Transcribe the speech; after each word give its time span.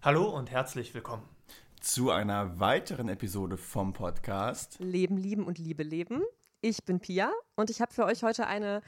Hallo 0.00 0.28
und 0.30 0.48
herzlich 0.48 0.94
willkommen 0.94 1.28
zu 1.80 2.12
einer 2.12 2.60
weiteren 2.60 3.08
Episode 3.08 3.56
vom 3.56 3.92
Podcast 3.92 4.76
Leben, 4.78 5.16
Lieben 5.16 5.44
und 5.44 5.58
Liebe 5.58 5.82
leben. 5.82 6.22
Ich 6.60 6.84
bin 6.84 7.00
Pia 7.00 7.32
und 7.56 7.68
ich 7.68 7.80
habe 7.80 7.92
für 7.92 8.04
euch 8.04 8.22
heute 8.22 8.46
eine 8.46 8.80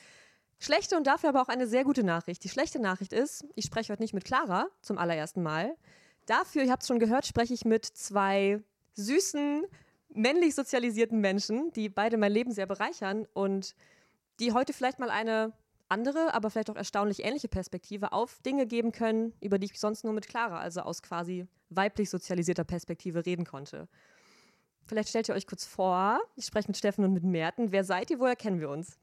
schlechte 0.61 0.97
und 0.97 1.09
dafür 1.09 1.31
aber 1.31 1.43
auch 1.43 1.49
eine 1.49 1.67
sehr 1.67 1.83
gute 1.83 2.05
Nachricht. 2.05 2.45
Die 2.45 2.49
schlechte 2.49 2.79
Nachricht 2.79 3.13
ist, 3.13 3.45
ich 3.57 3.65
spreche 3.65 3.93
heute 3.93 4.03
nicht 4.03 4.15
mit 4.15 4.25
Clara 4.25 4.69
zum 4.83 4.99
allerersten 4.99 5.43
Mal. 5.43 5.75
Dafür, 6.27 6.63
ihr 6.63 6.71
habt 6.71 6.83
es 6.83 6.89
schon 6.89 7.01
gehört, 7.01 7.27
spreche 7.27 7.55
ich 7.55 7.65
mit 7.65 7.85
zwei 7.85 8.63
süßen, 8.95 9.65
männlich 10.11 10.55
sozialisierten 10.55 11.19
Menschen, 11.21 11.73
die 11.73 11.89
beide 11.89 12.19
mein 12.19 12.31
Leben 12.31 12.53
sehr 12.53 12.67
bereichern 12.67 13.27
und 13.33 13.75
die 14.39 14.53
heute 14.53 14.73
vielleicht 14.73 15.01
mal 15.01 15.11
eine 15.11 15.53
andere, 15.91 16.35
aber 16.35 16.51
vielleicht 16.51 16.71
auch 16.71 16.77
erstaunlich 16.77 17.25
ähnliche 17.25 17.49
Perspektive 17.49 18.13
auf 18.13 18.41
Dinge 18.43 18.67
geben 18.67 18.93
können, 18.93 19.33
über 19.41 19.59
die 19.59 19.67
ich 19.67 19.79
sonst 19.79 20.05
nur 20.05 20.13
mit 20.13 20.29
Clara, 20.29 20.59
also 20.59 20.81
aus 20.83 21.03
quasi 21.03 21.47
weiblich 21.69 22.11
sozialisierter 22.11 22.65
Perspektive 22.65 23.27
reden 23.27 23.45
konnte. 23.45 23.89
Vielleicht 24.87 25.09
stellt 25.09 25.29
ihr 25.29 25.35
euch 25.35 25.47
kurz 25.47 25.67
vor, 25.67 26.21
ich 26.37 26.47
spreche 26.47 26.69
mit 26.69 26.77
Steffen 26.77 27.05
und 27.05 27.13
mit 27.13 27.23
Merten. 27.23 27.73
Wer 27.73 27.85
seid 27.85 28.11
ihr, 28.11 28.19
woher 28.19 28.37
kennen 28.37 28.61
wir 28.61 28.71
uns? 28.71 28.99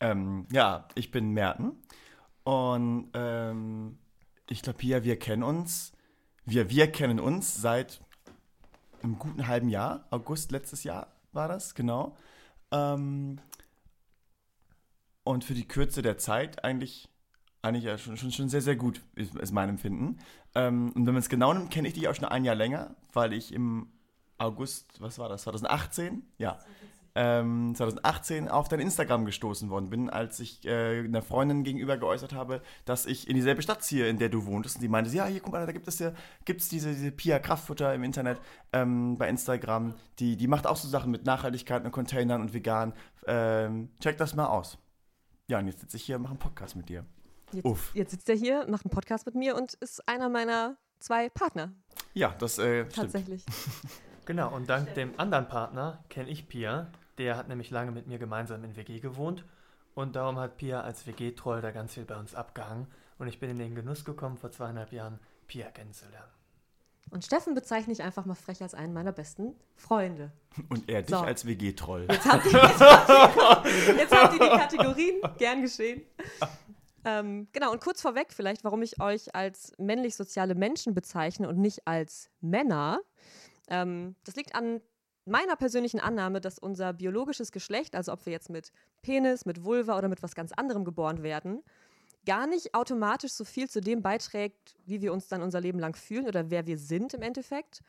Ähm, 0.00 0.46
ja, 0.50 0.88
ich 0.94 1.10
bin 1.10 1.30
Merten 1.30 1.80
und 2.42 3.10
ähm, 3.14 3.98
ich 4.50 4.62
glaube, 4.62 4.78
Pia, 4.78 5.04
wir 5.04 5.18
kennen 5.18 5.42
uns, 5.42 5.92
wir, 6.44 6.68
wir 6.70 6.90
kennen 6.90 7.20
uns 7.20 7.54
seit 7.54 8.00
einem 9.02 9.18
guten 9.18 9.46
halben 9.46 9.68
Jahr, 9.68 10.06
August 10.10 10.50
letztes 10.50 10.84
Jahr 10.84 11.14
war 11.32 11.48
das, 11.48 11.74
genau. 11.74 12.16
Ähm, 12.70 13.38
und 15.24 15.44
für 15.44 15.54
die 15.54 15.66
Kürze 15.66 16.02
der 16.02 16.18
Zeit 16.18 16.64
eigentlich, 16.64 17.08
eigentlich 17.62 17.84
ja 17.84 17.98
schon, 17.98 18.16
schon, 18.16 18.30
schon 18.30 18.48
sehr, 18.48 18.60
sehr 18.60 18.76
gut, 18.76 19.00
ist, 19.14 19.34
ist 19.34 19.52
mein 19.52 19.70
Empfinden. 19.70 20.18
Ähm, 20.54 20.92
und 20.94 21.06
wenn 21.06 21.14
man 21.14 21.22
es 21.22 21.28
genau 21.28 21.52
nimmt, 21.52 21.70
kenne 21.70 21.88
ich 21.88 21.94
dich 21.94 22.08
auch 22.08 22.14
schon 22.14 22.26
ein 22.26 22.44
Jahr 22.44 22.54
länger, 22.54 22.94
weil 23.12 23.32
ich 23.32 23.52
im 23.52 23.88
August, 24.38 25.00
was 25.00 25.18
war 25.18 25.28
das, 25.28 25.42
2018? 25.42 26.22
Ja. 26.38 26.58
Ähm, 27.16 27.74
2018 27.76 28.48
auf 28.48 28.68
dein 28.68 28.80
Instagram 28.80 29.24
gestoßen 29.24 29.70
worden 29.70 29.88
bin, 29.88 30.10
als 30.10 30.40
ich 30.40 30.64
äh, 30.66 30.98
einer 30.98 31.22
Freundin 31.22 31.62
gegenüber 31.62 31.96
geäußert 31.96 32.32
habe, 32.32 32.60
dass 32.86 33.06
ich 33.06 33.28
in 33.28 33.36
dieselbe 33.36 33.62
Stadt 33.62 33.84
ziehe, 33.84 34.08
in 34.08 34.18
der 34.18 34.28
du 34.28 34.46
wohntest. 34.46 34.76
Und 34.76 34.82
die 34.82 34.88
meinte, 34.88 35.10
ja, 35.10 35.26
hier, 35.26 35.40
guck 35.40 35.52
mal, 35.52 35.64
da 35.64 35.70
gibt 35.70 35.86
es 35.86 36.00
ja, 36.00 36.12
gibt's 36.44 36.68
diese, 36.68 36.92
diese 36.92 37.12
Pia 37.12 37.38
Kraftfutter 37.38 37.94
im 37.94 38.02
Internet 38.02 38.40
ähm, 38.72 39.16
bei 39.16 39.28
Instagram. 39.28 39.94
Die, 40.18 40.36
die 40.36 40.48
macht 40.48 40.66
auch 40.66 40.76
so 40.76 40.88
Sachen 40.88 41.12
mit 41.12 41.24
Nachhaltigkeit 41.24 41.84
und 41.84 41.92
Containern 41.92 42.40
und 42.40 42.52
vegan. 42.52 42.92
Ähm, 43.28 43.90
check 44.00 44.18
das 44.18 44.34
mal 44.34 44.46
aus. 44.46 44.76
Ja, 45.48 45.58
und 45.58 45.66
jetzt 45.66 45.80
sitze 45.80 45.96
ich 45.96 46.04
hier 46.04 46.16
und 46.16 46.22
mache 46.22 46.32
einen 46.32 46.38
Podcast 46.38 46.76
mit 46.76 46.88
dir. 46.88 47.04
Jetzt, 47.52 47.64
Uff. 47.64 47.94
jetzt 47.94 48.10
sitzt 48.10 48.28
er 48.28 48.34
hier, 48.34 48.66
macht 48.68 48.84
einen 48.84 48.90
Podcast 48.90 49.26
mit 49.26 49.34
mir 49.34 49.56
und 49.56 49.74
ist 49.74 50.06
einer 50.08 50.28
meiner 50.28 50.76
zwei 50.98 51.28
Partner. 51.28 51.72
Ja, 52.14 52.34
das 52.38 52.58
äh, 52.58 52.86
Tatsächlich. 52.86 53.44
genau, 54.24 54.54
und 54.54 54.68
dank 54.68 54.94
dem 54.94 55.12
anderen 55.18 55.46
Partner 55.48 56.02
kenne 56.08 56.30
ich 56.30 56.48
Pia. 56.48 56.88
Der 57.18 57.36
hat 57.36 57.48
nämlich 57.48 57.70
lange 57.70 57.92
mit 57.92 58.06
mir 58.06 58.18
gemeinsam 58.18 58.64
in 58.64 58.74
WG 58.76 59.00
gewohnt. 59.00 59.44
Und 59.94 60.16
darum 60.16 60.38
hat 60.38 60.56
Pia 60.56 60.80
als 60.80 61.06
WG-Troll 61.06 61.60
da 61.60 61.70
ganz 61.70 61.94
viel 61.94 62.04
bei 62.04 62.16
uns 62.16 62.34
abgehangen. 62.34 62.88
Und 63.18 63.28
ich 63.28 63.38
bin 63.38 63.50
in 63.50 63.58
den 63.58 63.74
Genuss 63.76 64.04
gekommen, 64.04 64.36
vor 64.36 64.50
zweieinhalb 64.50 64.92
Jahren 64.92 65.20
Pia 65.46 65.70
kennenzulernen. 65.70 66.33
Und 67.10 67.24
Steffen 67.24 67.54
bezeichne 67.54 67.92
ich 67.92 68.02
einfach 68.02 68.24
mal 68.24 68.34
frech 68.34 68.62
als 68.62 68.74
einen 68.74 68.92
meiner 68.92 69.12
besten 69.12 69.54
Freunde. 69.76 70.32
Und 70.68 70.88
er 70.88 71.02
dich 71.02 71.14
so. 71.14 71.22
als 71.22 71.46
WG-Troll. 71.46 72.06
Jetzt, 72.10 72.26
habt 72.26 72.46
ihr, 72.46 72.52
jetzt, 72.52 72.80
habt 72.80 73.66
ihr, 73.66 73.96
jetzt 73.96 74.12
habt 74.12 74.34
ihr 74.34 74.40
die 74.40 74.56
Kategorien. 74.56 75.20
Gern 75.38 75.62
geschehen. 75.62 76.02
Ähm, 77.04 77.48
genau, 77.52 77.70
und 77.72 77.82
kurz 77.82 78.00
vorweg 78.00 78.32
vielleicht, 78.32 78.64
warum 78.64 78.82
ich 78.82 79.00
euch 79.00 79.34
als 79.34 79.72
männlich 79.78 80.16
soziale 80.16 80.54
Menschen 80.54 80.94
bezeichne 80.94 81.48
und 81.48 81.58
nicht 81.58 81.86
als 81.86 82.30
Männer. 82.40 83.00
Ähm, 83.68 84.16
das 84.24 84.36
liegt 84.36 84.54
an 84.54 84.80
meiner 85.26 85.56
persönlichen 85.56 86.00
Annahme, 86.00 86.40
dass 86.40 86.58
unser 86.58 86.92
biologisches 86.92 87.52
Geschlecht, 87.52 87.94
also 87.94 88.12
ob 88.12 88.26
wir 88.26 88.32
jetzt 88.32 88.50
mit 88.50 88.72
Penis, 89.02 89.44
mit 89.44 89.64
Vulva 89.64 89.96
oder 89.98 90.08
mit 90.08 90.22
was 90.22 90.34
ganz 90.34 90.52
anderem 90.52 90.84
geboren 90.84 91.22
werden, 91.22 91.62
gar 92.24 92.46
nicht 92.46 92.74
automatisch 92.74 93.32
so 93.32 93.44
viel 93.44 93.68
zu 93.68 93.80
dem 93.80 94.02
beiträgt, 94.02 94.76
wie 94.86 95.00
wir 95.00 95.12
uns 95.12 95.28
dann 95.28 95.42
unser 95.42 95.60
Leben 95.60 95.78
lang 95.78 95.96
fühlen 95.96 96.26
oder 96.26 96.50
wer 96.50 96.66
wir 96.66 96.78
sind 96.78 97.14
im 97.14 97.22
Endeffekt, 97.22 97.82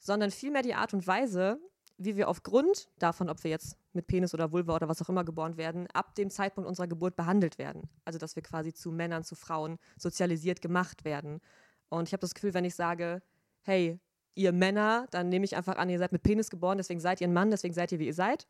sondern 0.00 0.30
vielmehr 0.30 0.62
die 0.62 0.74
Art 0.74 0.94
und 0.94 1.06
Weise, 1.06 1.60
wie 1.98 2.16
wir 2.16 2.28
aufgrund 2.28 2.88
davon, 2.98 3.28
ob 3.28 3.44
wir 3.44 3.50
jetzt 3.50 3.76
mit 3.92 4.06
Penis 4.06 4.34
oder 4.34 4.52
Vulva 4.52 4.74
oder 4.74 4.88
was 4.88 5.00
auch 5.02 5.08
immer 5.08 5.24
geboren 5.24 5.56
werden, 5.56 5.86
ab 5.92 6.14
dem 6.14 6.30
Zeitpunkt 6.30 6.68
unserer 6.68 6.88
Geburt 6.88 7.16
behandelt 7.16 7.58
werden. 7.58 7.88
Also 8.04 8.18
dass 8.18 8.34
wir 8.34 8.42
quasi 8.42 8.72
zu 8.72 8.90
Männern, 8.90 9.24
zu 9.24 9.34
Frauen 9.34 9.78
sozialisiert 9.96 10.60
gemacht 10.60 11.04
werden. 11.04 11.40
Und 11.88 12.08
ich 12.08 12.12
habe 12.12 12.22
das 12.22 12.34
Gefühl, 12.34 12.54
wenn 12.54 12.64
ich 12.64 12.74
sage, 12.74 13.22
hey, 13.60 14.00
ihr 14.34 14.52
Männer, 14.52 15.06
dann 15.10 15.28
nehme 15.28 15.44
ich 15.44 15.56
einfach 15.56 15.76
an, 15.76 15.90
ihr 15.90 15.98
seid 15.98 16.12
mit 16.12 16.22
Penis 16.22 16.50
geboren, 16.50 16.78
deswegen 16.78 17.00
seid 17.00 17.20
ihr 17.20 17.28
ein 17.28 17.34
Mann, 17.34 17.50
deswegen 17.50 17.74
seid 17.74 17.92
ihr, 17.92 17.98
wie 17.98 18.06
ihr 18.06 18.14
seid. 18.14 18.48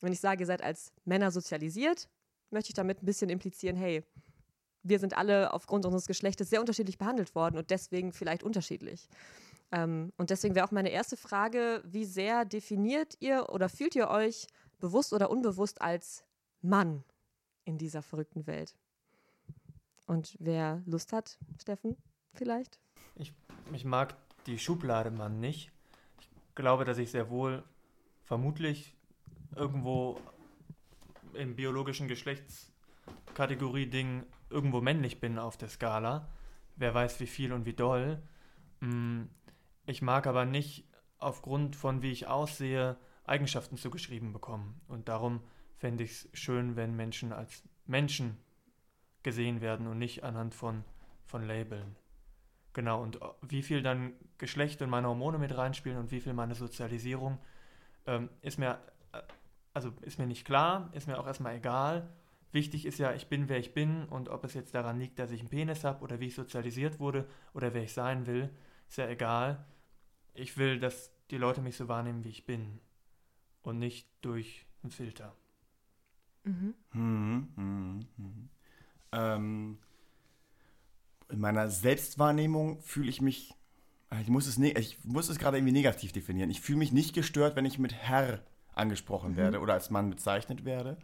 Wenn 0.00 0.12
ich 0.12 0.20
sage, 0.20 0.42
ihr 0.42 0.46
seid 0.46 0.62
als 0.62 0.92
Männer 1.04 1.30
sozialisiert, 1.30 2.08
möchte 2.50 2.70
ich 2.70 2.74
damit 2.74 3.02
ein 3.02 3.06
bisschen 3.06 3.28
implizieren, 3.30 3.76
hey, 3.76 4.04
wir 4.82 4.98
sind 4.98 5.16
alle 5.16 5.52
aufgrund 5.52 5.84
unseres 5.84 6.06
Geschlechtes 6.06 6.50
sehr 6.50 6.60
unterschiedlich 6.60 6.98
behandelt 6.98 7.34
worden 7.34 7.58
und 7.58 7.70
deswegen 7.70 8.12
vielleicht 8.12 8.42
unterschiedlich. 8.42 9.08
Ähm, 9.70 10.12
und 10.16 10.30
deswegen 10.30 10.54
wäre 10.54 10.66
auch 10.66 10.72
meine 10.72 10.90
erste 10.90 11.16
Frage, 11.16 11.82
wie 11.84 12.04
sehr 12.04 12.44
definiert 12.44 13.16
ihr 13.20 13.48
oder 13.50 13.68
fühlt 13.68 13.96
ihr 13.96 14.08
euch 14.08 14.46
bewusst 14.78 15.12
oder 15.12 15.30
unbewusst 15.30 15.82
als 15.82 16.24
Mann 16.62 17.04
in 17.64 17.78
dieser 17.78 18.02
verrückten 18.02 18.46
Welt? 18.46 18.76
Und 20.06 20.36
wer 20.40 20.82
Lust 20.86 21.12
hat, 21.12 21.38
Steffen, 21.60 21.96
vielleicht? 22.32 22.78
Ich, 23.14 23.34
ich 23.72 23.84
mag 23.84 24.16
die 24.46 24.58
Schublade 24.58 25.10
Mann 25.10 25.40
nicht. 25.40 25.70
Ich 26.20 26.30
glaube, 26.54 26.86
dass 26.86 26.96
ich 26.96 27.10
sehr 27.10 27.28
wohl 27.28 27.62
vermutlich 28.22 28.96
irgendwo 29.54 30.18
im 31.34 31.56
biologischen 31.56 32.08
Geschlechtskategorie-Ding 32.08 34.24
irgendwo 34.50 34.80
männlich 34.80 35.20
bin 35.20 35.38
auf 35.38 35.56
der 35.56 35.68
Skala. 35.68 36.28
Wer 36.76 36.94
weiß, 36.94 37.20
wie 37.20 37.26
viel 37.26 37.52
und 37.52 37.66
wie 37.66 37.74
doll. 37.74 38.22
Mm, 38.80 39.24
ich 39.86 40.02
mag 40.02 40.26
aber 40.26 40.44
nicht 40.44 40.84
aufgrund 41.18 41.76
von 41.76 42.02
wie 42.02 42.12
ich 42.12 42.26
aussehe 42.26 42.96
Eigenschaften 43.24 43.76
zugeschrieben 43.76 44.32
bekommen. 44.32 44.80
Und 44.88 45.08
darum 45.08 45.40
fände 45.76 46.04
ich 46.04 46.10
es 46.10 46.28
schön, 46.32 46.76
wenn 46.76 46.96
Menschen 46.96 47.32
als 47.32 47.62
Menschen 47.86 48.36
gesehen 49.22 49.60
werden 49.60 49.86
und 49.86 49.98
nicht 49.98 50.24
anhand 50.24 50.54
von, 50.54 50.84
von 51.26 51.46
Labeln. 51.46 51.96
Genau, 52.72 53.02
und 53.02 53.18
wie 53.42 53.62
viel 53.62 53.82
dann 53.82 54.12
Geschlecht 54.38 54.80
und 54.82 54.90
meine 54.90 55.08
Hormone 55.08 55.38
mit 55.38 55.56
reinspielen 55.56 55.98
und 55.98 56.10
wie 56.10 56.20
viel 56.20 56.32
meine 56.32 56.54
Sozialisierung, 56.54 57.38
ähm, 58.06 58.28
ist 58.40 58.58
mir, 58.58 58.78
äh, 59.12 59.20
also 59.74 59.92
ist 60.02 60.18
mir 60.18 60.26
nicht 60.26 60.44
klar, 60.44 60.90
ist 60.92 61.08
mir 61.08 61.18
auch 61.18 61.26
erstmal 61.26 61.56
egal. 61.56 62.08
Wichtig 62.52 62.86
ist 62.86 62.98
ja, 62.98 63.12
ich 63.12 63.28
bin, 63.28 63.48
wer 63.48 63.58
ich 63.58 63.74
bin 63.74 64.04
und 64.04 64.30
ob 64.30 64.44
es 64.44 64.54
jetzt 64.54 64.74
daran 64.74 64.98
liegt, 64.98 65.18
dass 65.18 65.30
ich 65.30 65.40
einen 65.40 65.50
Penis 65.50 65.84
habe 65.84 66.02
oder 66.02 66.18
wie 66.18 66.26
ich 66.26 66.34
sozialisiert 66.34 66.98
wurde 66.98 67.28
oder 67.52 67.74
wer 67.74 67.82
ich 67.82 67.92
sein 67.92 68.26
will, 68.26 68.50
ist 68.88 68.96
ja 68.96 69.08
egal. 69.08 69.66
Ich 70.34 70.56
will, 70.56 70.80
dass 70.80 71.12
die 71.30 71.36
Leute 71.36 71.60
mich 71.60 71.76
so 71.76 71.88
wahrnehmen, 71.88 72.24
wie 72.24 72.30
ich 72.30 72.46
bin 72.46 72.80
und 73.62 73.78
nicht 73.78 74.08
durch 74.22 74.66
einen 74.82 74.92
Filter. 74.92 75.34
Mhm. 76.44 76.74
Mhm, 76.92 77.48
mhm, 77.56 78.06
mhm. 78.16 78.48
ähm, 79.12 79.78
in 81.28 81.40
meiner 81.40 81.68
Selbstwahrnehmung 81.68 82.80
fühle 82.80 83.10
ich 83.10 83.20
mich, 83.20 83.54
ich 84.20 84.28
muss 84.28 84.46
es, 84.46 84.56
ne 84.56 84.72
ich 84.72 85.04
muss 85.04 85.28
es 85.28 85.38
gerade 85.38 85.58
irgendwie 85.58 85.74
negativ 85.74 86.12
definieren. 86.12 86.50
Ich 86.50 86.62
fühle 86.62 86.78
mich 86.78 86.92
nicht 86.92 87.14
gestört, 87.14 87.56
wenn 87.56 87.66
ich 87.66 87.78
mit 87.78 87.92
Herr 87.92 88.42
angesprochen 88.74 89.32
mhm. 89.32 89.36
werde 89.36 89.60
oder 89.60 89.74
als 89.74 89.90
Mann 89.90 90.08
bezeichnet 90.08 90.64
werde. 90.64 90.96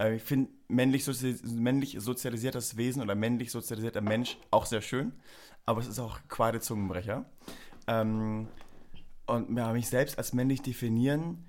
Äh, 0.00 0.16
ich 0.16 0.22
finde 0.22 0.50
männlich, 0.68 1.04
sozi 1.04 1.36
männlich 1.44 1.96
sozialisiertes 1.98 2.76
Wesen 2.76 3.02
oder 3.02 3.14
männlich 3.14 3.50
sozialisierter 3.50 4.00
Mensch 4.00 4.38
auch 4.50 4.66
sehr 4.66 4.80
schön, 4.80 5.12
aber 5.66 5.80
es 5.80 5.86
ist 5.86 5.98
auch 5.98 6.18
quasi 6.28 6.60
Zungenbrecher. 6.60 7.26
Ähm, 7.86 8.48
und 9.26 9.56
ja, 9.56 9.72
mich 9.72 9.88
selbst 9.88 10.18
als 10.18 10.32
männlich 10.32 10.62
definieren, 10.62 11.44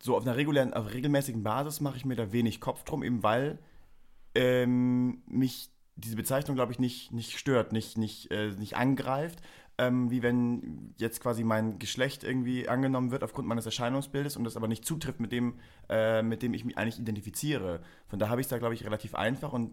so 0.00 0.16
auf 0.16 0.22
einer 0.22 0.36
regulären, 0.36 0.72
auf 0.72 0.92
regelmäßigen 0.92 1.42
Basis 1.42 1.80
mache 1.80 1.96
ich 1.96 2.04
mir 2.04 2.14
da 2.14 2.32
wenig 2.32 2.60
Kopf 2.60 2.84
drum, 2.84 3.02
eben 3.02 3.22
weil 3.22 3.58
ähm, 4.34 5.22
mich 5.26 5.70
diese 5.96 6.16
Bezeichnung, 6.16 6.56
glaube 6.56 6.72
ich, 6.72 6.78
nicht, 6.78 7.12
nicht 7.12 7.38
stört, 7.38 7.72
nicht, 7.72 7.98
nicht, 7.98 8.30
äh, 8.30 8.50
nicht 8.50 8.76
angreift, 8.76 9.40
ähm, 9.78 10.10
wie 10.10 10.22
wenn 10.22 10.94
jetzt 10.98 11.20
quasi 11.20 11.44
mein 11.44 11.78
Geschlecht 11.78 12.24
irgendwie 12.24 12.68
angenommen 12.68 13.10
wird 13.10 13.24
aufgrund 13.24 13.48
meines 13.48 13.66
Erscheinungsbildes 13.66 14.36
und 14.36 14.44
das 14.44 14.56
aber 14.56 14.68
nicht 14.68 14.84
zutrifft 14.84 15.20
mit 15.20 15.32
dem, 15.32 15.54
äh, 15.88 16.22
mit 16.22 16.42
dem 16.42 16.54
ich 16.54 16.64
mich 16.64 16.78
eigentlich 16.78 16.98
identifiziere. 16.98 17.80
Von 18.06 18.18
da 18.18 18.28
habe 18.28 18.40
ich 18.40 18.46
es 18.46 18.50
da, 18.50 18.58
glaube 18.58 18.74
ich, 18.74 18.84
relativ 18.84 19.14
einfach 19.14 19.52
und 19.52 19.72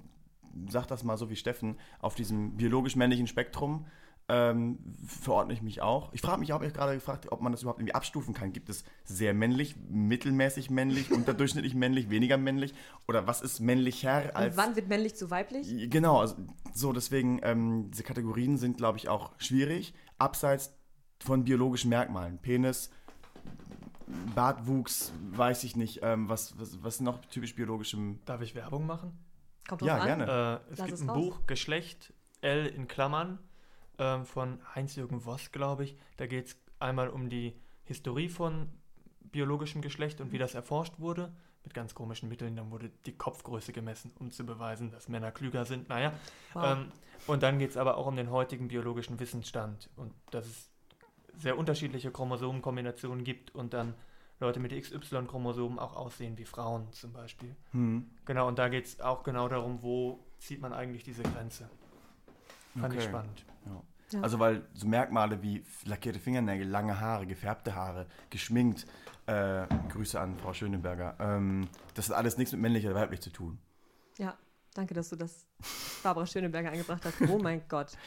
sage 0.68 0.88
das 0.88 1.04
mal 1.04 1.18
so 1.18 1.30
wie 1.30 1.36
Steffen, 1.36 1.78
auf 2.00 2.16
diesem 2.16 2.58
biologisch-männlichen 2.58 3.28
Spektrum 3.28 3.86
ähm, 4.30 4.80
verordne 5.06 5.54
ich 5.54 5.62
mich 5.62 5.82
auch. 5.82 6.14
Ich 6.14 6.22
frage 6.22 6.40
mich, 6.40 6.50
ich 6.50 6.54
habe 6.54 6.70
gerade 6.72 6.94
gefragt, 6.94 7.32
ob 7.32 7.42
man 7.42 7.52
das 7.52 7.62
überhaupt 7.64 7.80
irgendwie 7.80 7.96
abstufen 7.96 8.34
kann. 8.34 8.54
Gibt 8.54 8.70
es 8.70 8.84
sehr 9.04 9.34
männlich, 9.34 9.76
mittelmäßig 9.90 10.70
männlich, 10.70 11.12
unterdurchschnittlich 11.12 11.76
männlich, 11.76 12.10
weniger 12.10 12.38
männlich? 12.38 12.74
Oder 13.08 13.28
was 13.28 13.42
ist 13.42 13.60
männlicher 13.60 14.36
als. 14.36 14.56
Und 14.56 14.64
wann 14.64 14.76
wird 14.76 14.88
männlich 14.88 15.16
zu 15.16 15.30
weiblich? 15.32 15.90
Genau, 15.90 16.20
also, 16.20 16.36
so 16.74 16.94
deswegen, 16.94 17.40
ähm, 17.44 17.92
diese 17.92 18.04
Kategorien 18.04 18.58
sind, 18.58 18.78
glaube 18.78 18.98
ich, 18.98 19.10
auch 19.10 19.32
schwierig. 19.38 19.94
Abseits 20.18 20.74
von 21.20 21.44
biologischen 21.44 21.90
Merkmalen. 21.90 22.38
Penis, 22.40 22.90
Bartwuchs, 24.36 25.12
weiß 25.32 25.64
ich 25.64 25.76
nicht. 25.76 26.00
Ähm, 26.04 26.30
was, 26.30 26.60
was, 26.60 26.84
was 26.84 27.00
noch 27.02 27.20
typisch 27.26 27.56
biologischem. 27.56 28.20
Darf 28.26 28.42
ich 28.42 28.56
Werbung 28.56 28.86
machen? 28.86 29.18
Kommt 29.68 29.82
drauf 29.82 29.88
Ja, 29.88 29.98
an. 29.98 30.06
gerne. 30.06 30.62
Äh, 30.70 30.72
es 30.74 30.80
Lass 30.80 30.88
gibt 30.88 30.98
es 30.98 31.02
ein 31.04 31.10
raus. 31.10 31.18
Buch, 31.18 31.40
Geschlecht, 31.48 32.14
L 32.42 32.66
in 32.66 32.88
Klammern, 32.88 33.40
ähm, 34.02 34.26
von 34.26 34.60
Heinz-Jürgen 34.76 35.22
Voss, 35.22 35.52
glaube 35.52 35.84
ich. 35.84 35.96
Da 36.18 36.26
geht 36.26 36.48
es 36.48 36.58
einmal 36.80 37.10
um 37.10 37.30
die 37.30 37.56
Historie 37.84 38.30
von 38.30 38.68
biologischem 39.32 39.82
Geschlecht 39.82 40.20
und 40.20 40.32
wie 40.32 40.40
das 40.40 40.56
erforscht 40.56 40.96
wurde. 40.98 41.32
Mit 41.64 41.76
ganz 41.76 41.94
komischen 41.94 42.28
Mitteln. 42.28 42.56
Dann 42.56 42.72
wurde 42.72 42.90
die 43.06 43.16
Kopfgröße 43.16 43.72
gemessen, 43.72 44.12
um 44.20 44.32
zu 44.32 44.44
beweisen, 44.44 44.90
dass 44.90 45.08
Männer 45.08 45.32
klüger 45.32 45.64
sind. 45.66 45.88
Naja. 45.90 46.12
Wow. 46.54 46.78
Ähm, 46.78 46.92
und 47.28 47.44
dann 47.44 47.60
geht 47.60 47.70
es 47.70 47.78
aber 47.78 47.98
auch 47.98 48.08
um 48.08 48.16
den 48.16 48.32
heutigen 48.32 48.68
biologischen 48.68 49.20
Wissensstand. 49.20 49.88
Und 49.96 50.12
dass 50.32 50.48
es 50.48 50.70
sehr 51.38 51.58
unterschiedliche 51.58 52.12
Chromosomenkombinationen 52.12 53.24
gibt 53.24 53.54
und 53.54 53.74
dann 53.74 53.94
Leute 54.40 54.60
mit 54.60 54.72
XY-Chromosomen 54.72 55.78
auch 55.78 55.96
aussehen 55.96 56.36
wie 56.40 56.46
Frauen 56.46 56.92
zum 56.92 57.14
Beispiel. 57.14 57.56
Hm. 57.72 58.10
Genau, 58.26 58.48
und 58.48 58.58
da 58.58 58.70
geht 58.70 58.86
es 58.86 59.00
auch 59.00 59.22
genau 59.22 59.48
darum, 59.48 59.84
wo 59.84 60.26
zieht 60.40 60.62
man 60.62 60.74
eigentlich 60.74 61.04
diese 61.04 61.22
Grenze. 61.22 61.70
Fand 62.80 62.94
ich 62.94 63.00
Okay. 63.00 63.10
spannend. 63.10 63.46
Ja. 64.14 64.22
Also 64.22 64.40
weil 64.40 64.64
so 64.74 64.88
Merkmale 64.88 65.42
wie 65.42 65.64
lackierte 65.86 66.20
Fingernägel, 66.20 66.68
lange 66.68 67.00
Haare, 67.00 67.26
gefärbte 67.26 67.76
Haare, 67.76 68.08
geschminkt, 68.30 68.86
äh, 69.26 69.66
Grüße 69.90 70.20
an 70.20 70.38
Frau 70.38 70.54
Schöneberger, 70.54 71.16
ähm, 71.20 71.70
das 71.94 72.10
hat 72.10 72.18
alles 72.18 72.38
nichts 72.38 72.52
mit 72.52 72.60
männlich 72.62 72.86
oder 72.86 72.96
weiblich 72.96 73.22
zu 73.22 73.30
tun. 73.30 73.58
Ja, 74.18 74.38
danke, 74.74 74.94
dass 74.94 75.10
du 75.10 75.16
das 75.16 75.46
Barbara 76.04 76.26
Schöneberger 76.26 76.72
eingebracht 76.72 77.06
hast. 77.06 77.22
Oh 77.30 77.40
mein 77.40 77.62
Gott. 77.70 77.98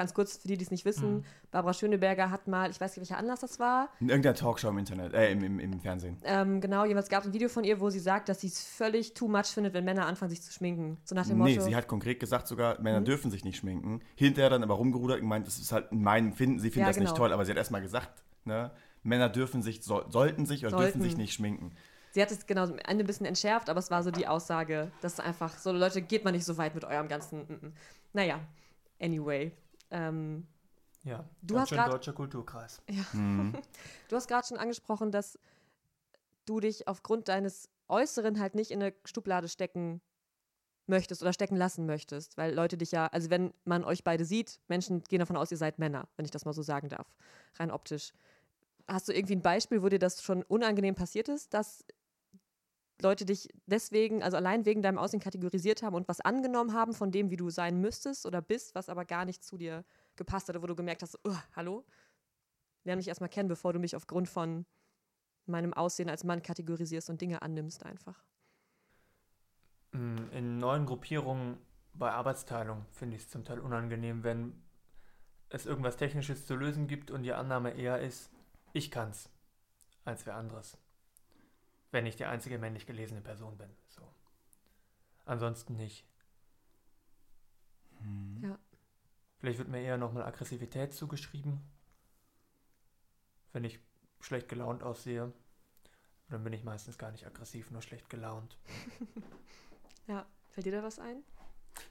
Ganz 0.00 0.14
kurz 0.14 0.38
für 0.38 0.48
die, 0.48 0.56
die 0.56 0.64
es 0.64 0.70
nicht 0.70 0.86
wissen, 0.86 1.16
Mhm. 1.16 1.24
Barbara 1.50 1.74
Schöneberger 1.74 2.30
hat 2.30 2.48
mal, 2.48 2.70
ich 2.70 2.80
weiß 2.80 2.96
nicht, 2.96 3.00
welcher 3.10 3.18
Anlass 3.18 3.40
das 3.40 3.58
war, 3.60 3.90
In 4.00 4.08
irgendeiner 4.08 4.34
Talkshow 4.34 4.70
im 4.70 4.78
Internet, 4.78 5.12
äh, 5.12 5.30
im, 5.30 5.44
im, 5.44 5.60
im 5.60 5.78
Fernsehen. 5.78 6.16
ähm, 6.24 6.62
genau, 6.62 6.86
jeweils 6.86 7.10
gab 7.10 7.20
es 7.20 7.26
ein 7.28 7.34
Video 7.34 7.50
von 7.50 7.64
ihr, 7.64 7.80
wo 7.80 7.90
sie 7.90 7.98
sagt, 7.98 8.30
dass 8.30 8.40
sie 8.40 8.46
es 8.46 8.62
völlig 8.62 9.12
too 9.12 9.28
much 9.28 9.48
findet, 9.48 9.74
wenn 9.74 9.84
Männer 9.84 10.06
anfangen, 10.06 10.30
sich 10.30 10.40
zu 10.40 10.50
schminken. 10.52 10.96
So 11.04 11.14
nach 11.14 11.26
dem 11.26 11.36
Nee, 11.42 11.56
Motto. 11.56 11.66
sie 11.68 11.76
hat 11.76 11.86
konkret 11.86 12.18
gesagt 12.18 12.48
sogar, 12.48 12.80
Männer 12.80 13.00
Mhm. 13.00 13.04
dürfen 13.04 13.30
sich 13.30 13.44
nicht 13.44 13.58
schminken. 13.58 14.00
Hinterher 14.14 14.48
dann 14.48 14.62
aber 14.62 14.74
rumgerudert 14.76 15.16
und 15.18 15.24
gemeint, 15.24 15.46
das 15.46 15.58
ist 15.58 15.70
halt 15.70 15.92
in 15.92 16.00
meinem 16.02 16.32
Finden, 16.32 16.60
sie 16.60 16.70
finden 16.70 16.86
Ja, 16.86 16.86
das 16.88 16.96
nicht 16.96 17.08
genau. 17.08 17.18
toll, 17.18 17.32
aber 17.34 17.44
sie 17.44 17.50
hat 17.50 17.58
erstmal 17.58 17.82
gesagt, 17.82 18.24
ne, 18.46 18.70
Männer 19.02 19.28
dürfen 19.28 19.60
sich, 19.60 19.82
so, 19.84 20.02
sollten 20.08 20.46
sich 20.46 20.64
oder 20.64 20.70
dürfen 20.78 20.82
Sollten. 20.92 21.02
sich 21.02 21.18
nicht 21.18 21.34
schminken. 21.34 21.72
Sie 22.12 22.22
hat 22.22 22.30
es 22.30 22.46
genau 22.46 22.62
am 22.64 22.78
Ende 22.78 23.04
ein 23.04 23.06
bisschen 23.06 23.26
entschärft, 23.26 23.68
aber 23.68 23.78
es 23.78 23.90
war 23.90 24.02
so 24.02 24.10
die 24.10 24.26
Aussage, 24.26 24.90
dass 25.02 25.20
einfach 25.20 25.58
so, 25.58 25.72
Leute, 25.72 26.00
geht 26.00 26.24
mal 26.24 26.32
nicht 26.32 26.46
so 26.46 26.56
weit 26.56 26.74
mit 26.74 26.84
eurem 26.86 27.06
ganzen. 27.06 27.40
mm, 27.42 27.66
mm. 27.66 27.72
Naja, 28.14 28.40
anyway. 29.00 29.52
Ähm, 29.90 30.46
Ja, 31.04 31.24
Du 31.42 31.54
ganz 31.54 31.62
hast 31.62 31.68
schön 31.70 31.78
grad- 31.78 31.88
deutscher 31.92 32.12
Kulturkreis. 32.12 32.82
Mhm. 33.14 33.52
du 34.08 34.16
hast 34.16 34.28
gerade 34.28 34.46
schon 34.46 34.58
angesprochen, 34.58 35.10
dass 35.10 35.38
du 36.46 36.60
dich 36.60 36.88
aufgrund 36.88 37.28
deines 37.28 37.68
Äußeren 37.88 38.38
halt 38.40 38.54
nicht 38.54 38.70
in 38.70 38.82
eine 38.82 38.94
Schublade 39.04 39.48
stecken 39.48 40.00
möchtest 40.86 41.22
oder 41.22 41.32
stecken 41.32 41.56
lassen 41.56 41.86
möchtest, 41.86 42.36
weil 42.36 42.52
Leute 42.54 42.76
dich 42.76 42.90
ja, 42.92 43.06
also 43.08 43.30
wenn 43.30 43.52
man 43.64 43.84
euch 43.84 44.02
beide 44.04 44.24
sieht, 44.24 44.60
Menschen 44.68 45.02
gehen 45.04 45.20
davon 45.20 45.36
aus, 45.36 45.50
ihr 45.52 45.56
seid 45.56 45.78
Männer, 45.78 46.08
wenn 46.16 46.24
ich 46.24 46.30
das 46.32 46.44
mal 46.44 46.52
so 46.52 46.62
sagen 46.62 46.88
darf, 46.88 47.14
rein 47.58 47.70
optisch. 47.70 48.12
Hast 48.88 49.08
du 49.08 49.12
irgendwie 49.12 49.36
ein 49.36 49.42
Beispiel, 49.42 49.82
wo 49.82 49.88
dir 49.88 50.00
das 50.00 50.22
schon 50.22 50.42
unangenehm 50.42 50.96
passiert 50.96 51.28
ist, 51.28 51.54
dass 51.54 51.84
Leute 53.02 53.24
dich 53.24 53.48
deswegen, 53.66 54.22
also 54.22 54.36
allein 54.36 54.64
wegen 54.64 54.82
deinem 54.82 54.98
Aussehen 54.98 55.20
kategorisiert 55.20 55.82
haben 55.82 55.94
und 55.94 56.08
was 56.08 56.20
angenommen 56.20 56.74
haben 56.74 56.92
von 56.92 57.10
dem, 57.10 57.30
wie 57.30 57.36
du 57.36 57.50
sein 57.50 57.80
müsstest 57.80 58.26
oder 58.26 58.42
bist, 58.42 58.74
was 58.74 58.88
aber 58.88 59.04
gar 59.04 59.24
nicht 59.24 59.42
zu 59.44 59.56
dir 59.56 59.84
gepasst 60.16 60.48
hat, 60.48 60.56
oder 60.56 60.62
wo 60.62 60.66
du 60.66 60.76
gemerkt 60.76 61.02
hast, 61.02 61.18
"Ugh, 61.24 61.36
hallo, 61.54 61.84
lerne 62.84 62.98
mich 62.98 63.08
erstmal 63.08 63.28
kennen, 63.28 63.48
bevor 63.48 63.72
du 63.72 63.78
mich 63.78 63.96
aufgrund 63.96 64.28
von 64.28 64.66
meinem 65.46 65.74
Aussehen 65.74 66.08
als 66.08 66.24
Mann 66.24 66.42
kategorisierst 66.42 67.10
und 67.10 67.20
Dinge 67.20 67.42
annimmst 67.42 67.84
einfach. 67.84 68.22
Mm, 69.92 70.28
In 70.32 70.58
neuen 70.58 70.86
Gruppierungen 70.86 71.58
bei 71.92 72.10
Arbeitsteilung 72.12 72.86
finde 72.92 73.16
ich 73.16 73.22
es 73.22 73.28
zum 73.28 73.44
Teil 73.44 73.58
unangenehm, 73.58 74.22
wenn 74.22 74.62
es 75.48 75.66
irgendwas 75.66 75.96
Technisches 75.96 76.46
zu 76.46 76.54
lösen 76.54 76.86
gibt 76.86 77.10
und 77.10 77.24
die 77.24 77.32
Annahme 77.32 77.72
eher 77.72 78.00
ist, 78.00 78.30
ich 78.72 78.90
kann's, 78.90 79.28
als 80.04 80.24
wer 80.26 80.36
anderes. 80.36 80.78
Wenn 81.90 82.06
ich 82.06 82.16
die 82.16 82.24
einzige 82.24 82.58
männlich 82.58 82.86
gelesene 82.86 83.20
Person 83.20 83.56
bin. 83.58 83.70
So. 83.88 84.02
Ansonsten 85.24 85.76
nicht. 85.76 86.04
Mhm. 88.00 88.40
Ja. 88.44 88.58
Vielleicht 89.38 89.58
wird 89.58 89.68
mir 89.68 89.80
eher 89.80 89.96
nochmal 89.98 90.24
Aggressivität 90.24 90.92
zugeschrieben. 90.94 91.60
Wenn 93.52 93.64
ich 93.64 93.80
schlecht 94.20 94.48
gelaunt 94.48 94.82
aussehe. 94.82 95.32
Dann 96.28 96.44
bin 96.44 96.52
ich 96.52 96.62
meistens 96.62 96.96
gar 96.96 97.10
nicht 97.10 97.26
aggressiv, 97.26 97.70
nur 97.70 97.82
schlecht 97.82 98.08
gelaunt. 98.10 98.56
Ja, 100.06 100.26
fällt 100.48 100.66
dir 100.66 100.72
da 100.72 100.82
was 100.82 100.98
ein? 100.98 101.22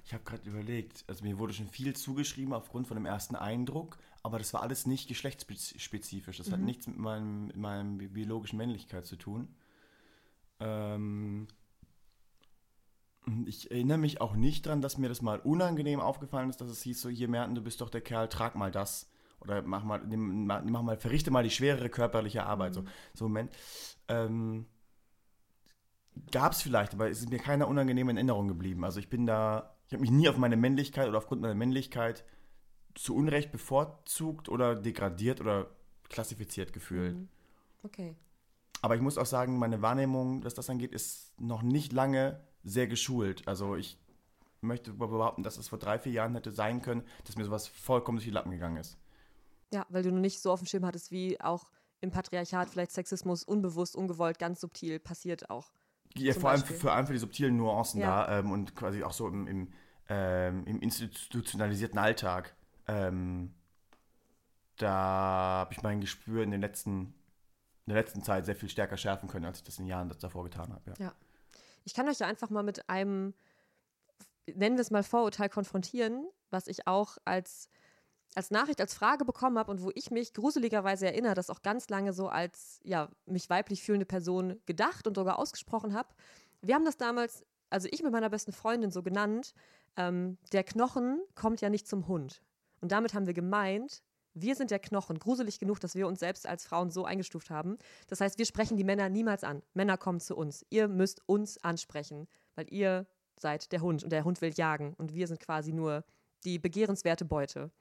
Ich 0.03 0.13
habe 0.13 0.25
gerade 0.25 0.49
überlegt, 0.49 1.05
also 1.07 1.23
mir 1.23 1.39
wurde 1.39 1.53
schon 1.53 1.69
viel 1.69 1.95
zugeschrieben 1.95 2.53
aufgrund 2.53 2.85
von 2.85 2.95
dem 2.95 3.05
ersten 3.05 3.37
Eindruck, 3.37 3.97
aber 4.23 4.39
das 4.39 4.53
war 4.53 4.61
alles 4.61 4.85
nicht 4.85 5.07
geschlechtsspezifisch. 5.07 6.37
Das 6.37 6.51
hat 6.51 6.59
Mhm. 6.59 6.65
nichts 6.65 6.87
mit 6.87 6.97
meinem, 6.97 7.47
mit 7.47 7.55
meinem 7.55 7.97
bi- 7.97 8.09
biologischen 8.09 8.57
Männlichkeit 8.57 9.05
zu 9.05 9.15
tun. 9.15 9.55
Ähm, 10.59 11.47
ich 13.45 13.69
erinnere 13.71 13.97
mich 13.97 14.21
auch 14.21 14.35
nicht 14.35 14.65
dran, 14.65 14.81
dass 14.81 14.97
mir 14.97 15.09
das 15.09 15.21
mal 15.21 15.39
unangenehm 15.39 15.99
aufgefallen 15.99 16.49
ist, 16.49 16.61
dass 16.61 16.69
es 16.69 16.81
hieß 16.81 17.01
so, 17.01 17.09
hier 17.09 17.27
Merten, 17.27 17.55
du 17.55 17.61
bist 17.61 17.81
doch 17.81 17.89
der 17.89 18.01
Kerl, 18.01 18.27
trag 18.27 18.55
mal 18.55 18.71
das. 18.71 19.09
Oder 19.41 19.61
mach 19.61 19.83
mal, 19.83 19.99
nimm, 20.05 20.45
mach, 20.45 20.63
mal, 20.63 20.97
verrichte 20.97 21.31
mal 21.31 21.43
die 21.43 21.49
schwerere 21.49 21.89
körperliche 21.89 22.45
Arbeit. 22.45 22.73
So, 22.73 22.83
so 23.13 23.25
Moment. 23.25 23.51
Ähm, 24.07 24.65
Gab 26.31 26.51
es 26.51 26.61
vielleicht, 26.61 26.93
aber 26.93 27.09
es 27.09 27.21
ist 27.21 27.29
mir 27.29 27.39
keine 27.39 27.67
unangenehme 27.67 28.11
Erinnerung 28.13 28.47
geblieben. 28.47 28.83
Also 28.83 28.99
ich 28.99 29.09
bin 29.09 29.25
da, 29.25 29.75
ich 29.87 29.93
habe 29.93 30.01
mich 30.01 30.11
nie 30.11 30.27
auf 30.27 30.37
meine 30.37 30.57
Männlichkeit 30.57 31.07
oder 31.07 31.17
aufgrund 31.17 31.41
meiner 31.41 31.55
Männlichkeit 31.55 32.25
zu 32.95 33.15
Unrecht 33.15 33.51
bevorzugt 33.51 34.49
oder 34.49 34.75
degradiert 34.75 35.39
oder 35.39 35.67
klassifiziert 36.09 36.73
gefühlt. 36.73 37.15
Mhm. 37.15 37.29
Okay. 37.83 38.15
Aber 38.81 38.95
ich 38.95 39.01
muss 39.01 39.17
auch 39.17 39.25
sagen, 39.25 39.57
meine 39.59 39.81
Wahrnehmung, 39.81 40.43
was 40.43 40.53
das 40.53 40.69
angeht, 40.69 40.91
ist 40.91 41.39
noch 41.39 41.61
nicht 41.61 41.91
lange 41.93 42.39
sehr 42.63 42.87
geschult. 42.87 43.47
Also 43.47 43.75
ich 43.75 43.97
möchte 44.61 44.93
behaupten, 44.93 45.43
dass 45.43 45.57
es 45.57 45.67
vor 45.69 45.79
drei, 45.79 45.99
vier 45.99 46.11
Jahren 46.11 46.33
hätte 46.35 46.51
sein 46.51 46.81
können, 46.81 47.03
dass 47.25 47.35
mir 47.37 47.45
sowas 47.45 47.67
vollkommen 47.67 48.17
durch 48.17 48.25
die 48.25 48.31
Lappen 48.31 48.51
gegangen 48.51 48.77
ist. 48.77 48.97
Ja, 49.73 49.85
weil 49.89 50.03
du 50.03 50.11
noch 50.11 50.19
nicht 50.19 50.41
so 50.41 50.51
auf 50.51 50.59
dem 50.61 50.65
Schirm 50.65 50.85
hattest, 50.85 51.11
wie 51.11 51.39
auch 51.39 51.69
im 52.01 52.11
Patriarchat 52.11 52.69
vielleicht 52.69 52.91
Sexismus 52.91 53.43
unbewusst, 53.43 53.95
ungewollt, 53.95 54.39
ganz 54.39 54.61
subtil 54.61 54.99
passiert 54.99 55.49
auch. 55.49 55.71
Ja, 56.15 56.33
vor 56.33 56.49
allem, 56.49 56.61
Beispiel. 56.61 56.77
vor 56.77 56.91
allem 56.93 57.05
für 57.07 57.13
die 57.13 57.19
subtilen 57.19 57.57
Nuancen 57.57 58.01
Ja. 58.01 58.25
da 58.25 58.39
ähm, 58.39 58.51
und 58.51 58.75
quasi 58.75 59.03
auch 59.03 59.11
so 59.13 59.27
im, 59.27 59.47
im, 59.47 59.73
ähm, 60.07 60.65
im 60.65 60.79
institutionalisierten 60.81 61.99
Alltag. 61.99 62.55
Ähm, 62.87 63.53
da 64.77 64.89
habe 64.89 65.73
ich 65.73 65.83
mein 65.83 66.01
Gespür 66.01 66.41
in, 66.41 66.51
den 66.51 66.61
letzten, 66.61 67.13
in 67.89 67.95
der 67.95 68.03
letzten 68.03 68.21
Zeit 68.21 68.45
sehr 68.45 68.55
viel 68.55 68.69
stärker 68.69 68.97
schärfen 68.97 69.27
können, 69.27 69.45
als 69.45 69.57
ich 69.57 69.63
das 69.63 69.79
in 69.79 69.87
Jahren 69.87 70.13
davor 70.19 70.43
getan 70.43 70.71
habe. 70.71 70.93
Ja. 70.99 71.11
Ich 71.85 71.95
kann 71.95 72.07
euch 72.07 72.19
ja 72.19 72.27
einfach 72.27 72.51
mal 72.51 72.61
mit 72.61 72.87
einem, 72.87 73.33
nennen 74.45 74.77
wir 74.77 74.81
es 74.81 74.91
mal 74.91 75.01
Vorurteil 75.01 75.49
konfrontieren, 75.49 76.27
was 76.51 76.67
ich 76.67 76.85
auch 76.85 77.17
als, 77.25 77.67
als 78.35 78.51
Nachricht, 78.51 78.79
als 78.79 78.93
Frage 78.93 79.25
bekommen 79.25 79.57
habe 79.57 79.71
und 79.71 79.81
wo 79.81 79.91
ich 79.95 80.11
mich 80.11 80.35
gruseligerweise 80.35 81.07
erinnere, 81.07 81.33
das 81.33 81.49
auch 81.49 81.63
ganz 81.63 81.89
lange 81.89 82.13
so 82.13 82.27
als 82.27 82.79
ja, 82.83 83.09
mich 83.25 83.49
weiblich 83.49 83.81
fühlende 83.81 84.05
Person 84.05 84.61
gedacht 84.67 85.07
und 85.07 85.15
sogar 85.15 85.39
ausgesprochen 85.39 85.95
habe. 85.95 86.09
Wir 86.61 86.75
haben 86.75 86.85
das 86.85 86.97
damals, 86.97 87.43
also 87.71 87.87
ich 87.91 88.03
mit 88.03 88.11
meiner 88.11 88.29
besten 88.29 88.51
Freundin 88.51 88.91
so 88.91 89.01
genannt, 89.01 89.55
ähm, 89.95 90.37
der 90.51 90.63
Knochen 90.63 91.21
kommt 91.33 91.61
ja 91.61 91.69
nicht 91.69 91.87
zum 91.87 92.07
Hund. 92.07 92.43
Und 92.81 92.91
damit 92.91 93.15
haben 93.15 93.25
wir 93.25 93.33
gemeint, 93.33 94.03
wir 94.33 94.55
sind 94.55 94.71
der 94.71 94.79
Knochen, 94.79 95.19
gruselig 95.19 95.59
genug, 95.59 95.79
dass 95.79 95.95
wir 95.95 96.07
uns 96.07 96.19
selbst 96.19 96.47
als 96.47 96.65
Frauen 96.65 96.91
so 96.91 97.05
eingestuft 97.05 97.49
haben. 97.49 97.77
Das 98.07 98.21
heißt, 98.21 98.37
wir 98.37 98.45
sprechen 98.45 98.77
die 98.77 98.83
Männer 98.83 99.09
niemals 99.09 99.43
an. 99.43 99.61
Männer 99.73 99.97
kommen 99.97 100.19
zu 100.19 100.35
uns. 100.35 100.65
Ihr 100.69 100.87
müsst 100.87 101.21
uns 101.27 101.57
ansprechen, 101.63 102.27
weil 102.55 102.71
ihr 102.71 103.05
seid 103.37 103.71
der 103.71 103.81
Hund 103.81 104.03
und 104.03 104.11
der 104.11 104.23
Hund 104.23 104.41
will 104.41 104.53
jagen 104.53 104.93
und 104.97 105.13
wir 105.13 105.27
sind 105.27 105.39
quasi 105.39 105.71
nur 105.73 106.03
die 106.43 106.59
begehrenswerte 106.59 107.25
Beute. 107.25 107.71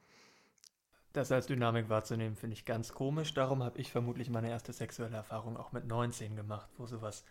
Das 1.13 1.33
als 1.33 1.47
Dynamik 1.47 1.89
wahrzunehmen, 1.89 2.37
finde 2.37 2.55
ich 2.55 2.65
ganz 2.65 2.93
komisch. 2.93 3.33
Darum 3.35 3.63
habe 3.63 3.79
ich 3.81 3.91
vermutlich 3.91 4.31
meine 4.31 4.51
erste 4.51 4.73
sexuelle 4.73 5.17
Erfahrung 5.17 5.57
auch 5.57 5.73
mit 5.73 5.87
19 5.87 6.37
gemacht, 6.37 6.69
wo 6.77 6.87
sowas 6.87 7.25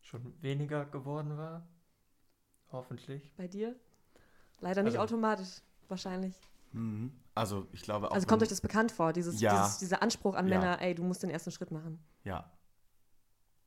schon 0.00 0.32
weniger 0.40 0.86
geworden 0.86 1.36
war. 1.36 1.66
Hoffentlich. 2.72 3.32
Bei 3.36 3.48
dir? 3.48 3.74
Leider 4.60 4.82
nicht 4.82 4.98
Also- 4.98 5.14
automatisch, 5.14 5.60
wahrscheinlich. 5.88 6.34
Mhm. 6.72 7.12
Also 7.38 7.66
ich 7.72 7.82
glaube 7.82 8.10
auch. 8.10 8.14
Also 8.14 8.26
kommt 8.26 8.42
euch 8.42 8.48
das 8.48 8.60
bekannt 8.60 8.92
vor, 8.92 9.12
dieses, 9.12 9.40
Ja. 9.40 9.62
dieses, 9.62 9.78
dieser 9.78 10.02
Anspruch 10.02 10.34
an 10.34 10.48
Ja. 10.48 10.58
Männer, 10.58 10.80
ey, 10.82 10.94
du 10.94 11.04
musst 11.04 11.22
den 11.22 11.30
ersten 11.30 11.50
Schritt 11.50 11.70
machen. 11.70 12.04
Ja. 12.24 12.50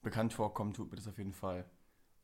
Bekannt 0.02 0.34
vorkommen 0.34 0.74
tut 0.74 0.90
mir 0.90 0.98
das 0.98 1.08
auf 1.08 1.18
jeden 1.18 1.34
Fall. 1.34 1.66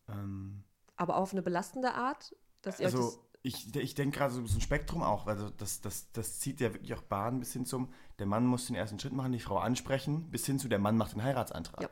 Ähm, 0.09 0.63
Aber 0.95 1.17
auf 1.17 1.31
eine 1.31 1.41
belastende 1.41 1.93
Art, 1.93 2.35
dass 2.61 2.79
ihr 2.79 2.87
euch 2.87 2.95
also 2.95 3.23
ich, 3.43 3.73
ich 3.75 3.95
denke 3.95 4.17
gerade 4.17 4.33
so 4.33 4.45
so 4.45 4.57
ein 4.57 4.61
Spektrum 4.61 5.03
auch, 5.03 5.27
also 5.27 5.49
das, 5.49 5.79
das, 5.79 6.11
das 6.11 6.39
zieht 6.39 6.59
ja 6.59 6.73
wirklich 6.73 6.93
auch 6.93 7.03
Bahn 7.03 7.39
bis 7.39 7.53
hin 7.53 7.65
zum, 7.65 7.93
der 8.19 8.25
Mann 8.25 8.45
muss 8.45 8.67
den 8.67 8.75
ersten 8.75 8.99
Schritt 8.99 9.13
machen, 9.13 9.31
die 9.31 9.39
Frau 9.39 9.57
ansprechen, 9.59 10.29
bis 10.31 10.45
hin 10.45 10.59
zu, 10.59 10.67
der 10.67 10.79
Mann 10.79 10.97
macht 10.97 11.13
den 11.13 11.23
Heiratsantrag. 11.23 11.89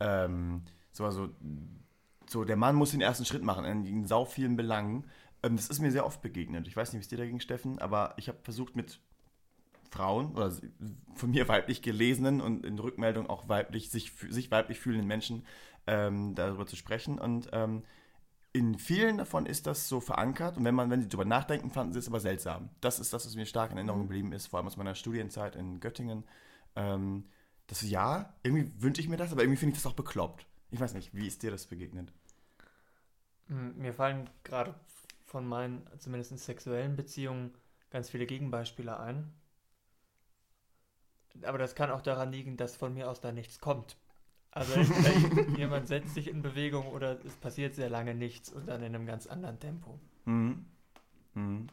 Ja. 0.00 0.24
Ähm, 0.24 0.62
so, 0.92 1.04
also, 1.04 1.30
so, 2.28 2.44
der 2.44 2.56
Mann 2.56 2.76
muss 2.76 2.92
den 2.92 3.00
ersten 3.00 3.24
Schritt 3.24 3.42
machen 3.42 3.64
in, 3.64 3.86
in 3.86 4.06
sau 4.06 4.24
vielen 4.24 4.56
Belangen. 4.56 5.06
Ähm, 5.44 5.56
das 5.56 5.68
ist 5.68 5.80
mir 5.80 5.92
sehr 5.92 6.06
oft 6.06 6.22
begegnet. 6.22 6.66
Ich 6.66 6.76
weiß 6.76 6.92
nicht, 6.92 7.00
wie 7.00 7.04
es 7.04 7.08
dir 7.08 7.18
dagegen, 7.18 7.40
Steffen, 7.40 7.78
aber 7.78 8.14
ich 8.16 8.28
habe 8.28 8.38
versucht 8.42 8.76
mit 8.76 8.98
Frauen 9.90 10.34
oder 10.34 10.52
von 11.14 11.30
mir 11.30 11.46
weiblich 11.46 11.82
gelesenen 11.82 12.40
und 12.40 12.64
in 12.64 12.78
Rückmeldung 12.78 13.28
auch 13.28 13.48
weiblich, 13.48 13.90
sich, 13.90 14.12
sich 14.30 14.50
weiblich 14.50 14.80
fühlenden 14.80 15.06
Menschen 15.06 15.46
ähm, 15.86 16.34
darüber 16.34 16.66
zu 16.66 16.76
sprechen. 16.76 17.18
Und 17.18 17.50
ähm, 17.52 17.84
in 18.52 18.78
vielen 18.78 19.18
davon 19.18 19.46
ist 19.46 19.66
das 19.66 19.88
so 19.88 20.00
verankert. 20.00 20.56
Und 20.56 20.64
wenn 20.64 20.74
man, 20.74 20.90
wenn 20.90 21.02
sie 21.02 21.08
darüber 21.08 21.26
nachdenken, 21.26 21.70
fanden 21.70 21.92
sie 21.92 21.98
es 21.98 22.08
aber 22.08 22.20
seltsam. 22.20 22.70
Das 22.80 22.98
ist 22.98 23.12
das, 23.12 23.26
was 23.26 23.36
mir 23.36 23.46
stark 23.46 23.70
in 23.70 23.76
Erinnerung 23.76 24.02
geblieben 24.02 24.32
ist, 24.32 24.46
vor 24.46 24.58
allem 24.58 24.66
aus 24.66 24.76
meiner 24.76 24.94
Studienzeit 24.94 25.56
in 25.56 25.78
Göttingen. 25.78 26.24
Ähm, 26.74 27.26
das 27.66 27.82
ja, 27.82 28.34
irgendwie 28.42 28.72
wünsche 28.82 29.00
ich 29.00 29.08
mir 29.08 29.16
das, 29.16 29.32
aber 29.32 29.42
irgendwie 29.42 29.58
finde 29.58 29.76
ich 29.76 29.82
das 29.82 29.90
auch 29.90 29.96
bekloppt. 29.96 30.46
Ich 30.70 30.80
weiß 30.80 30.94
nicht, 30.94 31.14
wie 31.14 31.26
ist 31.26 31.42
dir 31.42 31.50
das 31.50 31.66
begegnet? 31.66 32.12
Mm, 33.48 33.80
Mir 33.80 33.92
fallen 33.92 34.28
gerade 34.42 34.74
von 35.34 35.48
meinen, 35.48 35.84
zumindest 35.98 36.30
in 36.30 36.38
sexuellen 36.38 36.94
Beziehungen, 36.94 37.52
ganz 37.90 38.08
viele 38.08 38.24
Gegenbeispiele 38.24 39.00
ein. 39.00 39.32
Aber 41.42 41.58
das 41.58 41.74
kann 41.74 41.90
auch 41.90 42.02
daran 42.02 42.30
liegen, 42.30 42.56
dass 42.56 42.76
von 42.76 42.94
mir 42.94 43.10
aus 43.10 43.20
da 43.20 43.32
nichts 43.32 43.58
kommt. 43.58 43.96
Also 44.52 44.78
jemand 45.56 45.88
setzt 45.88 46.14
sich 46.14 46.28
in 46.28 46.40
Bewegung 46.40 46.86
oder 46.86 47.18
es 47.24 47.34
passiert 47.34 47.74
sehr 47.74 47.90
lange 47.90 48.14
nichts 48.14 48.52
und 48.52 48.68
dann 48.68 48.80
in 48.84 48.94
einem 48.94 49.06
ganz 49.06 49.26
anderen 49.26 49.58
Tempo. 49.58 49.98
Mhm. 50.24 50.66
Mhm. 51.34 51.66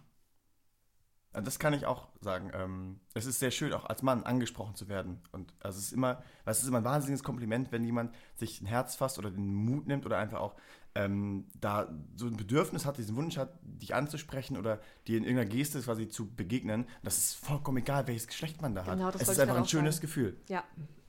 Das 1.33 1.59
kann 1.59 1.73
ich 1.73 1.85
auch 1.85 2.07
sagen. 2.19 2.51
Ähm, 2.55 2.99
es 3.13 3.27
ist 3.27 3.39
sehr 3.39 3.51
schön, 3.51 3.73
auch 3.73 3.85
als 3.85 4.01
Mann 4.01 4.23
angesprochen 4.23 4.73
zu 4.73 4.89
werden. 4.89 5.21
Und 5.31 5.53
also 5.59 5.77
es 5.77 5.85
ist 5.85 5.93
immer, 5.93 6.23
es 6.45 6.63
ist 6.63 6.67
immer 6.67 6.79
ein 6.79 6.83
wahnsinniges 6.83 7.23
Kompliment, 7.23 7.71
wenn 7.71 7.83
jemand 7.83 8.13
sich 8.35 8.59
ein 8.59 8.65
Herz 8.65 8.95
fasst 8.95 9.19
oder 9.19 9.29
den 9.29 9.53
Mut 9.53 9.85
nimmt 9.85 10.07
oder 10.07 10.17
einfach 10.17 10.39
auch 10.39 10.55
ähm, 10.95 11.47
da 11.59 11.93
so 12.15 12.25
ein 12.25 12.35
Bedürfnis 12.35 12.85
hat, 12.85 12.97
diesen 12.97 13.15
Wunsch 13.15 13.37
hat, 13.37 13.57
dich 13.63 13.95
anzusprechen 13.95 14.57
oder 14.57 14.81
dir 15.07 15.17
in 15.17 15.23
irgendeiner 15.23 15.49
Geste 15.49 15.81
quasi 15.81 16.09
zu 16.09 16.29
begegnen. 16.33 16.85
Das 17.03 17.17
ist 17.17 17.35
vollkommen 17.35 17.77
egal, 17.77 18.07
welches 18.07 18.27
Geschlecht 18.27 18.61
man 18.61 18.75
da 18.75 18.85
hat. 18.85 18.97
Genau, 18.97 19.11
das 19.11 19.21
es 19.21 19.29
ist 19.29 19.39
einfach 19.39 19.55
gerade 19.55 19.65
ein 19.65 19.69
schönes 19.69 19.95
sagen. 19.95 20.01
Gefühl. 20.07 20.37
Ja, 20.49 20.63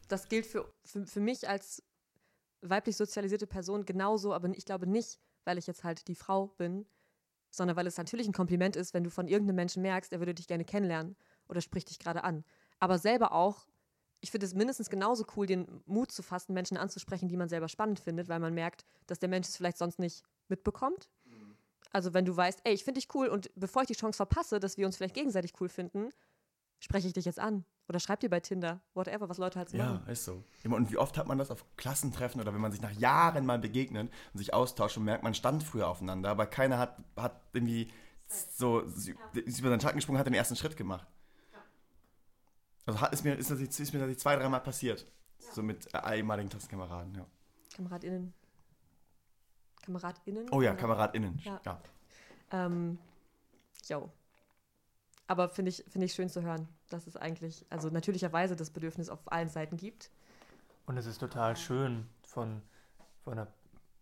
das 0.08 0.28
gilt 0.28 0.46
für, 0.46 0.70
für, 0.84 1.06
für 1.06 1.20
mich 1.20 1.48
als 1.48 1.82
weiblich 2.60 2.96
sozialisierte 2.96 3.46
Person 3.46 3.84
genauso, 3.84 4.32
aber 4.32 4.48
ich 4.50 4.64
glaube 4.64 4.86
nicht, 4.86 5.18
weil 5.44 5.58
ich 5.58 5.66
jetzt 5.66 5.82
halt 5.82 6.06
die 6.06 6.14
Frau 6.14 6.46
bin, 6.46 6.86
sondern 7.50 7.76
weil 7.76 7.86
es 7.86 7.98
natürlich 7.98 8.28
ein 8.28 8.32
Kompliment 8.32 8.76
ist, 8.76 8.94
wenn 8.94 9.04
du 9.04 9.10
von 9.10 9.28
irgendeinem 9.28 9.56
Menschen 9.56 9.82
merkst, 9.82 10.12
er 10.12 10.20
würde 10.20 10.34
dich 10.34 10.46
gerne 10.46 10.64
kennenlernen 10.64 11.16
oder 11.48 11.60
spricht 11.60 11.90
dich 11.90 11.98
gerade 11.98 12.24
an. 12.24 12.44
Aber 12.78 12.98
selber 12.98 13.32
auch, 13.32 13.66
ich 14.22 14.30
finde 14.30 14.46
es 14.46 14.54
mindestens 14.54 14.88
genauso 14.88 15.26
cool, 15.36 15.46
den 15.46 15.82
Mut 15.84 16.10
zu 16.12 16.22
fassen, 16.22 16.54
Menschen 16.54 16.76
anzusprechen, 16.78 17.28
die 17.28 17.36
man 17.36 17.48
selber 17.50 17.68
spannend 17.68 18.00
findet, 18.00 18.28
weil 18.28 18.38
man 18.40 18.54
merkt, 18.54 18.86
dass 19.06 19.18
der 19.18 19.28
Mensch 19.28 19.48
es 19.48 19.56
vielleicht 19.56 19.76
sonst 19.76 19.98
nicht 19.98 20.22
mitbekommt. 20.48 21.10
Also 21.90 22.14
wenn 22.14 22.24
du 22.24 22.34
weißt, 22.34 22.60
ey, 22.64 22.72
ich 22.72 22.84
finde 22.84 23.00
dich 23.00 23.14
cool 23.14 23.26
und 23.26 23.50
bevor 23.54 23.82
ich 23.82 23.88
die 23.88 23.94
Chance 23.94 24.16
verpasse, 24.16 24.60
dass 24.60 24.78
wir 24.78 24.86
uns 24.86 24.96
vielleicht 24.96 25.14
gegenseitig 25.14 25.52
cool 25.60 25.68
finden, 25.68 26.10
spreche 26.78 27.06
ich 27.08 27.12
dich 27.12 27.24
jetzt 27.26 27.38
an 27.40 27.64
oder 27.88 28.00
schreib 28.00 28.20
dir 28.20 28.30
bei 28.30 28.40
Tinder, 28.40 28.80
whatever, 28.94 29.28
was 29.28 29.38
Leute 29.38 29.58
halt 29.58 29.68
so 29.68 29.76
Ja, 29.76 29.94
machen. 29.94 30.06
ist 30.08 30.24
so. 30.24 30.42
Immer- 30.62 30.76
Und 30.76 30.90
wie 30.90 30.96
oft 30.96 31.18
hat 31.18 31.26
man 31.26 31.36
das 31.38 31.50
auf 31.50 31.64
Klassentreffen 31.76 32.40
oder 32.40 32.54
wenn 32.54 32.60
man 32.60 32.72
sich 32.72 32.80
nach 32.80 32.92
Jahren 32.92 33.44
mal 33.44 33.58
begegnet 33.58 34.10
und 34.32 34.38
sich 34.38 34.54
austauscht 34.54 34.96
und 34.96 35.04
merkt, 35.04 35.22
man 35.24 35.34
stand 35.34 35.62
früher 35.64 35.88
aufeinander, 35.88 36.30
aber 36.30 36.46
keiner 36.46 36.78
hat, 36.78 36.96
hat 37.16 37.42
irgendwie 37.52 37.90
so 38.56 38.80
ist 38.80 39.08
über 39.58 39.68
seinen 39.68 39.80
Schatten 39.80 39.96
gesprungen, 39.96 40.18
hat 40.18 40.26
den 40.26 40.34
ersten 40.34 40.56
Schritt 40.56 40.76
gemacht. 40.76 41.06
Also 42.86 43.00
hat, 43.00 43.12
ist, 43.12 43.24
mir, 43.24 43.34
ist, 43.34 43.50
das 43.50 43.60
jetzt, 43.60 43.78
ist 43.78 43.92
mir 43.92 44.00
das 44.00 44.08
jetzt 44.10 44.20
zwei, 44.20 44.36
dreimal 44.36 44.60
passiert. 44.60 45.06
So 45.38 45.62
mit 45.62 45.92
äh, 45.94 46.16
ehemaligen 46.16 46.48
Klassenkameraden, 46.48 47.14
ja. 47.14 47.26
KameradInnen. 47.74 48.32
KameradInnen? 49.82 50.50
Oh 50.50 50.62
ja, 50.62 50.74
KameradInnen. 50.74 51.40
Ja. 51.44 51.60
Ja. 51.64 51.82
Ähm, 52.50 52.98
jo. 53.88 54.10
Aber 55.26 55.48
finde 55.48 55.70
ich, 55.70 55.84
finde 55.88 56.06
ich 56.06 56.12
schön 56.12 56.28
zu 56.28 56.42
hören, 56.42 56.68
dass 56.90 57.06
es 57.06 57.16
eigentlich, 57.16 57.64
also 57.70 57.88
natürlicherweise 57.88 58.56
das 58.56 58.70
Bedürfnis 58.70 59.08
auf 59.08 59.20
allen 59.32 59.48
Seiten 59.48 59.76
gibt. 59.76 60.10
Und 60.86 60.96
es 60.96 61.06
ist 61.06 61.18
total 61.18 61.56
schön 61.56 62.08
von, 62.22 62.62
von 63.24 63.34
einer 63.34 63.48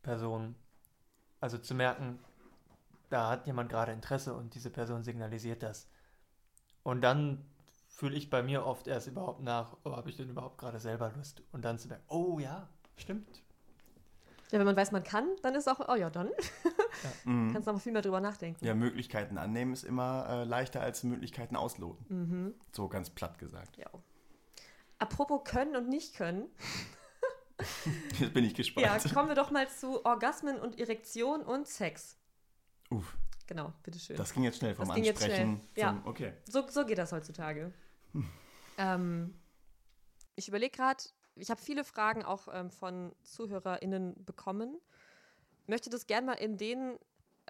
Person, 0.02 0.54
also 1.40 1.58
zu 1.58 1.74
merken, 1.74 2.18
da 3.10 3.28
hat 3.28 3.46
jemand 3.46 3.70
gerade 3.70 3.92
Interesse 3.92 4.34
und 4.34 4.54
diese 4.54 4.70
Person 4.70 5.02
signalisiert 5.02 5.62
das. 5.62 5.88
Und 6.82 7.02
dann 7.02 7.44
fühle 8.00 8.16
ich 8.16 8.30
bei 8.30 8.42
mir 8.42 8.64
oft 8.64 8.86
erst 8.88 9.08
überhaupt 9.08 9.42
nach, 9.42 9.76
oh, 9.84 9.92
habe 9.94 10.08
ich 10.08 10.16
denn 10.16 10.30
überhaupt 10.30 10.56
gerade 10.56 10.80
selber 10.80 11.12
Lust? 11.16 11.42
Und 11.52 11.66
dann 11.66 11.78
zu 11.78 11.86
merken, 11.88 12.02
oh 12.08 12.38
ja, 12.38 12.66
stimmt. 12.96 13.42
Ja, 14.50 14.58
wenn 14.58 14.64
man 14.66 14.74
weiß, 14.74 14.90
man 14.90 15.04
kann, 15.04 15.28
dann 15.42 15.54
ist 15.54 15.68
auch, 15.68 15.86
oh 15.86 15.94
ja, 15.94 16.08
dann 16.08 16.30
Mhm. 17.24 17.52
kannst 17.52 17.68
du 17.68 17.72
noch 17.72 17.80
viel 17.80 17.92
mehr 17.92 18.00
drüber 18.02 18.20
nachdenken. 18.20 18.64
ja, 18.64 18.74
Möglichkeiten 18.74 19.36
annehmen 19.38 19.72
ist 19.74 19.84
immer 19.84 20.26
äh, 20.28 20.44
leichter 20.44 20.80
als 20.80 21.04
Möglichkeiten 21.04 21.56
ausloten. 21.56 22.04
Mhm. 22.08 22.54
So 22.72 22.88
ganz 22.88 23.10
platt 23.10 23.38
gesagt. 23.38 23.76
Ja. 23.76 23.90
Apropos 24.98 25.42
können 25.44 25.76
und 25.76 25.88
nicht 25.88 26.14
können. 26.16 26.46
Jetzt 28.18 28.32
bin 28.32 28.44
ich 28.44 28.52
Ja, 28.52 28.56
gespannt. 28.96 29.14
kommen 29.14 29.28
wir 29.28 29.34
doch 29.34 29.50
mal 29.50 29.68
zu 29.68 30.04
Orgasmen 30.06 30.58
und 30.58 30.78
Erektion 30.80 31.42
und 31.42 31.68
Sex. 31.68 32.16
Uff, 32.90 33.16
Genau, 33.46 33.72
bitteschön. 33.82 34.16
das 34.16 34.32
ging 34.32 34.44
jetzt 34.44 34.58
schnell 34.58 34.74
vom 34.74 34.86
Das 34.86 34.94
ging 34.94 35.04
jetzt 35.04 35.22
Ansprechen 35.22 35.60
schnell, 35.74 35.84
ja. 35.84 35.88
zum, 35.90 36.06
okay. 36.06 36.32
So, 36.48 36.66
so 36.68 36.86
geht 36.86 36.98
das 36.98 37.12
heutzutage. 37.12 37.72
Ähm, 38.78 39.34
ich 40.36 40.48
überlege 40.48 40.74
gerade, 40.74 41.04
ich 41.36 41.50
habe 41.50 41.60
viele 41.60 41.84
Fragen 41.84 42.24
auch 42.24 42.48
ähm, 42.52 42.70
von 42.70 43.14
ZuhörerInnen 43.22 44.24
bekommen. 44.24 44.80
Möchte 45.66 45.90
das 45.90 46.06
gerne 46.06 46.26
mal 46.28 46.32
in 46.34 46.56
den, 46.56 46.98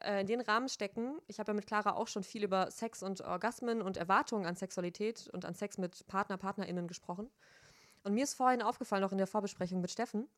äh, 0.00 0.22
in 0.22 0.26
den 0.26 0.40
Rahmen 0.40 0.68
stecken. 0.68 1.20
Ich 1.28 1.38
habe 1.38 1.50
ja 1.50 1.54
mit 1.54 1.66
Clara 1.66 1.94
auch 1.94 2.08
schon 2.08 2.22
viel 2.22 2.42
über 2.42 2.70
Sex 2.70 3.02
und 3.02 3.20
Orgasmen 3.20 3.80
und 3.80 3.96
Erwartungen 3.96 4.46
an 4.46 4.56
Sexualität 4.56 5.28
und 5.32 5.44
an 5.44 5.54
Sex 5.54 5.78
mit 5.78 6.06
Partner, 6.06 6.36
PartnerInnen 6.36 6.88
gesprochen. 6.88 7.30
Und 8.02 8.14
mir 8.14 8.24
ist 8.24 8.34
vorhin 8.34 8.62
aufgefallen, 8.62 9.04
auch 9.04 9.12
in 9.12 9.18
der 9.18 9.26
Vorbesprechung 9.26 9.80
mit 9.80 9.90
Steffen, 9.90 10.28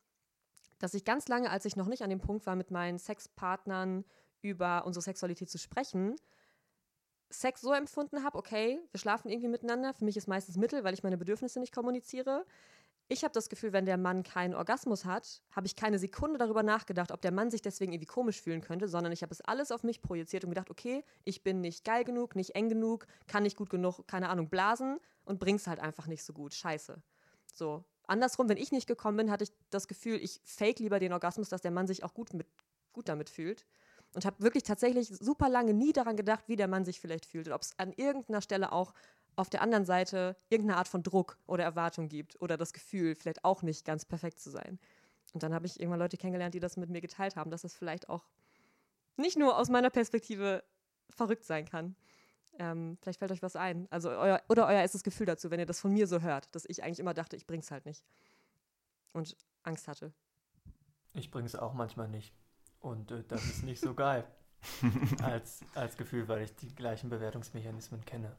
dass 0.79 0.93
ich 0.93 1.05
ganz 1.05 1.27
lange, 1.27 1.49
als 1.49 1.65
ich 1.65 1.75
noch 1.75 1.87
nicht 1.87 2.03
an 2.03 2.09
dem 2.09 2.19
Punkt 2.19 2.45
war, 2.45 2.55
mit 2.55 2.71
meinen 2.71 2.99
Sexpartnern 2.99 4.03
über 4.41 4.85
unsere 4.85 5.01
Sexualität 5.01 5.49
zu 5.49 5.57
sprechen, 5.57 6.15
Sex 7.29 7.61
so 7.61 7.73
empfunden 7.73 8.23
habe, 8.23 8.37
okay, 8.37 8.79
wir 8.91 8.99
schlafen 8.99 9.29
irgendwie 9.29 9.47
miteinander. 9.47 9.93
Für 9.93 10.05
mich 10.05 10.17
ist 10.17 10.27
meistens 10.27 10.57
Mittel, 10.57 10.83
weil 10.83 10.93
ich 10.93 11.03
meine 11.03 11.17
Bedürfnisse 11.17 11.59
nicht 11.59 11.73
kommuniziere. 11.73 12.45
Ich 13.09 13.23
habe 13.23 13.33
das 13.33 13.49
Gefühl, 13.49 13.73
wenn 13.73 13.85
der 13.85 13.97
Mann 13.97 14.23
keinen 14.23 14.55
Orgasmus 14.55 15.03
hat, 15.05 15.41
habe 15.51 15.67
ich 15.67 15.75
keine 15.75 15.99
Sekunde 15.99 16.37
darüber 16.37 16.63
nachgedacht, 16.63 17.11
ob 17.11 17.21
der 17.21 17.31
Mann 17.31 17.51
sich 17.51 17.61
deswegen 17.61 17.91
irgendwie 17.91 18.07
komisch 18.07 18.41
fühlen 18.41 18.61
könnte, 18.61 18.87
sondern 18.87 19.11
ich 19.11 19.21
habe 19.21 19.33
es 19.33 19.41
alles 19.41 19.71
auf 19.71 19.83
mich 19.83 20.01
projiziert 20.01 20.45
und 20.45 20.51
gedacht, 20.51 20.71
okay, 20.71 21.03
ich 21.25 21.43
bin 21.43 21.59
nicht 21.59 21.83
geil 21.83 22.05
genug, 22.05 22.35
nicht 22.35 22.55
eng 22.55 22.69
genug, 22.69 23.05
kann 23.27 23.43
nicht 23.43 23.57
gut 23.57 23.69
genug, 23.69 24.07
keine 24.07 24.29
Ahnung, 24.29 24.49
blasen 24.49 24.99
und 25.25 25.39
bring's 25.39 25.67
halt 25.67 25.79
einfach 25.79 26.07
nicht 26.07 26.23
so 26.23 26.33
gut. 26.33 26.53
Scheiße. 26.53 27.01
So. 27.53 27.83
Andersrum, 28.07 28.49
wenn 28.49 28.57
ich 28.57 28.71
nicht 28.71 28.87
gekommen 28.87 29.17
bin, 29.17 29.31
hatte 29.31 29.45
ich 29.45 29.51
das 29.69 29.87
Gefühl, 29.87 30.15
ich 30.15 30.41
fake 30.43 30.79
lieber 30.79 30.99
den 30.99 31.13
Orgasmus, 31.13 31.49
dass 31.49 31.61
der 31.61 31.71
Mann 31.71 31.87
sich 31.87 32.03
auch 32.03 32.13
gut, 32.13 32.33
mit, 32.33 32.47
gut 32.93 33.09
damit 33.09 33.29
fühlt. 33.29 33.65
Und 34.15 34.25
habe 34.25 34.41
wirklich 34.43 34.63
tatsächlich 34.63 35.07
super 35.07 35.49
lange 35.49 35.73
nie 35.73 35.91
daran 35.91 36.15
gedacht, 36.15 36.43
wie 36.47 36.55
der 36.55 36.67
Mann 36.67 36.85
sich 36.85 36.99
vielleicht 36.99 37.25
fühlt. 37.25 37.47
Und 37.47 37.53
ob 37.53 37.61
es 37.61 37.77
an 37.77 37.93
irgendeiner 37.93 38.41
Stelle 38.41 38.71
auch 38.71 38.93
auf 39.35 39.49
der 39.49 39.61
anderen 39.61 39.85
Seite 39.85 40.35
irgendeine 40.49 40.77
Art 40.77 40.87
von 40.87 41.01
Druck 41.01 41.37
oder 41.47 41.63
Erwartung 41.63 42.09
gibt 42.09 42.39
oder 42.41 42.57
das 42.57 42.73
Gefühl, 42.73 43.15
vielleicht 43.15 43.43
auch 43.43 43.63
nicht 43.63 43.85
ganz 43.85 44.05
perfekt 44.05 44.39
zu 44.39 44.51
sein. 44.51 44.79
Und 45.33 45.41
dann 45.41 45.53
habe 45.53 45.65
ich 45.65 45.79
irgendwann 45.79 45.99
Leute 45.99 46.17
kennengelernt, 46.17 46.53
die 46.53 46.59
das 46.59 46.77
mit 46.77 46.89
mir 46.89 47.01
geteilt 47.01 47.35
haben, 47.35 47.49
dass 47.49 47.63
es 47.63 47.75
vielleicht 47.75 48.09
auch 48.09 48.27
nicht 49.17 49.37
nur 49.37 49.57
aus 49.57 49.69
meiner 49.69 49.89
Perspektive 49.89 50.63
verrückt 51.09 51.45
sein 51.45 51.65
kann. 51.65 51.95
Ähm, 52.59 52.97
vielleicht 53.01 53.19
fällt 53.19 53.31
euch 53.31 53.41
was 53.41 53.55
ein. 53.55 53.87
Also 53.89 54.09
euer, 54.09 54.41
oder 54.47 54.67
euer 54.67 54.81
erstes 54.81 55.03
Gefühl 55.03 55.25
dazu, 55.25 55.49
wenn 55.49 55.59
ihr 55.59 55.65
das 55.65 55.79
von 55.79 55.91
mir 55.91 56.05
so 56.05 56.21
hört, 56.21 56.53
dass 56.53 56.65
ich 56.65 56.83
eigentlich 56.83 56.99
immer 56.99 57.15
dachte, 57.15 57.35
ich 57.35 57.47
bring's 57.47 57.71
halt 57.71 57.85
nicht. 57.85 58.03
Und 59.11 59.35
Angst 59.63 59.87
hatte. 59.87 60.13
Ich 61.13 61.31
bringe 61.31 61.47
es 61.47 61.55
auch 61.55 61.73
manchmal 61.73 62.07
nicht. 62.07 62.33
Und 62.83 63.11
äh, 63.11 63.23
das 63.27 63.43
ist 63.45 63.63
nicht 63.63 63.79
so 63.81 63.93
geil 63.95 64.27
als, 65.23 65.61
als 65.73 65.97
Gefühl, 65.97 66.27
weil 66.27 66.43
ich 66.43 66.55
die 66.55 66.73
gleichen 66.75 67.09
Bewertungsmechanismen 67.09 68.03
kenne. 68.05 68.35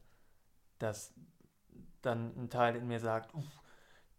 Dass 0.78 1.12
dann 2.02 2.34
ein 2.36 2.50
Teil 2.50 2.76
in 2.76 2.86
mir 2.86 3.00
sagt, 3.00 3.34
"Uff, 3.34 3.44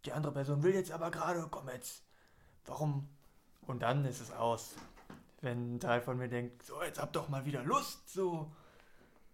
die 0.04 0.12
andere 0.12 0.32
Person 0.32 0.62
will 0.62 0.74
jetzt 0.74 0.90
aber 0.90 1.10
gerade, 1.10 1.46
komm 1.50 1.68
jetzt, 1.68 2.02
warum? 2.64 3.08
Und 3.62 3.82
dann 3.82 4.04
ist 4.04 4.20
es 4.20 4.32
aus. 4.32 4.74
Wenn 5.40 5.76
ein 5.76 5.80
Teil 5.80 6.00
von 6.00 6.16
mir 6.18 6.28
denkt, 6.28 6.62
so, 6.64 6.82
jetzt 6.82 7.00
hab 7.00 7.12
doch 7.12 7.28
mal 7.28 7.44
wieder 7.44 7.62
Lust, 7.62 8.08
so. 8.08 8.50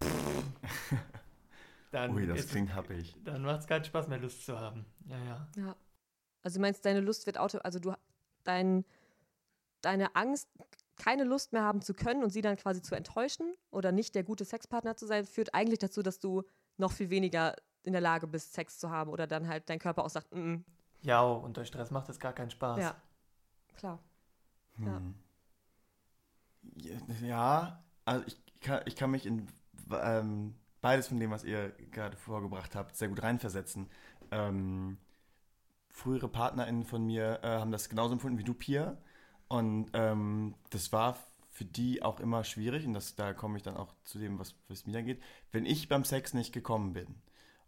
dann, 1.91 2.15
Ui, 2.15 2.27
das 2.27 2.49
klingt 2.49 2.75
happig. 2.75 3.17
dann 3.25 3.43
macht 3.43 3.61
es 3.61 3.67
keinen 3.67 3.85
Spaß 3.85 4.09
mehr, 4.09 4.19
Lust 4.19 4.45
zu 4.45 4.59
haben. 4.59 4.85
Ja, 5.07 5.19
ja. 5.19 5.49
Ja. 5.57 5.77
Also 6.43 6.57
du 6.57 6.63
meinst, 6.63 6.85
deine 6.85 7.01
Lust 7.01 7.25
wird 7.27 7.39
auto, 7.39 7.59
also 7.59 7.79
du 7.79 7.95
dein, 8.45 8.85
deine 9.81 10.17
Angst, 10.17 10.49
keine 10.97 11.25
Lust 11.25 11.53
mehr 11.53 11.63
haben 11.63 11.83
zu 11.83 11.95
können 11.95 12.23
und 12.23 12.31
sie 12.31 12.43
dann 12.43 12.57
quasi 12.57 12.83
zu 12.83 12.95
enttäuschen 12.95 13.55
oder 13.71 13.93
nicht 13.93 14.15
der 14.15 14.25
gute 14.25 14.45
Sexpartner 14.45 14.97
zu 14.97 15.07
sein, 15.07 15.25
führt 15.25 15.55
eigentlich 15.55 15.79
dazu, 15.79 16.03
dass 16.03 16.19
du 16.19 16.43
noch 16.77 16.93
viel 16.93 17.11
weniger 17.11 17.57
in 17.83 17.93
der 17.93 18.03
Lage 18.03 18.27
bist, 18.27 18.53
Sex 18.53 18.79
zu 18.79 18.91
haben 18.91 19.11
oder 19.11 19.27
dann 19.27 19.49
halt 19.49 19.69
dein 19.69 19.79
Körper 19.79 20.05
auch 20.05 20.11
sagt, 20.11 20.33
mm, 20.35 20.39
mm. 20.39 20.65
Ja, 21.03 21.23
unter 21.23 21.65
Stress 21.65 21.91
macht 21.91 22.09
es 22.09 22.21
gar 22.21 22.33
keinen 22.33 22.51
Spaß. 22.51 22.79
ja, 22.79 22.97
klar. 23.75 23.99
Ja. 24.79 24.97
Hm. 24.97 25.15
Ja, 26.77 26.99
Ja, 27.23 27.85
also 28.05 28.25
ich 28.27 28.41
kann, 28.61 28.83
ich 28.87 28.95
kann 28.95 29.11
mich 29.11 29.27
in 29.27 29.49
ähm, 29.91 30.55
beides 30.81 31.09
von 31.09 31.19
dem, 31.19 31.31
was 31.31 31.45
ihr 31.45 31.71
gerade 31.91 32.17
vorgebracht 32.17 32.77
habt, 32.77 32.97
sehr 32.97 33.09
gut 33.09 33.23
reinversetzen. 33.23 33.89
Ähm, 34.31 34.99
frühere 35.89 36.29
PartnerInnen 36.29 36.85
von 36.85 37.05
mir 37.05 37.41
äh, 37.43 37.49
haben 37.49 37.73
das 37.73 37.89
genauso 37.89 38.13
empfunden 38.13 38.39
wie 38.39 38.45
du, 38.45 38.55
Pia. 38.55 38.97
Und 39.53 39.91
ähm, 39.93 40.55
das 40.71 40.93
war 40.93 41.19
für 41.51 41.67
die 41.67 42.03
auch 42.03 42.21
immer 42.21 42.43
schwierig, 42.43 42.87
und 42.87 42.95
das, 42.95 43.17
da 43.17 43.35
komme 43.35 43.59
ich 43.59 43.63
dann 43.63 43.77
auch 43.77 43.93
zu 44.03 44.19
dem, 44.19 44.39
was 44.39 44.55
was 44.69 44.87
mir 44.87 45.03
geht, 45.03 45.23
wenn 45.51 45.67
ich 45.67 45.91
beim 45.91 46.05
Sex 46.05 46.33
nicht 46.33 46.55
gekommen 46.55 46.95
bin. 46.95 47.07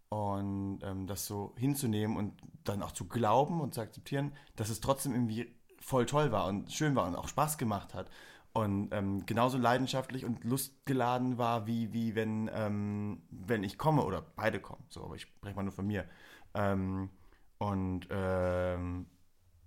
Und 0.08 0.78
ähm, 0.82 1.06
das 1.06 1.26
so 1.26 1.52
hinzunehmen 1.58 2.16
und 2.16 2.32
dann 2.64 2.82
auch 2.82 2.92
zu 2.92 3.06
glauben 3.06 3.60
und 3.60 3.74
zu 3.74 3.82
akzeptieren, 3.82 4.32
dass 4.56 4.70
es 4.70 4.80
trotzdem 4.80 5.12
irgendwie 5.12 5.54
voll 5.78 6.06
toll 6.06 6.32
war 6.32 6.46
und 6.46 6.72
schön 6.72 6.94
war 6.94 7.06
und 7.06 7.16
auch 7.16 7.28
Spaß 7.28 7.58
gemacht 7.58 7.92
hat. 7.92 8.08
Und 8.54 8.88
ähm, 8.92 9.26
genauso 9.26 9.58
leidenschaftlich 9.58 10.24
und 10.24 10.42
lustgeladen 10.42 11.36
war, 11.36 11.66
wie, 11.66 11.92
wie 11.92 12.14
wenn, 12.14 12.50
ähm, 12.54 13.20
wenn 13.28 13.62
ich 13.62 13.76
komme 13.76 14.04
oder 14.04 14.22
beide 14.36 14.58
kommen. 14.58 14.84
So, 14.88 15.04
aber 15.04 15.16
ich 15.16 15.22
spreche 15.22 15.54
mal 15.54 15.64
nur 15.64 15.72
von 15.72 15.86
mir. 15.86 16.06
Ähm, 16.54 17.10
und 17.58 18.06
ähm, 18.10 19.06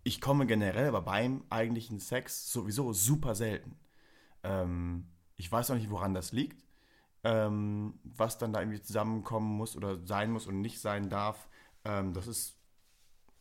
ich 0.08 0.22
komme 0.22 0.46
generell 0.46 0.88
aber 0.88 1.02
beim 1.02 1.44
eigentlichen 1.50 2.00
Sex 2.00 2.50
sowieso 2.50 2.94
super 2.94 3.36
selten. 3.36 3.78
Ähm, 4.42 5.06
ich 5.36 5.52
weiß 5.52 5.70
auch 5.70 5.76
nicht, 5.76 5.90
woran 5.90 6.14
das 6.14 6.32
liegt, 6.32 6.66
ähm, 7.26 8.00
was 8.06 8.38
dann 8.38 8.54
da 8.54 8.62
irgendwie 8.62 8.82
zusammenkommen 8.82 9.58
muss 9.58 9.76
oder 9.76 10.00
sein 10.08 10.32
muss 10.32 10.48
und 10.48 10.62
nicht 10.62 10.80
sein 10.80 11.10
darf. 11.10 11.50
Ähm, 11.84 12.14
das 12.14 12.26
ist 12.26 12.58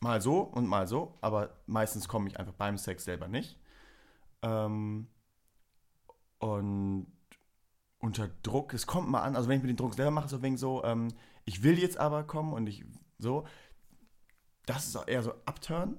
mal 0.01 0.21
so 0.21 0.41
und 0.41 0.67
mal 0.67 0.89
so, 0.89 1.17
aber 1.21 1.57
meistens 1.67 2.09
komme 2.09 2.27
ich 2.27 2.37
einfach 2.37 2.53
beim 2.53 2.77
Sex 2.77 3.05
selber 3.05 3.29
nicht. 3.29 3.57
Ähm, 4.41 5.07
und 6.39 7.07
unter 7.99 8.27
Druck, 8.43 8.73
es 8.73 8.85
kommt 8.87 9.07
mal 9.07 9.21
an, 9.21 9.37
also 9.37 9.47
wenn 9.47 9.55
ich 9.55 9.63
mir 9.63 9.69
den 9.69 9.77
Druck 9.77 9.93
selber 9.93 10.11
mache, 10.11 10.27
so 10.27 10.41
wegen 10.41 10.57
so, 10.57 10.83
ähm, 10.83 11.13
ich 11.45 11.63
will 11.63 11.79
jetzt 11.79 11.97
aber 11.97 12.25
kommen 12.25 12.51
und 12.51 12.67
ich 12.67 12.83
so, 13.19 13.47
das 14.65 14.85
ist 14.85 14.97
auch 14.97 15.07
eher 15.07 15.23
so 15.23 15.31
Upturn. 15.45 15.97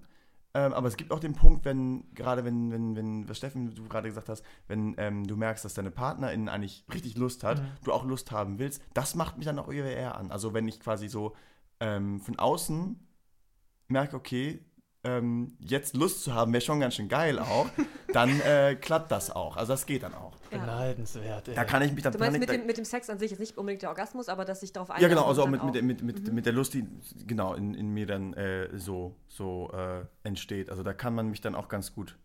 Ähm, 0.59 0.73
aber 0.73 0.89
es 0.89 0.97
gibt 0.97 1.13
auch 1.13 1.21
den 1.21 1.35
Punkt, 1.35 1.65
wenn, 1.65 2.13
gerade 2.15 2.45
wenn, 2.45 2.73
wenn, 2.73 2.97
wenn, 2.97 3.29
was 3.29 3.37
Steffen, 3.37 3.73
du 3.77 3.85
gerade 3.89 4.09
gesagt 4.09 4.29
hast, 4.29 4.45
wenn 4.67 4.97
ähm, 4.99 5.25
du 5.25 5.37
merkst, 5.37 5.65
dass 5.65 5.75
deine 5.75 5.93
Partnerin 5.93 6.49
eigentlich 6.49 6.85
richtig 6.93 7.17
Lust 7.17 7.45
hat, 7.45 7.61
Mhm. 7.61 7.67
du 7.85 7.93
auch 7.93 8.05
Lust 8.05 8.33
haben 8.33 8.59
willst, 8.59 8.83
das 8.93 9.15
macht 9.15 9.37
mich 9.37 9.47
dann 9.47 9.59
auch 9.61 9.71
eher 9.71 10.17
an. 10.17 10.33
Also 10.33 10.55
wenn 10.55 10.67
ich 10.67 10.81
quasi 10.81 11.09
so 11.09 11.37
ähm, 11.79 12.21
von 12.21 12.39
außen 12.41 12.99
merke, 13.87 14.17
okay, 14.17 14.65
ähm, 15.05 15.57
jetzt 15.61 15.95
Lust 15.95 16.23
zu 16.25 16.35
haben, 16.35 16.53
wäre 16.53 16.61
schon 16.61 16.81
ganz 16.81 16.95
schön 16.95 17.09
geil 17.09 17.39
auch, 17.39 17.69
dann 18.13 18.41
äh, 18.41 18.75
klappt 18.81 19.13
das 19.13 19.31
auch. 19.31 19.57
Also 19.57 19.73
das 19.73 19.87
geht 19.87 20.03
dann 20.03 20.15
auch. 20.15 20.35
Ja. 20.51 20.59
Beneidenswert. 20.59 21.49
Ey. 21.49 21.55
Da 21.55 21.65
kann 21.65 21.83
ich 21.83 21.93
mich 21.93 22.03
dann 22.03 22.13
Du 22.13 22.19
meinst 22.19 22.39
mit 22.39 22.51
ich, 22.51 22.57
dem, 22.57 22.67
mit 22.67 22.77
dem 22.79 22.85
Sex 22.85 23.09
an 23.09 23.19
sich 23.19 23.31
jetzt 23.31 23.41
nicht 23.41 23.57
unbedingt 23.57 23.83
der 23.83 23.91
Orgasmus, 23.91 24.29
aber 24.29 24.45
dass 24.45 24.61
sich 24.61 24.73
darauf 24.73 24.89
Ja, 24.89 24.95
einlassen 24.95 25.11
genau, 25.17 25.27
also 25.29 25.43
auch 25.43 25.49
mit, 25.49 25.63
mit, 25.63 25.83
mit, 25.83 26.03
mit, 26.03 26.29
Mhm. 26.29 26.35
mit 26.35 26.47
der 26.47 26.53
Lust, 26.53 26.75
die 26.75 26.85
genau 27.27 27.55
in, 27.55 27.75
in 27.75 27.93
mir 27.95 28.07
dann 28.07 28.33
äh, 28.35 28.77
so, 28.77 29.15
so 29.29 29.71
äh, 29.73 30.05
entsteht. 30.27 30.69
Also 30.71 30.83
da 30.83 30.93
kann 30.93 31.15
man 31.15 31.29
mich 31.31 31.41
dann 31.41 31.55
auch 31.55 31.69
ganz 31.69 31.95
gut 31.95 32.17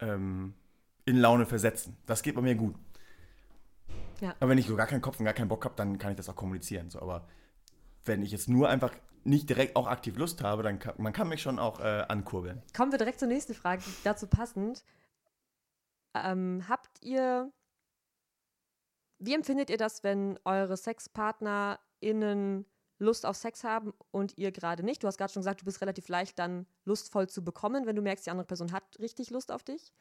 ähm, 0.00 0.54
in 1.06 1.16
Laune 1.16 1.46
versetzen. 1.46 1.96
Das 2.06 2.22
geht 2.22 2.34
bei 2.34 2.42
mir 2.42 2.54
gut. 2.54 2.74
Ja. 4.20 4.34
Aber 4.40 4.50
wenn 4.50 4.58
ich 4.58 4.66
so 4.66 4.76
gar 4.76 4.86
keinen 4.86 5.00
Kopf 5.00 5.18
und 5.18 5.24
gar 5.24 5.34
keinen 5.34 5.48
Bock 5.48 5.64
habe, 5.64 5.74
dann 5.76 5.98
kann 5.98 6.10
ich 6.10 6.16
das 6.16 6.28
auch 6.28 6.36
kommunizieren. 6.36 6.90
So. 6.90 7.00
Aber 7.00 7.26
wenn 8.04 8.22
ich 8.22 8.30
jetzt 8.30 8.48
nur 8.48 8.68
einfach 8.68 8.92
nicht 9.24 9.48
direkt 9.48 9.76
auch 9.76 9.86
aktiv 9.86 10.16
Lust 10.16 10.42
habe, 10.42 10.62
dann 10.62 10.78
kann 10.78 10.94
man 10.98 11.12
kann 11.12 11.28
mich 11.28 11.42
schon 11.42 11.58
auch 11.58 11.80
äh, 11.80 12.04
ankurbeln. 12.08 12.62
Kommen 12.76 12.92
wir 12.92 12.98
direkt 12.98 13.18
zur 13.18 13.28
nächsten 13.28 13.54
Frage, 13.54 13.82
dazu 14.04 14.26
passend. 14.26 14.84
Ähm, 16.14 16.64
habt 16.68 17.02
ihr, 17.02 17.52
wie 19.18 19.34
empfindet 19.34 19.70
ihr 19.70 19.78
das, 19.78 20.04
wenn 20.04 20.38
eure 20.44 20.76
SexpartnerInnen 20.76 22.66
Lust 22.98 23.26
auf 23.26 23.36
Sex 23.36 23.64
haben 23.64 23.92
und 24.12 24.38
ihr 24.38 24.52
gerade 24.52 24.84
nicht? 24.84 25.02
Du 25.02 25.06
hast 25.06 25.18
gerade 25.18 25.32
schon 25.32 25.40
gesagt, 25.40 25.62
du 25.62 25.64
bist 25.64 25.80
relativ 25.80 26.08
leicht 26.08 26.38
dann 26.38 26.66
lustvoll 26.84 27.28
zu 27.28 27.42
bekommen, 27.44 27.86
wenn 27.86 27.96
du 27.96 28.02
merkst, 28.02 28.26
die 28.26 28.30
andere 28.30 28.46
Person 28.46 28.72
hat 28.72 28.98
richtig 29.00 29.30
Lust 29.30 29.50
auf 29.50 29.64
dich. 29.64 29.92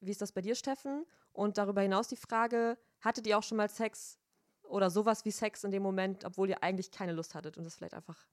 Wie 0.00 0.10
ist 0.10 0.20
das 0.20 0.32
bei 0.32 0.42
dir, 0.42 0.54
Steffen? 0.54 1.06
Und 1.32 1.56
darüber 1.56 1.80
hinaus 1.80 2.08
die 2.08 2.16
Frage, 2.16 2.76
hattet 3.00 3.26
ihr 3.26 3.38
auch 3.38 3.42
schon 3.42 3.56
mal 3.56 3.70
Sex 3.70 4.18
oder 4.74 4.90
sowas 4.90 5.24
wie 5.24 5.30
Sex 5.30 5.62
in 5.62 5.70
dem 5.70 5.84
Moment, 5.84 6.24
obwohl 6.24 6.50
ihr 6.50 6.64
eigentlich 6.64 6.90
keine 6.90 7.12
Lust 7.12 7.36
hattet 7.36 7.56
und 7.56 7.62
das 7.62 7.76
vielleicht 7.76 7.94
einfach 7.94 8.26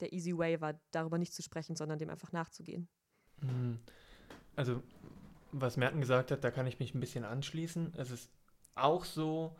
der 0.00 0.14
easy 0.14 0.36
way 0.36 0.58
war, 0.62 0.80
darüber 0.90 1.18
nicht 1.18 1.34
zu 1.34 1.42
sprechen, 1.42 1.76
sondern 1.76 1.98
dem 1.98 2.08
einfach 2.08 2.32
nachzugehen? 2.32 2.88
Mhm. 3.42 3.78
Also, 4.56 4.82
was 5.52 5.76
Merten 5.76 6.00
gesagt 6.00 6.30
hat, 6.30 6.42
da 6.42 6.50
kann 6.50 6.66
ich 6.66 6.78
mich 6.78 6.94
ein 6.94 7.00
bisschen 7.00 7.24
anschließen. 7.24 7.92
Es 7.94 8.10
ist 8.10 8.30
auch 8.74 9.04
so, 9.04 9.54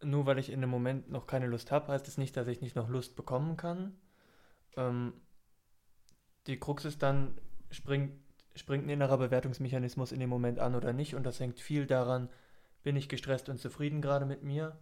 nur 0.00 0.26
weil 0.26 0.38
ich 0.38 0.50
in 0.50 0.60
dem 0.60 0.70
Moment 0.70 1.10
noch 1.10 1.26
keine 1.26 1.48
Lust 1.48 1.72
habe, 1.72 1.88
heißt 1.88 2.06
es 2.06 2.16
nicht, 2.16 2.36
dass 2.36 2.46
ich 2.46 2.60
nicht 2.60 2.76
noch 2.76 2.88
Lust 2.88 3.16
bekommen 3.16 3.56
kann. 3.56 3.98
Ähm, 4.76 5.12
die 6.46 6.60
Krux 6.60 6.84
ist 6.84 7.02
dann, 7.02 7.36
springt, 7.72 8.12
springt 8.54 8.86
ein 8.86 8.90
innerer 8.90 9.18
Bewertungsmechanismus 9.18 10.12
in 10.12 10.20
dem 10.20 10.30
Moment 10.30 10.60
an 10.60 10.76
oder 10.76 10.92
nicht. 10.92 11.16
Und 11.16 11.24
das 11.24 11.40
hängt 11.40 11.58
viel 11.58 11.84
daran, 11.84 12.28
bin 12.84 12.94
ich 12.94 13.08
gestresst 13.08 13.48
und 13.48 13.58
zufrieden 13.58 14.00
gerade 14.00 14.26
mit 14.26 14.44
mir? 14.44 14.78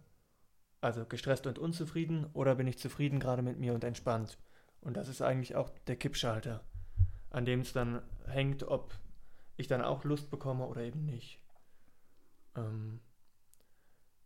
Also 0.81 1.05
gestresst 1.05 1.47
und 1.47 1.57
unzufrieden 1.57 2.27
oder 2.33 2.53
bin 2.53 2.67
ich 2.67 2.77
zufrieden 2.77 3.19
gerade 3.19 3.41
mit 3.41 3.57
mir 3.57 3.73
und 3.73 3.83
entspannt? 3.83 4.37
Und 4.81 4.95
das 4.95 5.07
ist 5.07 5.21
eigentlich 5.21 5.55
auch 5.55 5.71
der 5.87 5.95
Kippschalter 5.95 6.63
an 7.33 7.45
dem 7.45 7.61
es 7.61 7.73
dann 7.73 8.01
hängt, 8.27 8.63
ob 8.63 8.93
ich 9.57 9.67
dann 9.67 9.81
auch 9.81 10.03
Lust 10.03 10.29
bekomme 10.29 10.65
oder 10.67 10.81
eben 10.81 11.05
nicht. 11.05 11.41
Ähm, 12.55 13.01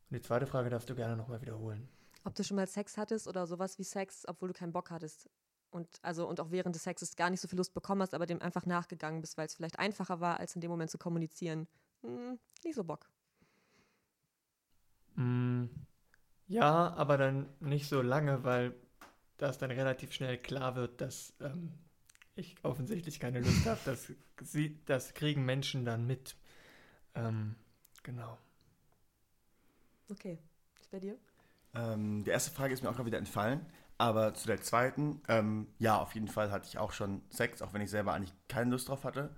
die 0.09 0.21
zweite 0.21 0.45
Frage 0.45 0.69
darfst 0.69 0.89
du 0.89 0.95
gerne 0.95 1.17
nochmal 1.17 1.41
wiederholen. 1.41 1.89
Ob 2.25 2.35
du 2.35 2.43
schon 2.43 2.57
mal 2.57 2.67
Sex 2.67 2.97
hattest 2.97 3.27
oder 3.27 3.47
sowas 3.47 3.79
wie 3.79 3.83
Sex, 3.83 4.25
obwohl 4.27 4.49
du 4.49 4.53
keinen 4.53 4.73
Bock 4.73 4.91
hattest. 4.91 5.29
Und 5.69 5.87
also 6.01 6.27
und 6.27 6.39
auch 6.39 6.51
während 6.51 6.75
des 6.75 6.83
Sexes 6.83 7.15
gar 7.15 7.29
nicht 7.29 7.41
so 7.41 7.47
viel 7.47 7.57
Lust 7.57 7.73
bekommen 7.73 8.01
hast, 8.01 8.13
aber 8.13 8.25
dem 8.25 8.41
einfach 8.41 8.65
nachgegangen 8.65 9.21
bist, 9.21 9.37
weil 9.37 9.47
es 9.47 9.55
vielleicht 9.55 9.79
einfacher 9.79 10.19
war, 10.19 10.39
als 10.39 10.55
in 10.55 10.61
dem 10.61 10.71
Moment 10.71 10.91
zu 10.91 10.97
kommunizieren. 10.97 11.67
Hm, 12.01 12.39
nicht 12.63 12.75
so 12.75 12.83
Bock. 12.83 13.09
Mm, 15.17 15.65
ja, 16.47 16.93
aber 16.93 17.17
dann 17.17 17.49
nicht 17.59 17.89
so 17.89 18.01
lange, 18.01 18.43
weil 18.43 18.73
das 19.37 19.57
dann 19.57 19.71
relativ 19.71 20.13
schnell 20.13 20.37
klar 20.37 20.75
wird, 20.75 21.01
dass 21.01 21.33
ähm, 21.41 21.73
ich 22.35 22.55
offensichtlich 22.63 23.19
keine 23.19 23.41
Lust 23.41 23.65
habe. 23.65 23.79
Das, 23.85 24.11
das 24.85 25.13
kriegen 25.13 25.43
Menschen 25.45 25.85
dann 25.85 26.05
mit. 26.07 26.35
Ähm, 27.15 27.55
genau. 28.03 28.37
Okay. 30.09 30.39
Ist 30.79 30.91
bei 30.91 30.99
dir? 30.99 31.17
Ähm, 31.73 32.23
die 32.23 32.29
erste 32.29 32.51
Frage 32.51 32.73
ist 32.73 32.81
mir 32.81 32.89
auch 32.89 32.95
gerade 32.95 33.07
wieder 33.07 33.17
entfallen. 33.17 33.65
Aber 33.97 34.35
zu 34.35 34.45
der 34.47 34.61
zweiten, 34.61 35.21
ähm, 35.27 35.67
ja, 35.79 35.97
auf 35.99 36.13
jeden 36.13 36.27
Fall 36.27 36.51
hatte 36.51 36.67
ich 36.67 36.77
auch 36.77 36.91
schon 36.91 37.23
Sex, 37.31 37.63
auch 37.63 37.73
wenn 37.73 37.81
ich 37.81 37.89
selber 37.89 38.13
eigentlich 38.13 38.33
keine 38.47 38.69
Lust 38.69 38.89
drauf 38.89 39.03
hatte. 39.03 39.35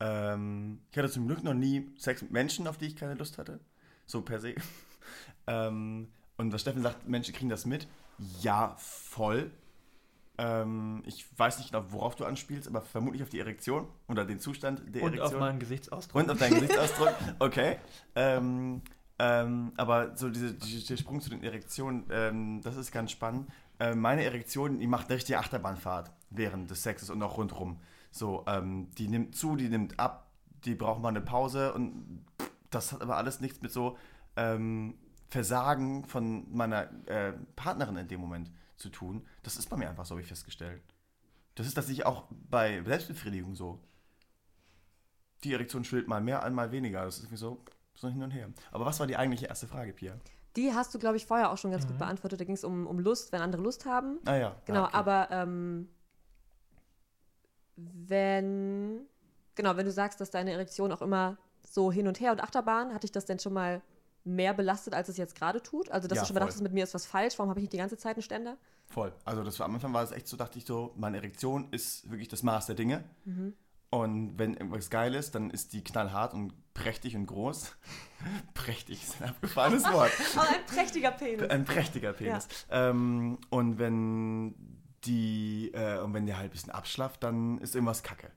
Ähm, 0.00 0.80
ich 0.90 0.96
hatte 0.96 1.10
zum 1.10 1.26
Glück 1.26 1.44
noch 1.44 1.52
nie 1.52 1.90
Sex 1.98 2.22
mit 2.22 2.30
Menschen, 2.30 2.66
auf 2.66 2.78
die 2.78 2.86
ich 2.86 2.96
keine 2.96 3.14
Lust 3.14 3.36
hatte. 3.36 3.60
So 4.06 4.22
per 4.22 4.40
se. 4.40 4.54
Ähm, 5.46 6.08
und 6.36 6.52
was 6.52 6.60
Steffen 6.62 6.82
sagt, 6.82 7.08
Menschen 7.08 7.34
kriegen 7.34 7.50
das 7.50 7.66
mit. 7.66 7.86
Ja, 8.40 8.74
voll. 8.78 9.50
Ähm, 10.38 11.02
ich 11.06 11.26
weiß 11.38 11.58
nicht 11.58 11.72
genau, 11.72 11.84
worauf 11.90 12.16
du 12.16 12.24
anspielst, 12.24 12.66
aber 12.68 12.80
vermutlich 12.80 13.22
auf 13.22 13.28
die 13.28 13.40
Erektion 13.40 13.86
oder 14.08 14.24
den 14.24 14.40
Zustand 14.40 14.82
der 14.94 15.02
Und 15.02 15.14
Erektion. 15.14 15.34
auf 15.34 15.40
meinen 15.40 15.58
Gesichtsausdruck. 15.58 16.22
Und 16.22 16.30
auf 16.30 16.38
deinen 16.38 16.54
Gesichtsausdruck. 16.60 17.14
Okay. 17.38 17.76
Ähm, 18.14 18.80
ähm, 19.18 19.72
aber 19.76 20.16
so 20.16 20.30
diese, 20.30 20.54
die- 20.54 20.84
der 20.86 20.96
Sprung 20.96 21.20
zu 21.20 21.28
den 21.28 21.42
Erektionen, 21.42 22.04
ähm, 22.10 22.60
das 22.62 22.76
ist 22.76 22.90
ganz 22.90 23.10
spannend. 23.10 23.50
Äh, 23.78 23.94
meine 23.94 24.24
Erektion, 24.24 24.78
die 24.78 24.86
macht 24.86 25.08
eine 25.08 25.16
richtige 25.16 25.38
Achterbahnfahrt 25.38 26.10
während 26.30 26.70
des 26.70 26.82
Sexes 26.82 27.10
und 27.10 27.22
auch 27.22 27.36
rundherum. 27.36 27.78
So, 28.10 28.44
ähm, 28.46 28.88
die 28.96 29.08
nimmt 29.08 29.36
zu, 29.36 29.56
die 29.56 29.68
nimmt 29.68 29.98
ab, 30.00 30.30
die 30.64 30.74
braucht 30.74 31.02
mal 31.02 31.08
eine 31.10 31.20
Pause 31.20 31.74
und 31.74 32.24
das 32.70 32.92
hat 32.92 33.02
aber 33.02 33.16
alles 33.16 33.40
nichts 33.40 33.60
mit 33.60 33.72
so 33.72 33.98
ähm, 34.36 34.98
Versagen 35.28 36.04
von 36.04 36.46
meiner 36.54 36.90
äh, 37.06 37.32
Partnerin 37.56 37.96
in 37.96 38.08
dem 38.08 38.20
Moment 38.20 38.50
zu 38.76 38.88
tun. 38.88 39.26
Das 39.42 39.56
ist 39.56 39.68
bei 39.68 39.76
mir 39.76 39.88
einfach 39.88 40.04
so, 40.06 40.14
habe 40.14 40.22
ich 40.22 40.28
festgestellt. 40.28 40.82
Das 41.54 41.66
ist 41.66 41.74
tatsächlich 41.74 42.06
auch 42.06 42.24
bei 42.30 42.82
Selbstbefriedigung 42.82 43.54
so 43.54 43.80
die 45.44 45.52
Erektion 45.54 45.84
schwillt 45.84 46.06
mal 46.08 46.20
mehr 46.20 46.42
an, 46.42 46.54
mal 46.54 46.70
weniger. 46.70 47.04
Das 47.04 47.16
ist 47.16 47.22
irgendwie 47.22 47.36
so, 47.38 47.64
so 47.94 48.08
hin 48.08 48.22
und 48.22 48.30
her. 48.30 48.48
Aber 48.72 48.84
was 48.84 49.00
war 49.00 49.06
die 49.06 49.16
eigentliche 49.16 49.46
erste 49.46 49.66
Frage, 49.66 49.92
Pia? 49.92 50.18
Die 50.56 50.72
hast 50.74 50.92
du, 50.94 50.98
glaube 50.98 51.16
ich, 51.16 51.26
vorher 51.26 51.50
auch 51.50 51.58
schon 51.58 51.70
ganz 51.70 51.86
gut 51.86 51.94
Mhm. 51.94 52.00
beantwortet. 52.00 52.40
Da 52.40 52.44
ging 52.44 52.54
es 52.54 52.64
um, 52.64 52.86
um 52.86 52.98
Lust, 52.98 53.32
wenn 53.32 53.40
andere 53.40 53.62
Lust 53.62 53.86
haben. 53.86 54.18
Ah 54.26 54.36
ja. 54.36 54.56
Genau, 54.66 54.82
ah, 54.82 54.86
okay. 54.86 54.96
aber 54.96 55.28
ähm, 55.30 55.88
wenn, 57.76 59.06
genau, 59.54 59.76
wenn 59.76 59.86
du 59.86 59.92
sagst, 59.92 60.20
dass 60.20 60.30
deine 60.30 60.52
Erektion 60.52 60.92
auch 60.92 61.02
immer 61.02 61.38
so 61.62 61.92
hin 61.92 62.08
und 62.08 62.20
her 62.20 62.32
und 62.32 62.42
Achterbahn, 62.42 62.92
hatte 62.92 63.06
ich 63.06 63.12
das 63.12 63.26
denn 63.26 63.38
schon 63.38 63.52
mal 63.52 63.80
mehr 64.24 64.52
belastet, 64.54 64.94
als 64.94 65.08
es 65.08 65.16
jetzt 65.16 65.34
gerade 65.34 65.62
tut? 65.62 65.90
Also, 65.90 66.08
dass 66.08 66.16
Ja, 66.16 66.22
du 66.22 66.26
schon 66.28 66.34
voll. 66.36 66.40
dachtest, 66.46 66.62
mit 66.62 66.72
mir 66.72 66.84
ist 66.84 66.94
was 66.94 67.06
falsch, 67.06 67.38
warum 67.38 67.50
habe 67.50 67.60
ich 67.60 67.64
nicht 67.64 67.72
die 67.72 67.78
ganze 67.78 67.96
Zeit 67.96 68.16
einen 68.16 68.22
Ständer? 68.22 68.56
Voll. 68.86 69.12
Also 69.24 69.44
das 69.44 69.58
war, 69.60 69.66
am 69.66 69.74
Anfang 69.74 69.92
war 69.94 70.02
es 70.02 70.10
echt 70.12 70.26
so, 70.26 70.36
dachte 70.36 70.58
ich 70.58 70.64
so, 70.66 70.92
meine 70.96 71.16
Erektion 71.18 71.68
ist 71.70 72.10
wirklich 72.10 72.28
das 72.28 72.42
Maß 72.42 72.66
der 72.66 72.74
Dinge. 72.74 73.04
Mhm. 73.24 73.54
Und 73.90 74.38
wenn 74.38 74.54
irgendwas 74.54 74.90
geil 74.90 75.14
ist, 75.14 75.34
dann 75.34 75.50
ist 75.50 75.72
die 75.72 75.82
knallhart 75.82 76.32
und 76.34 76.52
prächtig 76.74 77.16
und 77.16 77.26
groß. 77.26 77.72
prächtig 78.54 79.02
ist 79.02 79.20
ein 79.22 79.30
abgefahrenes 79.30 79.84
Wort. 79.92 80.12
Oh, 80.36 80.40
ein 80.40 80.66
prächtiger 80.66 81.10
Penis. 81.12 81.50
Ein 81.50 81.64
prächtiger 81.64 82.12
Penis. 82.12 82.46
Ähm, 82.70 83.38
und 83.50 83.78
wenn 83.78 84.54
die, 85.04 85.70
äh, 85.72 85.98
und 86.00 86.12
wenn 86.14 86.26
der 86.26 86.36
halt 86.36 86.50
ein 86.50 86.52
bisschen 86.52 86.72
abschlafft, 86.72 87.22
dann 87.22 87.58
ist 87.58 87.74
irgendwas 87.74 88.02
kacke. 88.02 88.30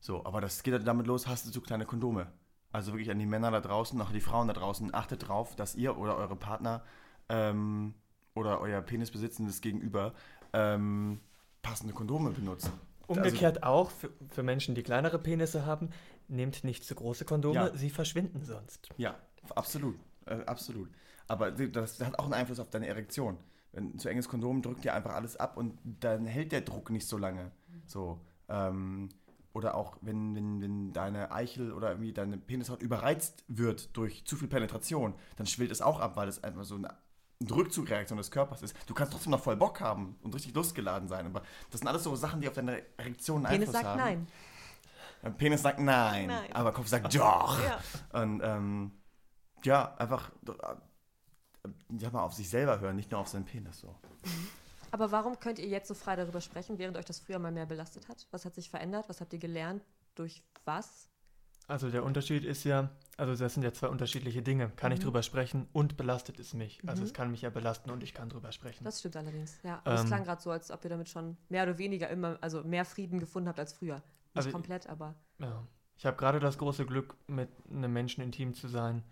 So, 0.00 0.24
aber 0.24 0.40
das 0.40 0.62
geht 0.62 0.72
halt 0.74 0.86
damit 0.86 1.06
los, 1.06 1.26
hast 1.26 1.46
du 1.46 1.50
so 1.50 1.60
kleine 1.60 1.84
Kondome. 1.86 2.26
Also 2.72 2.92
wirklich 2.92 3.10
an 3.10 3.18
die 3.18 3.26
Männer 3.26 3.50
da 3.50 3.60
draußen, 3.60 4.00
auch 4.00 4.08
an 4.08 4.14
die 4.14 4.20
Frauen 4.20 4.46
da 4.48 4.54
draußen, 4.54 4.94
achtet 4.94 5.26
drauf, 5.28 5.56
dass 5.56 5.74
ihr 5.74 5.98
oder 5.98 6.16
eure 6.16 6.36
Partner 6.36 6.82
ähm, 7.28 7.94
oder 8.34 8.60
euer 8.60 8.80
penisbesitzendes 8.80 9.60
Gegenüber 9.60 10.14
ähm, 10.52 11.20
passende 11.62 11.92
Kondome 11.94 12.30
benutzen. 12.30 12.72
Umgekehrt 13.08 13.64
auch 13.64 13.90
für, 13.90 14.10
für 14.28 14.44
Menschen, 14.44 14.76
die 14.76 14.84
kleinere 14.84 15.18
Penisse 15.18 15.66
haben, 15.66 15.90
nehmt 16.28 16.62
nicht 16.62 16.84
zu 16.84 16.94
große 16.94 17.24
Kondome, 17.24 17.54
Ja. 17.56 17.76
sie 17.76 17.90
verschwinden 17.90 18.44
sonst. 18.44 18.88
Ja, 18.98 19.16
absolut. 19.56 19.96
Äh, 20.26 20.44
absolut. 20.46 20.88
Aber 21.26 21.50
das 21.50 22.00
hat 22.00 22.18
auch 22.20 22.24
einen 22.24 22.34
Einfluss 22.34 22.60
auf 22.60 22.70
deine 22.70 22.86
Erektion. 22.86 23.36
Ein 23.76 23.98
zu 23.98 24.08
enges 24.08 24.28
Kondom 24.28 24.62
drückt 24.62 24.84
dir 24.84 24.94
einfach 24.94 25.14
alles 25.14 25.36
ab 25.36 25.56
und 25.56 25.78
dann 25.84 26.24
hält 26.26 26.52
der 26.52 26.60
Druck 26.60 26.90
nicht 26.90 27.06
so 27.06 27.18
lange. 27.18 27.50
So. 27.86 28.20
Ähm, 28.48 29.08
oder 29.52 29.74
auch 29.74 29.96
wenn, 30.00 30.34
wenn, 30.34 30.60
wenn 30.60 30.92
deine 30.92 31.32
Eichel 31.32 31.72
oder 31.72 31.90
irgendwie 31.90 32.12
deine 32.12 32.38
Penishaut 32.38 32.82
überreizt 32.82 33.44
wird 33.48 33.96
durch 33.96 34.24
zu 34.24 34.36
viel 34.36 34.48
Penetration, 34.48 35.14
dann 35.36 35.46
schwillt 35.46 35.70
es 35.70 35.82
auch 35.82 36.00
ab, 36.00 36.16
weil 36.16 36.28
es 36.28 36.42
einfach 36.44 36.64
so 36.64 36.76
eine 36.76 36.94
Rückzugreaktion 37.50 38.18
des 38.18 38.30
Körpers 38.30 38.62
ist. 38.62 38.76
Du 38.86 38.94
kannst 38.94 39.12
trotzdem 39.12 39.30
noch 39.30 39.42
voll 39.42 39.56
Bock 39.56 39.80
haben 39.80 40.16
und 40.22 40.34
richtig 40.34 40.54
lustgeladen 40.54 41.08
sein. 41.08 41.26
Aber 41.26 41.42
das 41.70 41.80
sind 41.80 41.88
alles 41.88 42.04
so 42.04 42.14
Sachen, 42.14 42.40
die 42.40 42.48
auf 42.48 42.54
deine 42.54 42.82
Erektion 42.98 43.46
einen 43.46 43.60
Penis 43.60 43.68
Einfluss 43.68 43.82
sagt 43.82 43.86
haben. 43.86 43.98
nein. 43.98 44.26
Äh, 45.22 45.30
Penis 45.30 45.62
sagt 45.62 45.80
nein, 45.80 46.26
Nein. 46.28 46.52
aber 46.52 46.72
Kopf 46.72 46.86
sagt 46.88 47.14
doch. 47.14 47.58
Ja. 47.62 47.80
Und 48.20 48.40
ähm, 48.42 48.92
ja, 49.64 49.94
einfach 49.96 50.30
äh, 50.48 51.68
ja, 51.98 52.10
mal 52.10 52.22
auf 52.22 52.34
sich 52.34 52.48
selber 52.48 52.80
hören, 52.80 52.96
nicht 52.96 53.10
nur 53.10 53.20
auf 53.20 53.28
seinen 53.28 53.44
Penis 53.44 53.80
so. 53.80 53.94
Aber 54.90 55.12
warum 55.12 55.38
könnt 55.38 55.58
ihr 55.58 55.68
jetzt 55.68 55.88
so 55.88 55.94
frei 55.94 56.16
darüber 56.16 56.40
sprechen, 56.40 56.78
während 56.78 56.96
euch 56.96 57.04
das 57.04 57.20
früher 57.20 57.38
mal 57.38 57.52
mehr 57.52 57.66
belastet 57.66 58.08
hat? 58.08 58.26
Was 58.30 58.44
hat 58.44 58.54
sich 58.54 58.70
verändert? 58.70 59.08
Was 59.08 59.20
habt 59.20 59.32
ihr 59.32 59.38
gelernt? 59.38 59.84
Durch 60.14 60.42
was? 60.64 61.08
Also 61.68 61.88
der 61.88 62.02
Unterschied 62.02 62.44
ist 62.44 62.64
ja, 62.64 62.90
also 63.16 63.36
das 63.44 63.54
sind 63.54 63.62
ja 63.62 63.72
zwei 63.72 63.86
unterschiedliche 63.86 64.42
Dinge. 64.42 64.70
Kann 64.74 64.90
ich 64.90 64.98
Mhm. 64.98 65.04
drüber 65.04 65.22
sprechen 65.22 65.68
und 65.72 65.96
belastet 65.96 66.40
es 66.40 66.52
mich. 66.52 66.80
Also 66.86 67.02
Mhm. 67.02 67.06
es 67.06 67.14
kann 67.14 67.30
mich 67.30 67.42
ja 67.42 67.50
belasten 67.50 67.90
und 67.90 68.02
ich 68.02 68.12
kann 68.12 68.28
drüber 68.28 68.50
sprechen. 68.50 68.82
Das 68.84 68.98
stimmt 68.98 69.16
allerdings, 69.16 69.60
ja. 69.62 69.80
Aber 69.84 69.94
es 69.94 70.00
Ähm. 70.00 70.06
klang 70.08 70.24
gerade 70.24 70.42
so, 70.42 70.50
als 70.50 70.70
ob 70.72 70.82
ihr 70.84 70.90
damit 70.90 71.08
schon 71.08 71.36
mehr 71.48 71.62
oder 71.62 71.78
weniger 71.78 72.08
immer, 72.10 72.38
also 72.40 72.64
mehr 72.64 72.84
Frieden 72.84 73.20
gefunden 73.20 73.48
habt 73.48 73.60
als 73.60 73.72
früher. 73.72 73.96
Nicht 73.96 74.04
Also- 74.36 74.50
komplett, 74.50 74.88
aber 74.88 75.14
Ja. 75.38 75.64
Ich 75.96 76.06
habe 76.06 76.16
gerade 76.16 76.40
das 76.40 76.56
große 76.56 76.86
Glück, 76.86 77.14
mit 77.26 77.50
einem 77.68 77.92
Menschen 77.92 78.22
intim 78.24 78.54
zu 78.54 78.68
sein, 78.68 79.04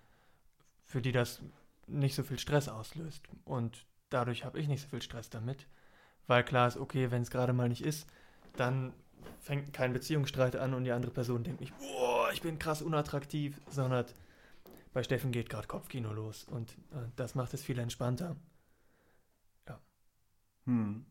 für 0.85 1.03
die 1.03 1.12
das 1.12 1.41
nicht 1.87 2.14
so 2.14 2.23
viel 2.23 2.38
Stress 2.38 2.67
auslöst. 2.69 3.29
Und 3.45 3.85
dadurch 4.11 4.44
habe 4.44 4.59
ich 4.59 4.68
nicht 4.68 4.83
so 4.83 4.88
viel 4.88 5.03
Stress 5.03 5.31
damit. 5.31 5.66
Weil 6.27 6.44
klar 6.44 6.68
ist, 6.68 6.77
okay, 6.77 7.11
wenn 7.11 7.23
es 7.23 7.31
gerade 7.31 7.53
mal 7.53 7.68
nicht 7.68 7.83
ist, 7.83 8.07
dann 8.57 8.92
fängt 9.40 9.73
kein 9.73 9.92
Beziehungsstreit 9.92 10.57
an 10.57 10.75
und 10.75 10.85
die 10.85 10.92
andere 10.92 11.12
Person 11.12 11.42
denkt 11.42 11.61
nicht, 11.61 11.77
boah, 11.79 12.31
ich 12.33 12.42
bin 12.42 12.59
krass 12.59 12.83
unattraktiv, 12.83 13.61
sondern 13.71 14.05
bei 14.92 15.03
Steffen 15.03 15.33
geht 15.33 15.49
gerade 15.49 15.66
Kopfkino 15.66 16.12
los 16.12 16.44
und 16.44 16.73
äh, 16.92 17.09
das 17.16 17.35
macht 17.35 17.55
es 17.55 17.62
viel 17.62 17.79
entspannter. 17.79 18.37
Hm. 20.68 21.07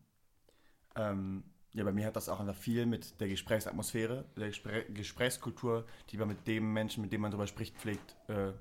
Ähm, 0.94 1.42
ja, 1.72 1.82
bei 1.82 1.92
mir 1.92 2.06
hat 2.06 2.14
das 2.14 2.28
auch 2.28 2.38
einfach 2.38 2.54
viel 2.54 2.86
mit 2.86 3.20
der 3.20 3.28
Gesprächsatmosphäre, 3.28 4.24
der 4.36 4.46
Gespräch 4.48 4.84
Gesprächskultur, 4.94 5.84
die 6.10 6.16
man 6.16 6.28
mit 6.28 6.46
dem 6.46 6.72
Menschen, 6.72 7.02
mit 7.02 7.12
dem 7.12 7.20
man 7.20 7.32
darüber 7.32 7.48
spricht, 7.48 7.76
pflegt, 7.76 8.16
äh, 8.28 8.52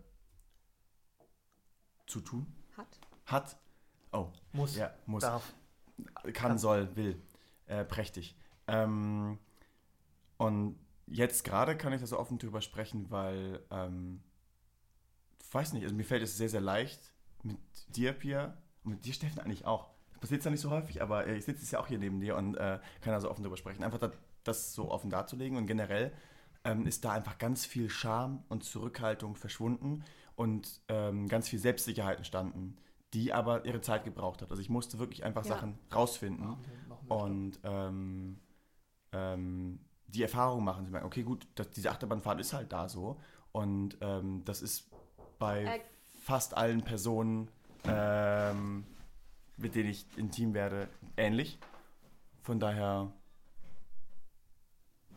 zu 2.08 2.19
tun. 2.21 2.47
hat. 2.76 3.00
Hat. 3.28 3.60
Oh, 4.12 4.28
Muss, 4.54 4.76
ja, 4.76 4.93
muss. 5.06 5.22
darf. 5.22 5.54
kann, 6.24 6.34
Kann. 6.34 6.58
soll, 6.58 6.96
will. 6.96 7.22
Äh, 7.67 7.84
prächtig. 7.84 8.36
Ähm, 8.67 9.38
und 10.38 10.78
jetzt 11.08 11.43
gerade 11.43 11.78
kann 11.78 11.93
ich 11.93 12.02
da 12.02 12.08
so 12.08 12.20
offen 12.20 12.38
drüber 12.38 12.62
sprechen, 12.62 13.10
weil, 13.10 13.62
ähm, 13.72 14.22
weiß 15.52 15.74
nicht, 15.74 15.84
also 15.84 15.96
mir 15.96 16.04
fällt 16.04 16.24
es 16.24 16.38
sehr, 16.38 16.50
sehr 16.50 16.62
leicht 16.62 17.13
mit 17.43 17.58
dir, 17.89 18.13
Pia, 18.13 18.58
und 18.84 18.91
mit 18.91 19.06
dir, 19.06 19.13
Steffen, 19.13 19.39
eigentlich 19.39 19.65
auch. 19.65 19.89
Das 20.12 20.22
passiert 20.22 20.41
zwar 20.41 20.52
nicht 20.52 20.62
so 20.62 20.70
häufig, 20.72 21.02
aber 21.02 21.28
äh, 21.28 21.36
ich 21.36 21.46
sitze 21.46 21.62
jetzt 21.62 21.72
ja 21.72 21.80
auch 21.80 21.88
hier 21.88 22.00
neben 22.00 22.20
dir 22.20 22.36
und 22.36 22.56
äh, 22.56 22.80
kann 23.02 23.13
da 23.13 23.20
so 23.20 23.30
offen 23.30 23.43
drüber 23.43 23.58
sprechen. 23.58 23.84
Einfach 23.84 24.00
da, 24.00 24.12
das 24.43 24.74
so 24.74 24.91
offen 24.91 25.10
darzulegen 25.10 25.58
und 25.58 25.67
generell 25.67 26.12
ähm, 26.63 26.86
ist 26.86 27.06
da 27.06 27.12
einfach 27.12 27.38
ganz 27.38 27.65
viel 27.65 27.89
Scham 27.89 28.43
und 28.50 28.63
Zurückhaltung 28.63 29.36
verschwunden 29.36 30.04
und 30.36 30.82
ähm, 30.88 31.28
ganz 31.28 31.50
viel 31.50 31.60
Selbstsicherheit 31.60 32.17
entstanden, 32.17 32.78
die 33.13 33.34
aber 33.34 33.65
ihre 33.65 33.82
Zeit 33.82 34.04
gebraucht 34.04 34.41
hat. 34.41 34.50
Also 34.52 34.62
ich 34.62 34.70
musste 34.70 35.00
wirklich 35.00 35.24
einfach 35.24 35.43
Ja. 35.46 35.56
Sachen 35.56 35.78
rausfinden 35.93 36.58
und 37.08 37.60
ähm, 37.63 38.39
ähm, 39.13 39.80
die 40.08 40.22
Erfahrung 40.24 40.63
machen. 40.63 40.86
Sie 40.86 40.91
merken, 40.91 41.08
okay, 41.08 41.24
gut, 41.24 41.48
das, 41.56 41.70
diese 41.72 41.91
Achterbahnfahrt 41.91 42.39
ist 42.39 42.54
halt 42.54 42.72
da 42.72 42.89
so. 42.89 43.20
Und 43.52 43.98
ähm, 44.02 44.43
das 44.46 44.62
ist 44.62 44.89
bei 45.39 45.63
Äh. 45.63 45.80
fast 46.24 46.56
allen 46.56 46.82
Personen, 46.84 47.50
ähm, 47.86 48.86
mit 49.58 49.76
denen 49.76 49.89
ich 49.89 50.06
intim 50.17 50.54
werde, 50.54 50.89
ähnlich. 51.15 51.58
Von 52.43 52.60
daher, 52.60 53.12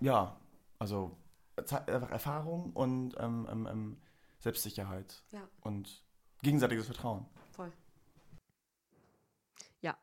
ja, 0.01 0.37
also 0.79 1.17
einfach 1.57 2.11
Erfahrung 2.11 2.73
und 2.73 3.15
ähm, 3.19 3.47
ähm, 3.51 3.97
Selbstsicherheit 4.39 5.23
Ja. 5.33 5.43
und 5.61 6.03
gegenseitiges 6.43 6.87
Vertrauen. 6.87 7.27
Voll. 7.53 7.71
Ja, 9.83 9.97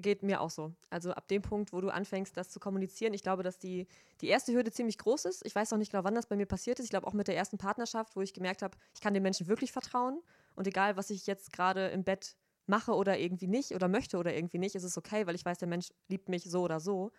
geht 0.00 0.22
mir 0.22 0.40
auch 0.40 0.50
so. 0.50 0.74
Also 0.90 1.12
ab 1.12 1.28
dem 1.28 1.42
Punkt, 1.42 1.72
wo 1.72 1.80
du 1.80 1.88
anfängst, 1.88 2.36
das 2.36 2.50
zu 2.50 2.60
kommunizieren, 2.60 3.14
ich 3.14 3.22
glaube, 3.22 3.42
dass 3.42 3.58
die, 3.58 3.86
die 4.20 4.28
erste 4.28 4.52
Hürde 4.52 4.70
ziemlich 4.70 4.98
groß 4.98 5.24
ist. 5.26 5.44
Ich 5.44 5.54
weiß 5.54 5.70
noch 5.70 5.78
nicht 5.78 5.90
genau, 5.90 6.04
wann 6.04 6.14
das 6.14 6.26
bei 6.26 6.36
mir 6.36 6.46
passiert 6.46 6.78
ist. 6.78 6.84
Ich 6.84 6.90
glaube 6.90 7.06
auch 7.06 7.12
mit 7.12 7.28
der 7.28 7.36
ersten 7.36 7.58
Partnerschaft, 7.58 8.16
wo 8.16 8.22
ich 8.22 8.32
gemerkt 8.32 8.62
habe, 8.62 8.76
ich 8.94 9.00
kann 9.00 9.14
den 9.14 9.22
Menschen 9.22 9.46
wirklich 9.48 9.72
vertrauen. 9.72 10.20
Und 10.54 10.66
egal, 10.66 10.96
was 10.96 11.10
ich 11.10 11.26
jetzt 11.26 11.52
gerade 11.52 11.88
im 11.88 12.04
Bett 12.04 12.36
mache 12.66 12.94
oder 12.94 13.18
irgendwie 13.18 13.48
nicht 13.48 13.72
oder 13.72 13.88
möchte 13.88 14.18
oder 14.18 14.34
irgendwie 14.34 14.58
nicht, 14.58 14.74
ist 14.74 14.84
es 14.84 14.96
okay, 14.96 15.26
weil 15.26 15.34
ich 15.34 15.44
weiß, 15.44 15.58
der 15.58 15.68
Mensch 15.68 15.88
liebt 16.08 16.28
mich 16.28 16.44
so 16.44 16.62
oder 16.62 16.80
so. 16.80 17.10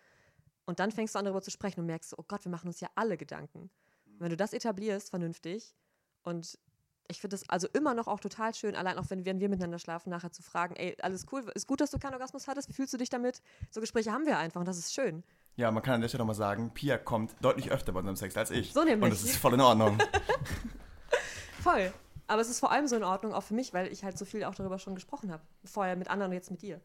Und 0.64 0.80
dann 0.80 0.92
fängst 0.92 1.14
du 1.14 1.18
an, 1.18 1.24
darüber 1.24 1.42
zu 1.42 1.50
sprechen 1.50 1.80
und 1.80 1.86
merkst, 1.86 2.16
oh 2.18 2.24
Gott, 2.26 2.44
wir 2.44 2.50
machen 2.50 2.68
uns 2.68 2.80
ja 2.80 2.88
alle 2.94 3.16
Gedanken. 3.16 3.70
Und 4.06 4.20
wenn 4.20 4.30
du 4.30 4.36
das 4.36 4.52
etablierst, 4.52 5.10
vernünftig, 5.10 5.74
und 6.22 6.58
ich 7.10 7.20
finde 7.20 7.34
das 7.34 7.48
also 7.48 7.68
immer 7.72 7.94
noch 7.94 8.06
auch 8.06 8.20
total 8.20 8.54
schön, 8.54 8.74
allein 8.74 8.98
auch 8.98 9.04
wenn, 9.08 9.24
wenn 9.24 9.40
wir 9.40 9.48
miteinander 9.48 9.78
schlafen, 9.78 10.10
nachher 10.10 10.32
zu 10.32 10.42
fragen, 10.42 10.76
ey, 10.76 10.96
alles 11.02 11.26
cool, 11.32 11.50
ist 11.54 11.66
gut, 11.66 11.80
dass 11.80 11.90
du 11.90 11.98
keinen 11.98 12.14
Orgasmus 12.14 12.48
hattest, 12.48 12.68
wie 12.68 12.72
fühlst 12.72 12.94
du 12.94 12.98
dich 12.98 13.10
damit? 13.10 13.42
So 13.70 13.80
Gespräche 13.80 14.12
haben 14.12 14.26
wir 14.26 14.38
einfach 14.38 14.60
und 14.60 14.66
das 14.66 14.78
ist 14.78 14.94
schön. 14.94 15.24
Ja, 15.56 15.70
man 15.70 15.82
kann 15.82 15.94
an 15.94 16.00
der 16.00 16.08
Stelle 16.08 16.22
nochmal 16.22 16.36
sagen, 16.36 16.72
Pia 16.72 16.96
kommt 16.96 17.34
deutlich 17.42 17.70
öfter 17.70 17.92
bei 17.92 17.98
unserem 17.98 18.16
Sex 18.16 18.36
als 18.36 18.50
ich. 18.50 18.72
So 18.72 18.84
nämlich. 18.84 19.02
Und 19.02 19.10
das 19.10 19.22
ist 19.22 19.36
voll 19.36 19.54
in 19.54 19.60
Ordnung. 19.60 19.98
Voll. 21.62 21.92
Aber 22.26 22.40
es 22.40 22.48
ist 22.48 22.60
vor 22.60 22.72
allem 22.72 22.86
so 22.86 22.96
in 22.96 23.04
Ordnung, 23.04 23.34
auch 23.34 23.42
für 23.42 23.52
mich, 23.52 23.74
weil 23.74 23.92
ich 23.92 24.02
halt 24.02 24.16
so 24.16 24.24
viel 24.24 24.44
auch 24.44 24.54
darüber 24.54 24.78
schon 24.78 24.94
gesprochen 24.94 25.30
habe. 25.30 25.42
Vorher 25.64 25.96
mit 25.96 26.08
anderen 26.08 26.30
und 26.30 26.34
jetzt 26.34 26.50
mit 26.50 26.62
dir. 26.62 26.80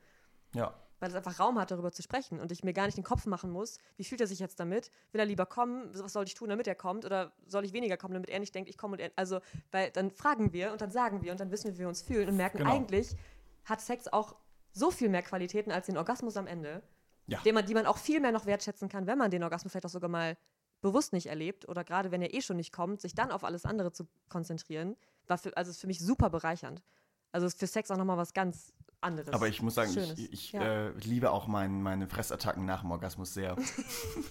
ja. 0.53 0.73
Weil 1.05 1.11
es 1.11 1.15
einfach 1.17 1.39
Raum 1.39 1.59
hat, 1.59 1.69
darüber 1.69 1.91
zu 1.91 2.01
sprechen 2.01 2.39
und 2.39 2.51
ich 2.51 2.63
mir 2.63 2.73
gar 2.73 2.87
nicht 2.87 2.97
den 2.97 3.03
Kopf 3.03 3.27
machen 3.27 3.51
muss, 3.51 3.77
wie 3.95 4.03
fühlt 4.03 4.21
er 4.21 4.25
sich 4.25 4.39
jetzt 4.39 4.59
damit? 4.59 4.89
Will 5.11 5.19
er 5.19 5.27
lieber 5.27 5.45
kommen? 5.45 5.87
Was 5.93 6.13
soll 6.13 6.23
ich 6.23 6.33
tun, 6.33 6.49
damit 6.49 6.65
er 6.65 6.73
kommt? 6.73 7.05
Oder 7.05 7.31
soll 7.45 7.63
ich 7.63 7.73
weniger 7.73 7.95
kommen, 7.95 8.15
damit 8.15 8.27
er 8.31 8.39
nicht 8.39 8.55
denkt, 8.55 8.71
ich 8.71 8.75
komme 8.75 8.93
und 8.93 8.99
er. 8.99 9.11
Also, 9.15 9.39
weil 9.69 9.91
dann 9.91 10.09
fragen 10.09 10.51
wir 10.51 10.71
und 10.71 10.81
dann 10.81 10.89
sagen 10.89 11.21
wir 11.21 11.31
und 11.31 11.39
dann 11.39 11.51
wissen 11.51 11.65
wir, 11.65 11.73
wie 11.75 11.79
wir 11.81 11.87
uns 11.89 12.01
fühlen 12.01 12.27
und 12.27 12.37
merken, 12.37 12.57
Genau. 12.57 12.71
eigentlich 12.73 13.15
hat 13.65 13.81
Sex 13.81 14.07
auch 14.07 14.35
so 14.73 14.89
viel 14.89 15.09
mehr 15.09 15.21
Qualitäten 15.21 15.71
als 15.71 15.85
den 15.85 15.95
Orgasmus 15.97 16.37
am 16.37 16.47
Ende, 16.47 16.81
Ja. 17.27 17.39
den 17.41 17.53
man, 17.53 17.67
die 17.67 17.75
man 17.75 17.85
auch 17.85 17.97
viel 17.97 18.19
mehr 18.19 18.31
noch 18.31 18.47
wertschätzen 18.47 18.89
kann, 18.89 19.05
wenn 19.05 19.19
man 19.19 19.29
den 19.29 19.43
Orgasmus 19.43 19.73
vielleicht 19.73 19.85
auch 19.85 19.89
sogar 19.91 20.09
mal 20.09 20.37
bewusst 20.81 21.13
nicht 21.13 21.27
erlebt 21.27 21.69
oder 21.69 21.83
gerade 21.83 22.09
wenn 22.09 22.23
er 22.23 22.33
eh 22.33 22.41
schon 22.41 22.57
nicht 22.57 22.73
kommt, 22.73 22.99
sich 22.99 23.13
dann 23.13 23.29
auf 23.29 23.43
alles 23.43 23.65
andere 23.65 23.91
zu 23.91 24.07
konzentrieren, 24.27 24.97
war 25.27 25.37
für, 25.37 25.55
also 25.55 25.69
ist 25.69 25.81
für 25.81 25.87
mich 25.87 25.99
super 25.99 26.31
bereichernd. 26.31 26.81
Also 27.31 27.45
ist 27.45 27.59
für 27.59 27.67
Sex 27.67 27.91
auch 27.91 27.97
nochmal 27.97 28.17
was 28.17 28.33
ganz 28.33 28.73
anderes. 29.05 29.33
Aber 29.33 29.47
ich 29.47 29.61
muss 29.61 29.75
sagen, 29.75 29.93
Schönes. 29.93 30.17
ich, 30.19 30.33
ich 30.33 30.51
Ja. 30.51 30.61
äh, 30.87 30.89
liebe 30.99 31.31
auch 31.31 31.47
mein, 31.47 31.81
meine 31.81 32.07
Fressattacken 32.07 32.65
nach 32.65 32.81
dem 32.81 32.91
Orgasmus 32.91 33.33
sehr. 33.33 33.55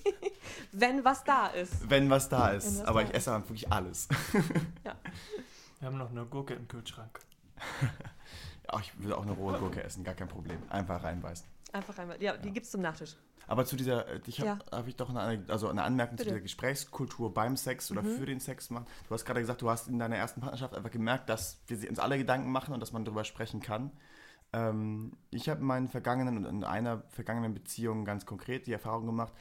wenn 0.73 1.05
was 1.05 1.25
da 1.25 1.47
ist. 1.49 1.89
Wenn 1.89 2.11
was 2.11 2.29
da 2.29 2.51
ist. 2.51 2.81
was 2.81 2.85
Aber 2.87 3.03
da 3.03 3.09
ich 3.09 3.15
esse 3.15 3.31
dann 3.31 3.43
wirklich 3.45 3.71
alles. 3.73 4.09
Wir 5.81 5.87
haben 5.89 5.99
noch 5.99 6.11
eine 6.11 6.25
Gurke 6.27 6.55
im 6.55 6.67
Kühlschrank. 6.69 7.21
Ach, 8.69 8.81
ich 8.81 8.99
würde 8.99 9.17
auch 9.19 9.23
eine 9.23 9.33
rohe 9.33 9.59
Gurke 9.59 9.83
essen, 9.83 10.05
gar 10.05 10.15
kein 10.15 10.29
Problem. 10.29 10.59
Einfach 10.71 11.03
reinbeißen. 11.03 11.47
Einfach 11.73 11.99
einmal. 11.99 12.23
Ja, 12.23 12.37
die 12.37 12.51
gibt 12.51 12.67
es 12.67 12.73
zum 12.73 12.81
Nachtisch. 12.81 13.17
Aber 13.47 13.67
zu 13.67 13.77
dieser, 13.77 14.09
äh, 14.09 14.21
ich 14.27 14.41
habe 14.41 14.49
Ja. 14.71 14.79
hab 14.79 14.89
ich 14.89 14.97
doch 14.97 15.11
eine, 15.15 15.45
also 15.49 15.69
eine 15.69 15.83
Anmerkung 15.83 16.17
Bitte. 16.17 16.29
zu 16.31 16.35
dieser 16.35 16.41
Gesprächskultur 16.43 17.35
beim 17.35 17.57
Sex 17.59 17.91
oder 17.91 18.03
Mhm. 18.03 18.17
für 18.17 18.25
den 18.27 18.41
Sex 18.41 18.71
machen. 18.71 18.87
Du 19.07 19.13
hast 19.15 19.27
gerade 19.27 19.41
gesagt, 19.41 19.61
du 19.61 19.69
hast 19.69 19.87
in 19.89 19.99
deiner 19.99 20.17
ersten 20.17 20.41
Partnerschaft 20.41 20.75
einfach 20.75 20.91
gemerkt, 20.91 21.29
dass 21.29 21.59
wir 21.67 21.89
uns 21.91 21.99
alle 21.99 22.17
Gedanken 22.17 22.51
machen 22.51 22.73
und 22.73 22.81
dass 22.81 22.93
man 22.93 23.05
darüber 23.05 23.25
sprechen 23.25 23.61
kann. 23.61 23.91
Ähm, 24.55 25.13
ich 25.31 25.49
habe 25.49 25.61
in 25.61 25.67
meinen 25.67 25.89
vergangenen 25.89 26.39
und 26.39 26.45
in 26.47 26.65
einer 26.65 27.03
vergangenen 27.09 27.55
Beziehung 27.55 28.05
ganz 28.05 28.25
konkret 28.25 28.67
die 28.67 28.73
Erfahrung 28.73 29.07
gemacht, 29.07 29.33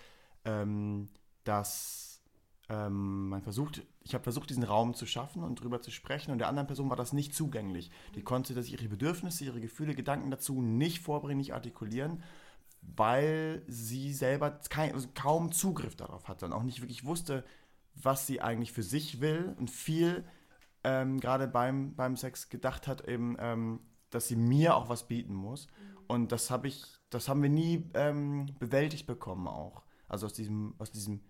ähm, 0.43 1.09
dass 1.43 2.21
ähm, 2.69 3.29
man 3.29 3.43
versucht, 3.43 3.83
ich 4.01 4.13
habe 4.13 4.23
versucht, 4.23 4.49
diesen 4.49 4.63
Raum 4.63 4.95
zu 4.95 5.05
schaffen 5.05 5.43
und 5.43 5.61
drüber 5.61 5.81
zu 5.81 5.91
sprechen 5.91 6.31
und 6.31 6.39
der 6.39 6.47
anderen 6.47 6.67
Person 6.67 6.89
war 6.89 6.97
das 6.97 7.13
nicht 7.13 7.35
zugänglich. 7.35 7.91
Die 8.15 8.23
konnte 8.23 8.55
das 8.55 8.69
ihre 8.69 8.87
Bedürfnisse, 8.87 9.45
ihre 9.45 9.61
Gefühle, 9.61 9.93
Gedanken 9.93 10.31
dazu 10.31 10.61
nicht 10.61 10.99
vorbringen, 10.99 11.37
nicht 11.37 11.53
artikulieren 11.53 12.23
weil 12.95 13.63
sie 13.67 14.13
selber 14.13 14.59
kein, 14.69 14.93
also 14.93 15.07
kaum 15.13 15.51
Zugriff 15.51 15.95
darauf 15.95 16.27
hatte 16.27 16.45
und 16.45 16.53
auch 16.53 16.63
nicht 16.63 16.81
wirklich 16.81 17.05
wusste, 17.05 17.43
was 17.95 18.27
sie 18.27 18.41
eigentlich 18.41 18.71
für 18.71 18.83
sich 18.83 19.21
will 19.21 19.55
und 19.57 19.69
viel 19.69 20.25
ähm, 20.83 21.19
gerade 21.19 21.47
beim, 21.47 21.95
beim 21.95 22.17
Sex 22.17 22.49
gedacht 22.49 22.87
hat, 22.87 23.07
eben, 23.07 23.37
ähm, 23.39 23.79
dass 24.13 24.27
sie 24.27 24.35
mir 24.35 24.75
auch 24.75 24.89
was 24.89 25.07
bieten 25.07 25.33
muss. 25.33 25.67
Und 26.07 26.31
das 26.31 26.51
habe 26.51 26.67
ich, 26.67 26.83
das 27.09 27.27
haben 27.27 27.41
wir 27.41 27.49
nie 27.49 27.89
ähm, 27.93 28.47
bewältigt 28.59 29.07
bekommen 29.07 29.47
auch. 29.47 29.83
Also 30.07 30.25
aus 30.25 30.33
diesem, 30.33 30.75
aus 30.77 30.91
diesem, 30.91 31.21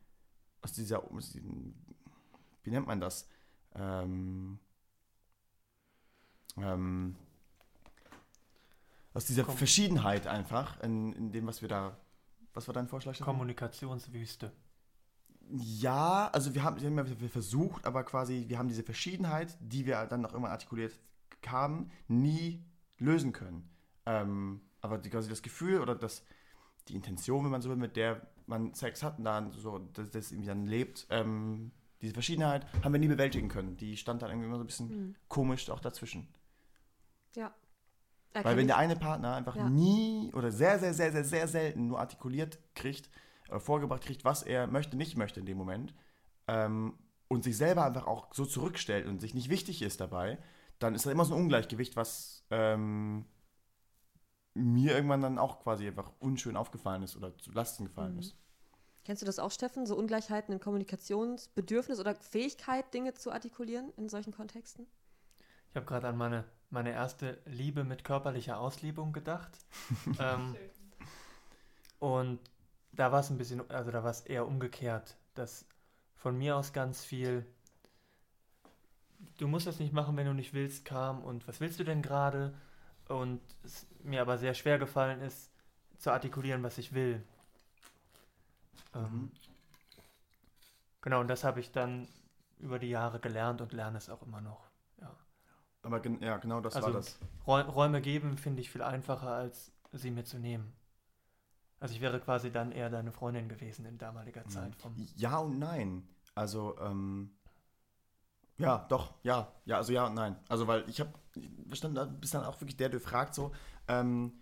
aus 0.61 0.73
dieser, 0.73 1.03
aus 1.11 1.31
diesem 1.31 1.75
wie 2.63 2.71
nennt 2.71 2.87
man 2.87 2.99
das? 2.99 3.27
Ähm, 3.75 4.59
ähm, 6.57 7.15
aus 9.13 9.25
dieser 9.25 9.43
Kom- 9.43 9.55
Verschiedenheit 9.55 10.27
einfach 10.27 10.81
in, 10.81 11.13
in 11.13 11.31
dem, 11.31 11.45
was 11.45 11.61
wir 11.61 11.69
da. 11.69 11.97
Was 12.53 12.67
war 12.67 12.73
dein 12.73 12.87
Vorschlag? 12.87 13.19
Kommunikationswüste. 13.19 14.51
Ja, 15.49 16.29
also 16.31 16.53
wir 16.53 16.63
haben, 16.63 16.79
wir 16.79 16.87
haben 16.87 17.19
wir 17.19 17.29
versucht, 17.29 17.85
aber 17.85 18.03
quasi, 18.03 18.45
wir 18.47 18.57
haben 18.57 18.69
diese 18.69 18.83
Verschiedenheit, 18.83 19.57
die 19.59 19.85
wir 19.85 20.05
dann 20.05 20.21
noch 20.21 20.31
irgendwann 20.31 20.51
artikuliert 20.51 20.97
haben, 21.45 21.91
nie 22.07 22.63
lösen 22.97 23.31
können. 23.33 23.69
Ähm, 24.05 24.61
aber 24.81 24.97
die, 24.97 25.09
quasi 25.09 25.29
das 25.29 25.41
Gefühl 25.41 25.79
oder 25.81 25.95
das, 25.95 26.23
die 26.87 26.95
Intention, 26.95 27.43
wenn 27.45 27.51
man 27.51 27.61
so 27.61 27.69
will, 27.69 27.77
mit 27.77 27.95
der 27.95 28.27
man 28.45 28.73
Sex 28.73 29.03
hat 29.03 29.17
und 29.19 29.23
dann 29.25 29.51
so, 29.53 29.79
dass 29.79 30.09
das 30.09 30.31
irgendwie 30.31 30.47
dann 30.49 30.65
lebt, 30.67 31.07
ähm, 31.09 31.71
diese 32.01 32.13
Verschiedenheit 32.13 32.65
haben 32.83 32.91
wir 32.91 32.99
nie 32.99 33.07
bewältigen 33.07 33.47
können. 33.47 33.77
Die 33.77 33.95
stand 33.95 34.21
dann 34.21 34.29
irgendwie 34.29 34.47
immer 34.47 34.57
so 34.57 34.63
ein 34.63 34.67
bisschen 34.67 34.87
Mhm. 34.89 35.15
komisch 35.29 35.69
auch 35.69 35.79
dazwischen. 35.79 36.27
Ja. 37.35 37.53
Weil 38.33 38.43
Erkenn 38.43 38.57
wenn 38.57 38.67
der 38.67 38.77
eine 38.77 38.95
Partner 38.97 39.35
einfach 39.35 39.55
Ja. 39.55 39.69
nie 39.69 40.31
oder 40.33 40.51
sehr, 40.51 40.79
sehr, 40.79 40.93
sehr, 40.93 41.11
sehr, 41.11 41.23
sehr 41.23 41.47
selten 41.47 41.87
nur 41.87 41.99
artikuliert 41.99 42.59
kriegt, 42.75 43.09
äh, 43.49 43.59
vorgebracht 43.59 44.03
kriegt, 44.03 44.25
was 44.25 44.43
er 44.43 44.67
möchte, 44.67 44.97
nicht 44.97 45.15
möchte 45.17 45.39
in 45.39 45.45
dem 45.45 45.57
Moment, 45.57 45.93
ähm, 46.47 46.97
und 47.29 47.43
sich 47.45 47.55
selber 47.55 47.85
einfach 47.85 48.05
auch 48.05 48.33
so 48.33 48.45
zurückstellt 48.45 49.07
und 49.07 49.21
sich 49.21 49.33
nicht 49.33 49.49
wichtig 49.49 49.81
ist 49.81 50.01
dabei, 50.01 50.37
dann 50.79 50.95
ist 50.95 51.05
da 51.05 51.11
immer 51.11 51.25
so 51.25 51.33
ein 51.33 51.41
Ungleichgewicht, 51.41 51.95
was 51.95 52.42
ähm, 52.51 53.25
mir 54.55 54.93
irgendwann 54.95 55.21
dann 55.21 55.37
auch 55.37 55.59
quasi 55.61 55.87
einfach 55.87 56.11
unschön 56.19 56.55
aufgefallen 56.55 57.03
ist 57.03 57.15
oder 57.15 57.37
zu 57.37 57.51
Lasten 57.51 57.85
gefallen 57.85 58.13
Mhm. 58.13 58.19
ist. 58.19 58.35
Kennst 59.05 59.21
du 59.21 59.25
das 59.25 59.39
auch, 59.39 59.51
Steffen? 59.51 59.85
So 59.85 59.95
Ungleichheiten 59.97 60.53
in 60.53 60.59
Kommunikationsbedürfnis 60.59 61.99
oder 61.99 62.15
Fähigkeit, 62.15 62.93
Dinge 62.93 63.13
zu 63.13 63.31
artikulieren 63.31 63.91
in 63.97 64.09
solchen 64.09 64.33
Kontexten? 64.33 64.87
Ich 65.69 65.75
habe 65.75 65.85
gerade 65.85 66.07
an 66.07 66.17
meine, 66.17 66.45
meine 66.69 66.91
erste 66.91 67.39
Liebe 67.45 67.83
mit 67.83 68.03
körperlicher 68.03 68.59
Ausliebung 68.59 69.11
gedacht. 69.11 69.51
ähm, 70.19 70.55
und 71.99 72.39
da 72.91 73.11
war 73.11 73.21
es 73.21 73.29
ein 73.29 73.37
bisschen, 73.37 73.69
also 73.71 73.91
da 73.91 74.03
war 74.03 74.11
es 74.11 74.21
eher 74.21 74.47
umgekehrt, 74.47 75.17
dass 75.33 75.65
von 76.15 76.37
mir 76.37 76.55
aus 76.57 76.73
ganz 76.73 77.03
viel, 77.03 77.45
du 79.37 79.47
musst 79.47 79.67
das 79.67 79.79
nicht 79.79 79.93
machen, 79.93 80.15
wenn 80.17 80.25
du 80.27 80.33
nicht 80.33 80.53
willst, 80.53 80.85
kam 80.85 81.21
und 81.23 81.47
was 81.47 81.59
willst 81.59 81.79
du 81.79 81.83
denn 81.83 82.01
gerade? 82.01 82.53
Und 83.09 83.41
es 83.63 83.85
mir 84.03 84.21
aber 84.21 84.37
sehr 84.37 84.53
schwer 84.53 84.79
gefallen 84.79 85.21
ist, 85.21 85.51
zu 85.97 86.11
artikulieren, 86.11 86.63
was 86.63 86.77
ich 86.77 86.93
will. 86.93 87.23
Ähm, 88.95 89.01
Mhm. 89.03 89.31
Genau, 91.01 91.19
und 91.19 91.27
das 91.27 91.43
habe 91.43 91.59
ich 91.59 91.71
dann 91.71 92.07
über 92.59 92.79
die 92.79 92.89
Jahre 92.89 93.19
gelernt 93.19 93.59
und 93.61 93.73
lerne 93.73 93.97
es 93.97 94.09
auch 94.09 94.21
immer 94.21 94.39
noch. 94.39 94.69
Ja. 95.01 95.13
Aber 95.81 95.99
gen 95.99 96.21
ja, 96.21 96.37
genau 96.37 96.61
das 96.61 96.75
Also- 96.75 96.87
war 96.87 96.93
das. 96.93 97.19
Räu- 97.45 97.63
Räume 97.69 98.01
geben 98.01 98.37
finde 98.37 98.61
ich 98.61 98.69
viel 98.71 98.81
einfacher, 98.81 99.27
als 99.33 99.73
sie 99.91 100.11
mir 100.11 100.23
zu 100.23 100.39
nehmen. 100.39 100.73
Also 101.81 101.93
ich 101.95 101.99
wäre 101.99 102.21
quasi 102.21 102.51
dann 102.51 102.71
eher 102.71 102.89
deine 102.89 103.11
Freundin 103.11 103.49
gewesen 103.49 103.85
in 103.85 103.97
damaliger 103.97 104.47
Zeit. 104.47 104.73
Vom, 104.77 104.95
Ja 105.17 105.39
und 105.39 105.59
nein. 105.59 106.07
Also, 106.35 106.77
ähm, 106.79 107.35
ja, 108.57 108.85
doch, 108.89 109.13
ja, 109.23 109.51
ja, 109.65 109.77
also 109.77 109.93
ja 109.93 110.07
und 110.07 110.13
nein. 110.15 110.35
Also, 110.49 110.67
weil 110.67 110.87
ich 110.89 110.99
habe, 110.99 111.11
stand 111.73 111.97
da, 111.97 112.05
bist 112.05 112.33
dann 112.33 112.43
auch 112.45 112.59
wirklich 112.61 112.77
der, 112.77 112.89
der 112.89 112.99
fragt 113.01 113.33
so, 113.35 113.51
ähm, 113.87 114.33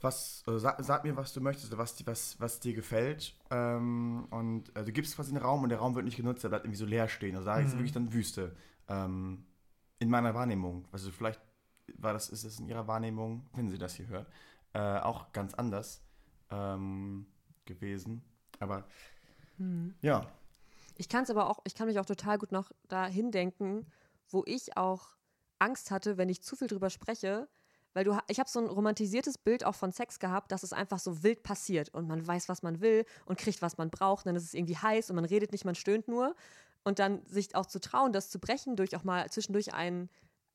was, 0.00 0.42
also 0.46 0.58
sag, 0.58 0.82
sag 0.82 1.04
mir, 1.04 1.16
was 1.16 1.32
du 1.32 1.40
möchtest 1.40 1.68
oder 1.72 1.78
was, 1.78 2.04
was, 2.06 2.40
was 2.40 2.58
dir 2.60 2.74
gefällt. 2.74 3.34
Ähm, 3.50 4.26
und 4.30 4.74
äh, 4.76 4.84
du 4.84 4.92
gibst 4.92 5.14
quasi 5.14 5.30
einen 5.30 5.42
Raum 5.42 5.62
und 5.62 5.68
der 5.68 5.78
Raum 5.78 5.94
wird 5.94 6.04
nicht 6.04 6.16
genutzt, 6.16 6.42
der 6.42 6.48
bleibt 6.48 6.64
irgendwie 6.64 6.78
so 6.78 6.86
leer 6.86 7.08
stehen. 7.08 7.36
Also 7.36 7.46
da 7.46 7.58
ist 7.58 7.74
Mhm. 7.74 7.78
wirklich 7.78 7.92
dann 7.92 8.12
Wüste. 8.12 8.56
Ähm, 8.88 9.44
in 10.00 10.10
meiner 10.10 10.34
Wahrnehmung. 10.34 10.88
Also 10.90 11.12
vielleicht 11.12 11.40
war 11.98 12.12
das, 12.12 12.28
ist 12.30 12.42
es 12.44 12.58
in 12.58 12.66
ihrer 12.68 12.88
Wahrnehmung, 12.88 13.46
wenn 13.54 13.70
sie 13.70 13.78
das 13.78 13.94
hier 13.94 14.08
hört, 14.08 14.26
äh, 14.72 14.98
auch 14.98 15.30
ganz 15.32 15.54
anders 15.54 16.02
ähm, 16.50 17.26
gewesen. 17.64 18.22
Aber 18.58 18.84
ja, 20.00 20.26
Ich 20.96 21.08
kann 21.08 21.24
es 21.24 21.30
aber 21.30 21.48
auch, 21.48 21.60
ich 21.64 21.74
kann 21.74 21.86
mich 21.86 21.98
auch 21.98 22.06
total 22.06 22.38
gut 22.38 22.52
noch 22.52 22.70
dahin 22.88 23.30
denken, 23.30 23.86
wo 24.28 24.42
ich 24.46 24.76
auch 24.76 25.16
Angst 25.58 25.90
hatte, 25.90 26.16
wenn 26.16 26.28
ich 26.28 26.42
zu 26.42 26.56
viel 26.56 26.68
drüber 26.68 26.90
spreche, 26.90 27.48
weil 27.94 28.04
du, 28.04 28.16
ich 28.28 28.38
habe 28.38 28.48
so 28.48 28.58
ein 28.58 28.66
romantisiertes 28.66 29.38
Bild 29.38 29.64
auch 29.64 29.74
von 29.74 29.92
Sex 29.92 30.18
gehabt, 30.18 30.50
dass 30.50 30.62
es 30.62 30.72
einfach 30.72 30.98
so 30.98 31.22
wild 31.22 31.42
passiert 31.42 31.90
und 31.90 32.08
man 32.08 32.26
weiß, 32.26 32.48
was 32.48 32.62
man 32.62 32.80
will 32.80 33.04
und 33.26 33.38
kriegt, 33.38 33.62
was 33.62 33.76
man 33.76 33.90
braucht, 33.90 34.24
und 34.24 34.30
dann 34.30 34.36
ist 34.36 34.44
es 34.44 34.54
irgendwie 34.54 34.76
heiß 34.76 35.10
und 35.10 35.16
man 35.16 35.24
redet 35.24 35.52
nicht, 35.52 35.64
man 35.64 35.74
stöhnt 35.74 36.08
nur. 36.08 36.34
Und 36.84 36.98
dann 36.98 37.24
sich 37.26 37.54
auch 37.54 37.66
zu 37.66 37.80
trauen, 37.80 38.12
das 38.12 38.28
zu 38.28 38.40
brechen 38.40 38.74
durch 38.74 38.96
auch 38.96 39.04
mal 39.04 39.30
zwischendurch 39.30 39.72
ein 39.72 40.08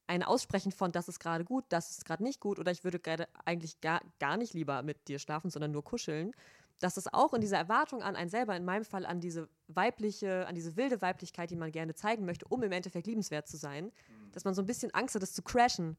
ein 0.08 0.23
Aussprechen 0.23 0.71
von, 0.71 0.91
das 0.91 1.10
ist 1.10 1.19
gerade 1.19 1.43
gut, 1.43 1.65
das 1.69 1.91
ist 1.91 2.06
gerade 2.06 2.23
nicht 2.23 2.39
gut 2.39 2.60
oder 2.60 2.71
ich 2.71 2.84
würde 2.84 3.00
gerade 3.00 3.28
eigentlich 3.45 3.82
gar, 3.82 4.02
gar 4.19 4.38
nicht 4.38 4.54
lieber 4.54 4.82
mit 4.82 5.08
dir 5.08 5.19
schlafen, 5.19 5.50
sondern 5.50 5.71
nur 5.71 5.84
kuscheln, 5.84 6.32
dass 6.80 6.98
es 6.98 7.12
auch 7.12 7.34
in 7.34 7.42
dieser 7.42 7.58
Erwartung 7.58 8.04
an 8.04 8.16
einen 8.16 8.30
selber, 8.30 8.56
in 8.56 8.66
meinem 8.66 8.86
Fall 8.86 9.06
an 9.06 9.20
diese 9.20 9.50
weibliche, 9.68 10.46
an 10.48 10.56
diese 10.56 10.76
wilde 10.76 11.02
Weiblichkeit, 11.02 11.50
die 11.50 11.56
man 11.56 11.72
gerne 11.72 11.96
zeigen 11.96 12.26
möchte, 12.26 12.46
um 12.48 12.62
im 12.63 12.72
Endeffekt 12.72 13.08
liebenswert 13.08 13.48
zu 13.48 13.58
sein, 13.58 13.92
dass 14.32 14.46
man 14.46 14.54
so 14.54 14.62
ein 14.62 14.66
bisschen 14.68 14.94
Angst 14.94 15.16
hat, 15.16 15.22
das 15.22 15.34
zu 15.34 15.42
crashen 15.42 15.98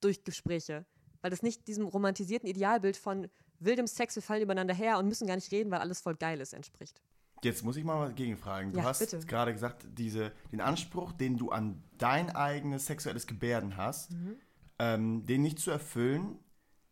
durch 0.00 0.24
Gespräche, 0.24 0.84
weil 1.22 1.30
das 1.30 1.42
nicht 1.42 1.66
diesem 1.66 1.86
romantisierten 1.86 2.48
Idealbild 2.48 2.96
von 2.96 3.28
wildem 3.58 3.86
Sex, 3.86 4.14
wir 4.16 4.22
fallen 4.22 4.42
übereinander 4.42 4.74
her 4.74 4.98
und 4.98 5.08
müssen 5.08 5.26
gar 5.26 5.34
nicht 5.36 5.50
reden, 5.50 5.70
weil 5.70 5.80
alles 5.80 6.00
voll 6.00 6.14
geil 6.14 6.40
ist, 6.40 6.52
entspricht. 6.52 7.00
Jetzt 7.42 7.64
muss 7.64 7.76
ich 7.76 7.84
mal 7.84 8.08
was 8.08 8.14
gegenfragen. 8.14 8.72
Du 8.72 8.78
Ja, 8.80 8.84
hast 8.84 9.26
gerade 9.28 9.52
gesagt, 9.52 9.86
diese, 9.92 10.32
den 10.52 10.60
Anspruch, 10.60 11.12
den 11.12 11.36
du 11.36 11.50
an 11.50 11.82
dein 11.96 12.34
eigenes 12.34 12.86
sexuelles 12.86 13.26
Gebärden 13.26 13.76
hast, 13.76 14.12
Mhm. 14.12 14.36
ähm, 14.78 15.26
den 15.26 15.42
nicht 15.42 15.58
zu 15.58 15.70
erfüllen, 15.70 16.38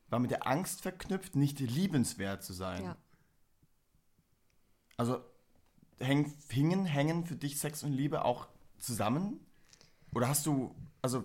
war 0.08 0.20
mit 0.20 0.30
der 0.30 0.46
Angst 0.46 0.82
verknüpft, 0.82 1.34
nicht 1.36 1.58
liebenswert 1.60 2.42
zu 2.44 2.52
sein. 2.52 2.84
Ja. 2.84 2.96
Also 4.96 5.22
häng, 5.98 6.32
hingen, 6.48 6.84
hängen 6.84 7.24
für 7.24 7.36
dich 7.36 7.58
Sex 7.58 7.82
und 7.82 7.92
Liebe 7.92 8.24
auch 8.24 8.48
zusammen? 8.78 9.40
Oder 10.14 10.28
hast 10.28 10.46
du, 10.46 10.74
also, 11.02 11.24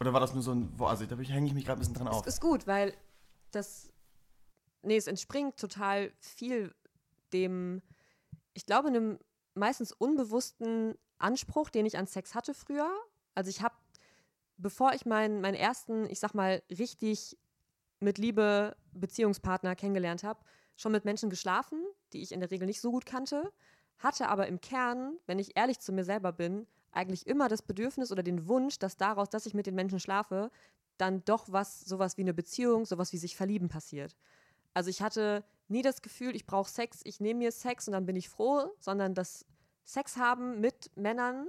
oder 0.00 0.12
war 0.12 0.20
das 0.20 0.34
nur 0.34 0.42
so 0.42 0.52
ein, 0.52 0.76
boah, 0.76 0.90
also 0.90 1.06
da 1.06 1.16
hänge 1.16 1.46
ich 1.46 1.54
mich 1.54 1.64
gerade 1.64 1.78
ein 1.78 1.80
bisschen 1.80 1.94
dran 1.94 2.08
auf. 2.08 2.26
Es 2.26 2.34
ist 2.34 2.40
gut, 2.40 2.66
weil 2.66 2.94
das, 3.50 3.90
nee, 4.82 4.96
es 4.96 5.06
entspringt 5.06 5.56
total 5.56 6.12
viel 6.18 6.74
dem, 7.32 7.82
ich 8.54 8.66
glaube, 8.66 8.88
einem 8.88 9.18
meistens 9.54 9.92
unbewussten 9.92 10.96
Anspruch, 11.18 11.70
den 11.70 11.86
ich 11.86 11.98
an 11.98 12.06
Sex 12.06 12.34
hatte 12.34 12.54
früher. 12.54 12.90
Also 13.34 13.50
ich 13.50 13.62
habe, 13.62 13.74
bevor 14.56 14.92
ich 14.92 15.04
meinen, 15.06 15.40
meinen 15.40 15.54
ersten, 15.54 16.08
ich 16.10 16.20
sag 16.20 16.34
mal, 16.34 16.62
richtig 16.70 17.36
mit 18.00 18.18
Liebe 18.18 18.76
Beziehungspartner 18.92 19.74
kennengelernt 19.74 20.22
habe, 20.22 20.40
schon 20.76 20.92
mit 20.92 21.04
Menschen 21.04 21.30
geschlafen, 21.30 21.82
die 22.12 22.22
ich 22.22 22.32
in 22.32 22.40
der 22.40 22.50
Regel 22.50 22.66
nicht 22.66 22.80
so 22.80 22.90
gut 22.90 23.06
kannte, 23.06 23.52
hatte 23.98 24.28
aber 24.28 24.46
im 24.46 24.60
Kern, 24.60 25.18
wenn 25.26 25.38
ich 25.38 25.56
ehrlich 25.56 25.80
zu 25.80 25.92
mir 25.92 26.04
selber 26.04 26.32
bin, 26.32 26.66
eigentlich 26.92 27.26
immer 27.26 27.48
das 27.48 27.62
Bedürfnis 27.62 28.12
oder 28.12 28.22
den 28.22 28.48
Wunsch, 28.48 28.78
dass 28.78 28.96
daraus, 28.96 29.28
dass 29.30 29.46
ich 29.46 29.54
mit 29.54 29.66
den 29.66 29.74
Menschen 29.74 30.00
schlafe, 30.00 30.50
dann 30.96 31.24
doch 31.24 31.46
was, 31.50 31.80
sowas 31.80 32.16
wie 32.16 32.22
eine 32.22 32.34
Beziehung, 32.34 32.84
sowas 32.84 33.12
wie 33.12 33.18
sich 33.18 33.36
verlieben 33.36 33.68
passiert. 33.68 34.16
Also 34.74 34.90
ich 34.90 35.02
hatte 35.02 35.44
nie 35.68 35.82
das 35.82 36.02
Gefühl, 36.02 36.34
ich 36.34 36.46
brauche 36.46 36.70
Sex, 36.70 37.00
ich 37.04 37.20
nehme 37.20 37.38
mir 37.38 37.52
Sex 37.52 37.88
und 37.88 37.92
dann 37.92 38.06
bin 38.06 38.16
ich 38.16 38.28
froh, 38.28 38.72
sondern 38.80 39.14
das 39.14 39.44
Sex 39.84 40.16
haben 40.16 40.60
mit 40.60 40.90
Männern 40.96 41.48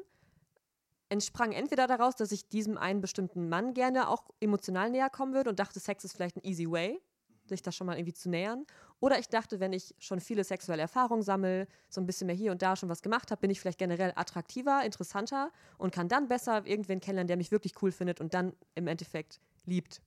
entsprang 1.10 1.52
entweder 1.52 1.88
daraus, 1.88 2.15
dass 2.15 2.32
ich 2.32 2.48
diesem 2.48 2.78
einen 2.78 3.02
bestimmten 3.02 3.50
Mann 3.50 3.74
gerne 3.74 4.10
auch 4.10 4.30
emotional 4.39 4.91
näher 4.91 5.10
kommen 5.10 5.34
würde 5.34 5.50
und 5.50 5.60
dachte, 5.60 5.80
Sex 5.80 6.04
ist 6.04 6.13
vielleicht 6.13 6.38
ein 6.38 6.43
easy 6.43 6.69
way, 6.69 7.02
sich 7.50 7.62
da 7.62 7.72
schon 7.72 7.88
mal 7.88 7.98
irgendwie 7.98 8.14
zu 8.14 8.30
nähern. 8.30 8.66
Oder 9.00 9.20
ich 9.20 9.30
dachte, 9.30 9.60
wenn 9.60 9.74
ich 9.74 9.96
schon 10.00 10.20
viele 10.20 10.44
sexuelle 10.44 10.82
Erfahrungen 10.82 11.22
sammle, 11.22 11.68
so 11.90 12.02
ein 12.02 12.06
bisschen 12.06 12.28
mehr 12.28 12.36
hier 12.36 12.52
und 12.52 12.62
da 12.62 12.76
schon 12.76 12.90
was 12.90 13.02
gemacht 13.02 13.32
habe, 13.32 13.42
bin 13.42 13.50
ich 13.50 13.60
vielleicht 13.60 13.80
generell 13.80 14.14
attraktiver, 14.16 14.84
interessanter 14.84 15.52
und 15.78 15.94
kann 15.94 16.08
dann 16.08 16.28
besser 16.28 16.66
irgendwen 16.66 17.00
kennenlernen, 17.00 17.28
der 17.28 17.38
mich 17.38 17.52
wirklich 17.52 17.82
cool 17.82 17.92
findet 17.92 18.20
und 18.22 18.34
dann 18.34 18.54
im 18.76 18.88
Endeffekt 18.88 19.40
liebt. 19.66 20.02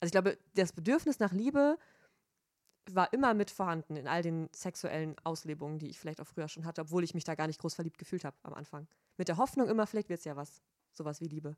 Also 0.00 0.08
ich 0.08 0.12
glaube, 0.12 0.38
das 0.54 0.72
Bedürfnis 0.72 1.18
nach 1.18 1.32
Liebe 1.32 1.78
war 2.90 3.12
immer 3.12 3.34
mit 3.34 3.50
vorhanden 3.50 3.96
in 3.96 4.06
all 4.06 4.22
den 4.22 4.48
sexuellen 4.54 5.16
Auslebungen, 5.24 5.78
die 5.78 5.88
ich 5.88 5.98
vielleicht 5.98 6.20
auch 6.20 6.26
früher 6.26 6.48
schon 6.48 6.66
hatte, 6.66 6.82
obwohl 6.82 7.02
ich 7.02 7.14
mich 7.14 7.24
da 7.24 7.34
gar 7.34 7.46
nicht 7.46 7.60
groß 7.60 7.74
verliebt 7.74 7.98
gefühlt 7.98 8.24
habe 8.24 8.36
am 8.42 8.54
Anfang. 8.54 8.86
Mit 9.16 9.28
der 9.28 9.36
Hoffnung 9.36 9.68
immer, 9.68 9.86
vielleicht 9.86 10.08
wird 10.08 10.18
es 10.18 10.24
ja 10.24 10.36
was, 10.36 10.62
sowas 10.92 11.20
wie 11.20 11.28
Liebe. 11.28 11.56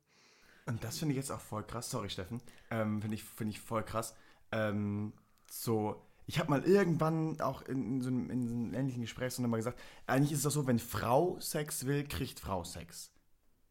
Und 0.65 0.83
das 0.83 0.97
finde 0.97 1.13
ich 1.13 1.17
jetzt 1.17 1.31
auch 1.31 1.39
voll 1.39 1.63
krass, 1.63 1.89
sorry 1.89 2.09
Steffen, 2.09 2.41
ähm, 2.69 3.01
finde 3.01 3.15
ich, 3.15 3.23
find 3.23 3.49
ich 3.49 3.59
voll 3.59 3.83
krass. 3.83 4.15
Ähm, 4.51 5.13
so, 5.49 6.01
ich 6.25 6.39
habe 6.39 6.49
mal 6.49 6.63
irgendwann 6.63 7.39
auch 7.41 7.61
in, 7.63 8.01
so 8.01 8.09
einem, 8.09 8.29
in 8.29 8.47
so 8.47 8.53
einem 8.53 8.73
ähnlichen 8.73 9.01
Gespräch 9.01 9.33
so 9.33 9.41
mal 9.43 9.57
gesagt, 9.57 9.79
eigentlich 10.05 10.31
ist 10.31 10.39
es 10.39 10.43
doch 10.43 10.51
so, 10.51 10.67
wenn 10.67 10.79
Frau 10.79 11.39
Sex 11.39 11.85
will, 11.85 12.03
kriegt 12.05 12.39
Frau 12.39 12.63
Sex. 12.63 13.11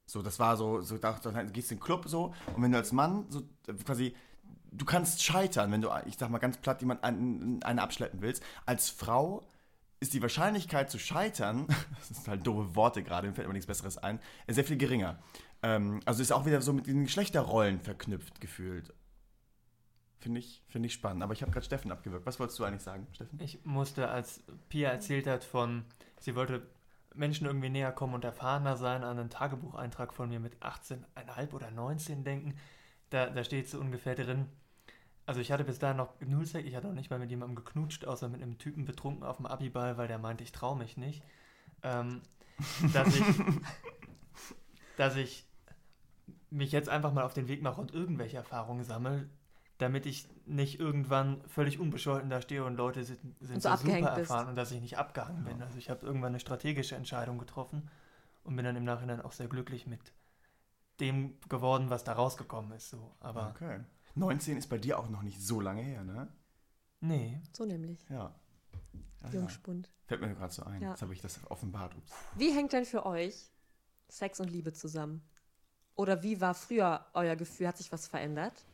So, 0.06 0.22
das 0.22 0.38
war 0.38 0.56
so, 0.56 0.80
so 0.80 0.98
da, 0.98 1.12
dann 1.22 1.52
gehst 1.52 1.70
du 1.70 1.74
in 1.74 1.78
den 1.78 1.84
Club 1.84 2.04
so 2.06 2.32
und 2.54 2.62
wenn 2.62 2.72
du 2.72 2.78
als 2.78 2.92
Mann 2.92 3.26
so 3.28 3.42
quasi 3.84 4.14
du 4.76 4.84
kannst 4.84 5.22
scheitern, 5.22 5.72
wenn 5.72 5.80
du, 5.80 5.90
ich 6.06 6.16
sag 6.18 6.30
mal 6.30 6.38
ganz 6.38 6.58
platt, 6.58 6.80
jemand 6.80 7.04
einen, 7.04 7.62
einen 7.62 7.78
abschleppen 7.78 8.20
willst. 8.20 8.42
Als 8.64 8.90
Frau 8.90 9.42
ist 10.00 10.12
die 10.14 10.22
Wahrscheinlichkeit 10.22 10.90
zu 10.90 10.98
scheitern, 10.98 11.66
das 12.08 12.08
sind 12.08 12.28
halt 12.28 12.46
doofe 12.46 12.74
Worte 12.74 13.02
gerade, 13.02 13.28
mir 13.28 13.34
fällt 13.34 13.46
aber 13.46 13.54
nichts 13.54 13.66
Besseres 13.66 13.98
ein, 13.98 14.20
sehr 14.48 14.64
viel 14.64 14.76
geringer. 14.76 15.18
Ähm, 15.62 16.00
also 16.04 16.22
ist 16.22 16.32
auch 16.32 16.46
wieder 16.46 16.60
so 16.60 16.72
mit 16.72 16.86
den 16.86 17.04
Geschlechterrollen 17.04 17.80
verknüpft 17.80 18.40
gefühlt. 18.40 18.92
Finde 20.18 20.40
ich, 20.40 20.62
find 20.68 20.86
ich 20.86 20.92
spannend. 20.92 21.22
Aber 21.22 21.32
ich 21.32 21.42
habe 21.42 21.52
gerade 21.52 21.66
Steffen 21.66 21.92
abgewürgt. 21.92 22.26
Was 22.26 22.40
wolltest 22.40 22.58
du 22.58 22.64
eigentlich 22.64 22.82
sagen, 22.82 23.06
Steffen? 23.12 23.38
Ich 23.40 23.64
musste, 23.64 24.08
als 24.08 24.42
Pia 24.68 24.90
erzählt 24.90 25.26
hat 25.26 25.44
von, 25.44 25.84
sie 26.18 26.34
wollte 26.34 26.66
Menschen 27.14 27.46
irgendwie 27.46 27.68
näher 27.68 27.92
kommen 27.92 28.14
und 28.14 28.24
erfahrener 28.24 28.76
sein, 28.76 29.04
an 29.04 29.18
einen 29.18 29.30
Tagebucheintrag 29.30 30.12
von 30.12 30.28
mir 30.28 30.40
mit 30.40 30.56
18,5 30.62 31.52
oder 31.52 31.70
19 31.70 32.24
denken. 32.24 32.54
Da, 33.10 33.30
da 33.30 33.44
steht 33.44 33.68
so 33.68 33.78
ungefähr 33.78 34.14
drin, 34.14 34.46
also 35.26 35.40
ich 35.40 35.50
hatte 35.50 35.64
bis 35.64 35.80
dahin 35.80 35.96
noch 35.96 36.14
null 36.20 36.46
Sex, 36.46 36.66
ich 36.66 36.76
hatte 36.76 36.86
noch 36.86 36.94
nicht 36.94 37.10
mal 37.10 37.18
mit 37.18 37.30
jemandem 37.30 37.56
geknutscht, 37.56 38.04
außer 38.04 38.28
mit 38.28 38.42
einem 38.42 38.58
Typen 38.58 38.84
betrunken 38.84 39.24
auf 39.24 39.38
dem 39.38 39.46
Abiball, 39.46 39.98
weil 39.98 40.06
der 40.06 40.18
meinte, 40.18 40.44
ich 40.44 40.52
traue 40.52 40.78
mich 40.78 40.96
nicht. 40.96 41.22
Ähm, 41.82 42.22
dass 42.92 43.08
ich, 43.08 43.24
dass 44.96 45.16
ich 45.16 45.44
mich 46.50 46.70
jetzt 46.70 46.88
einfach 46.88 47.12
mal 47.12 47.24
auf 47.24 47.34
den 47.34 47.48
Weg 47.48 47.60
mache 47.60 47.80
und 47.80 47.92
irgendwelche 47.92 48.36
Erfahrungen 48.36 48.84
sammle, 48.84 49.28
damit 49.78 50.06
ich 50.06 50.28
nicht 50.46 50.80
irgendwann 50.80 51.42
völlig 51.48 51.78
unbescholten 51.78 52.30
da 52.30 52.40
stehe 52.40 52.64
und 52.64 52.76
Leute 52.76 53.04
sind, 53.04 53.20
sind 53.40 53.62
so, 53.62 53.70
so 53.70 53.76
super 53.76 53.92
erfahren 53.92 54.16
bist. 54.16 54.50
und 54.50 54.56
dass 54.56 54.70
ich 54.72 54.80
nicht 54.80 54.96
abgehangen 54.96 55.44
bin. 55.44 55.62
Also 55.62 55.76
ich 55.76 55.90
habe 55.90 56.06
irgendwann 56.06 56.30
eine 56.30 56.40
strategische 56.40 56.96
Entscheidung 56.96 57.38
getroffen 57.38 57.90
und 58.44 58.56
bin 58.56 58.64
dann 58.64 58.76
im 58.76 58.84
Nachhinein 58.84 59.20
auch 59.20 59.32
sehr 59.32 59.48
glücklich 59.48 59.86
mit 59.86 60.00
dem 61.00 61.38
geworden, 61.48 61.90
was 61.90 62.04
da 62.04 62.14
rausgekommen 62.14 62.72
ist. 62.72 62.90
So. 62.90 63.14
Aber 63.20 63.48
okay. 63.48 63.80
19 64.14 64.56
ist 64.56 64.68
bei 64.68 64.78
dir 64.78 64.98
auch 64.98 65.10
noch 65.10 65.22
nicht 65.22 65.42
so 65.42 65.60
lange 65.60 65.82
her, 65.82 66.04
ne? 66.04 66.28
Nee. 67.00 67.40
So 67.52 67.66
nämlich. 67.66 67.98
Ja. 68.08 68.34
ja 69.24 69.30
Jungspund. 69.30 69.92
Fällt 70.06 70.22
mir 70.22 70.34
gerade 70.34 70.52
so 70.52 70.62
ein. 70.62 70.80
Ja. 70.80 70.90
Jetzt 70.90 71.02
habe 71.02 71.12
ich 71.12 71.20
das 71.20 71.38
offenbart. 71.50 71.94
Ups. 71.94 72.12
Wie 72.36 72.50
hängt 72.50 72.72
denn 72.72 72.86
für 72.86 73.04
euch 73.04 73.50
Sex 74.08 74.40
und 74.40 74.50
Liebe 74.50 74.72
zusammen? 74.72 75.22
Oder 75.94 76.22
wie 76.22 76.40
war 76.40 76.54
früher 76.54 77.04
euer 77.12 77.36
Gefühl? 77.36 77.68
Hat 77.68 77.76
sich 77.76 77.92
was 77.92 78.06
verändert? 78.06 78.64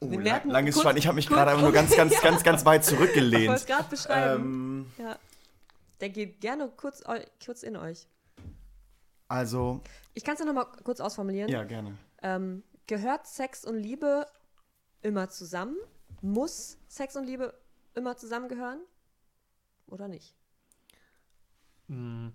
Oh, 0.00 0.10
lang, 0.10 0.48
langes 0.48 0.80
Schwein. 0.80 0.96
Ich 0.96 1.06
habe 1.06 1.16
mich 1.16 1.26
gerade 1.26 1.58
nur 1.60 1.72
ganz, 1.72 1.96
ganz, 1.96 2.20
ganz, 2.22 2.42
ganz 2.42 2.64
weit 2.64 2.84
zurückgelehnt. 2.84 3.42
Ich 3.42 3.48
wollte 3.48 3.60
es 3.60 3.66
gerade 3.66 3.88
beschreiben. 3.88 4.42
Ähm, 4.98 5.04
ja. 5.04 5.18
Der 6.00 6.10
geht 6.10 6.40
gerne 6.40 6.70
kurz, 6.76 7.02
kurz 7.44 7.62
in 7.62 7.76
euch. 7.76 8.06
Also. 9.28 9.80
Ich 10.14 10.24
kann 10.24 10.34
es 10.34 10.40
ja 10.40 10.46
nochmal 10.46 10.66
kurz 10.84 11.00
ausformulieren. 11.00 11.50
Ja, 11.50 11.64
gerne. 11.64 11.96
Ähm, 12.22 12.62
gehört 12.86 13.26
Sex 13.26 13.64
und 13.64 13.76
Liebe 13.76 14.26
immer 15.02 15.28
zusammen? 15.28 15.76
Muss 16.20 16.78
Sex 16.88 17.16
und 17.16 17.24
Liebe 17.24 17.54
immer 17.94 18.16
zusammengehören? 18.16 18.80
Oder 19.86 20.08
nicht? 20.08 20.34
Hm. 21.88 22.32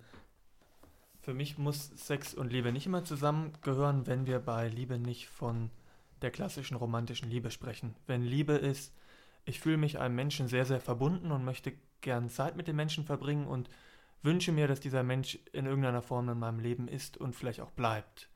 Für 1.22 1.34
mich 1.36 1.58
muss 1.58 1.92
Sex 1.96 2.34
und 2.34 2.52
Liebe 2.52 2.72
nicht 2.72 2.88
immer 2.88 3.04
zusammengehören, 3.04 4.08
wenn 4.08 4.26
wir 4.26 4.40
bei 4.40 4.68
Liebe 4.68 4.98
nicht 4.98 5.28
von 5.30 5.70
der 6.22 6.32
klassischen 6.32 6.78
romantischen 6.78 7.30
Liebe 7.30 7.52
sprechen. 7.52 7.96
Wenn 8.08 8.24
Liebe 8.24 8.54
ist, 8.54 8.94
ich 9.46 9.60
fühle 9.60 9.78
mich 9.78 10.00
einem 10.00 10.16
Menschen 10.16 10.48
sehr, 10.48 10.66
sehr 10.66 10.80
verbunden 10.80 11.32
und 11.32 11.44
möchte 11.44 11.74
gern 12.02 12.30
Zeit 12.30 12.56
mit 12.56 12.68
dem 12.68 12.76
Menschen 12.76 13.06
verbringen 13.06 13.48
und 13.48 13.70
wünsche 14.24 14.52
mir, 14.52 14.68
dass 14.68 14.80
dieser 14.80 15.04
Mensch 15.04 15.40
in 15.52 15.66
irgendeiner 15.66 16.02
Form 16.02 16.30
in 16.30 16.40
meinem 16.40 16.60
Leben 16.60 16.88
ist 16.88 17.18
und 17.18 17.36
vielleicht 17.36 17.60
auch 17.60 17.72
bleibt. 17.72 18.30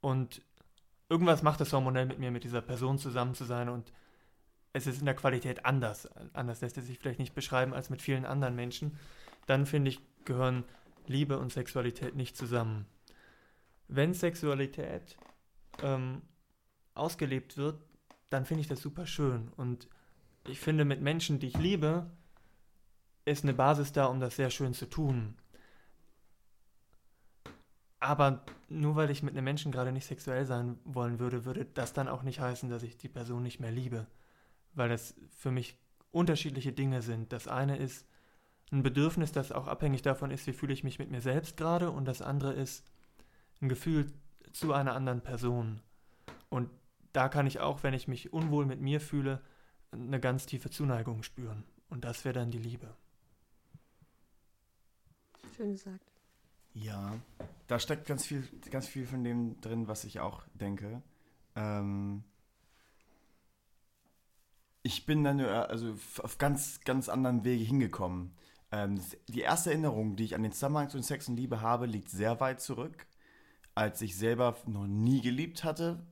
Und 0.00 0.42
irgendwas 1.08 1.42
macht 1.42 1.60
es 1.60 1.72
hormonell 1.72 2.06
mit 2.06 2.18
mir, 2.18 2.30
mit 2.30 2.44
dieser 2.44 2.62
Person 2.62 2.98
zusammen 2.98 3.34
zu 3.34 3.44
sein 3.44 3.68
und 3.68 3.92
es 4.72 4.88
ist 4.88 4.98
in 4.98 5.06
der 5.06 5.14
Qualität 5.14 5.64
anders. 5.64 6.08
Anders 6.32 6.60
lässt 6.60 6.76
es 6.78 6.86
sich 6.86 6.98
vielleicht 6.98 7.20
nicht 7.20 7.34
beschreiben 7.34 7.72
als 7.72 7.90
mit 7.90 8.02
vielen 8.02 8.24
anderen 8.24 8.56
Menschen. 8.56 8.98
Dann 9.46 9.66
finde 9.66 9.90
ich, 9.90 10.00
gehören 10.24 10.64
Liebe 11.06 11.38
und 11.38 11.52
Sexualität 11.52 12.16
nicht 12.16 12.36
zusammen. 12.36 12.86
Wenn 13.86 14.14
Sexualität 14.14 15.16
ähm, 15.80 16.22
ausgelebt 16.94 17.56
wird, 17.56 17.80
dann 18.30 18.44
finde 18.44 18.62
ich 18.62 18.68
das 18.68 18.80
super 18.80 19.06
schön. 19.06 19.48
Und 19.56 19.88
ich 20.48 20.60
finde, 20.60 20.84
mit 20.84 21.00
Menschen, 21.00 21.38
die 21.38 21.48
ich 21.48 21.58
liebe, 21.58 22.10
ist 23.24 23.44
eine 23.44 23.54
Basis 23.54 23.92
da, 23.92 24.06
um 24.06 24.20
das 24.20 24.36
sehr 24.36 24.50
schön 24.50 24.74
zu 24.74 24.86
tun. 24.86 25.36
Aber 28.00 28.44
nur 28.68 28.96
weil 28.96 29.10
ich 29.10 29.22
mit 29.22 29.34
einem 29.34 29.44
Menschen 29.44 29.72
gerade 29.72 29.90
nicht 29.90 30.06
sexuell 30.06 30.44
sein 30.44 30.78
wollen 30.84 31.18
würde, 31.18 31.46
würde 31.46 31.64
das 31.64 31.94
dann 31.94 32.08
auch 32.08 32.22
nicht 32.22 32.40
heißen, 32.40 32.68
dass 32.68 32.82
ich 32.82 32.98
die 32.98 33.08
Person 33.08 33.42
nicht 33.42 33.60
mehr 33.60 33.70
liebe. 33.70 34.06
Weil 34.74 34.90
das 34.90 35.14
für 35.30 35.50
mich 35.50 35.78
unterschiedliche 36.10 36.72
Dinge 36.72 37.00
sind. 37.00 37.32
Das 37.32 37.48
eine 37.48 37.78
ist 37.78 38.06
ein 38.70 38.82
Bedürfnis, 38.82 39.32
das 39.32 39.52
auch 39.52 39.66
abhängig 39.66 40.02
davon 40.02 40.30
ist, 40.30 40.46
wie 40.46 40.52
fühle 40.52 40.74
ich 40.74 40.84
mich 40.84 40.98
mit 40.98 41.10
mir 41.10 41.22
selbst 41.22 41.56
gerade. 41.56 41.90
Und 41.90 42.04
das 42.04 42.20
andere 42.20 42.52
ist 42.52 42.84
ein 43.62 43.70
Gefühl 43.70 44.12
zu 44.52 44.74
einer 44.74 44.94
anderen 44.94 45.22
Person. 45.22 45.80
Und 46.50 46.68
da 47.14 47.28
kann 47.28 47.46
ich 47.46 47.60
auch, 47.60 47.82
wenn 47.82 47.94
ich 47.94 48.08
mich 48.08 48.32
unwohl 48.32 48.66
mit 48.66 48.80
mir 48.80 49.00
fühle, 49.00 49.40
eine 49.92 50.20
ganz 50.20 50.46
tiefe 50.46 50.68
Zuneigung 50.68 51.22
spüren. 51.22 51.64
Und 51.88 52.04
das 52.04 52.24
wäre 52.24 52.34
dann 52.34 52.50
die 52.50 52.58
Liebe. 52.58 52.94
Schön 55.56 55.72
gesagt. 55.72 56.10
Ja, 56.74 57.14
da 57.68 57.78
steckt 57.78 58.06
ganz 58.06 58.26
viel, 58.26 58.42
ganz 58.70 58.88
viel 58.88 59.06
von 59.06 59.22
dem 59.22 59.60
drin, 59.60 59.86
was 59.86 60.02
ich 60.04 60.18
auch 60.18 60.42
denke. 60.54 61.02
Ähm 61.54 62.24
ich 64.82 65.06
bin 65.06 65.22
dann 65.22 65.40
also 65.40 65.96
auf 66.22 66.38
ganz, 66.38 66.80
ganz 66.80 67.08
anderen 67.08 67.44
Wege 67.44 67.64
hingekommen. 67.64 68.34
Ähm, 68.72 69.00
die 69.28 69.40
erste 69.40 69.70
Erinnerung, 69.70 70.16
die 70.16 70.24
ich 70.24 70.34
an 70.34 70.42
den 70.42 70.52
Zusammenhang 70.52 70.90
zwischen 70.90 71.04
Sex 71.04 71.28
und 71.28 71.36
Liebe 71.36 71.60
habe, 71.60 71.86
liegt 71.86 72.10
sehr 72.10 72.40
weit 72.40 72.60
zurück, 72.60 73.06
als 73.76 74.02
ich 74.02 74.16
selber 74.16 74.56
noch 74.66 74.88
nie 74.88 75.22
geliebt 75.22 75.62
hatte, 75.62 76.04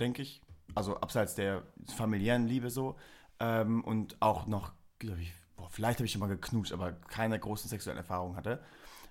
denke 0.00 0.22
ich. 0.22 0.42
Also 0.74 0.96
abseits 0.96 1.34
der 1.34 1.62
familiären 1.96 2.46
Liebe 2.46 2.70
so. 2.70 2.96
Ähm, 3.40 3.84
und 3.84 4.20
auch 4.20 4.46
noch, 4.46 4.72
ich, 5.00 5.32
boah, 5.56 5.68
vielleicht 5.70 5.98
habe 5.98 6.06
ich 6.06 6.12
schon 6.12 6.20
mal 6.20 6.28
geknutscht, 6.28 6.72
aber 6.72 6.92
keine 6.92 7.38
großen 7.38 7.68
sexuellen 7.68 7.98
Erfahrungen 7.98 8.36
hatte. 8.36 8.62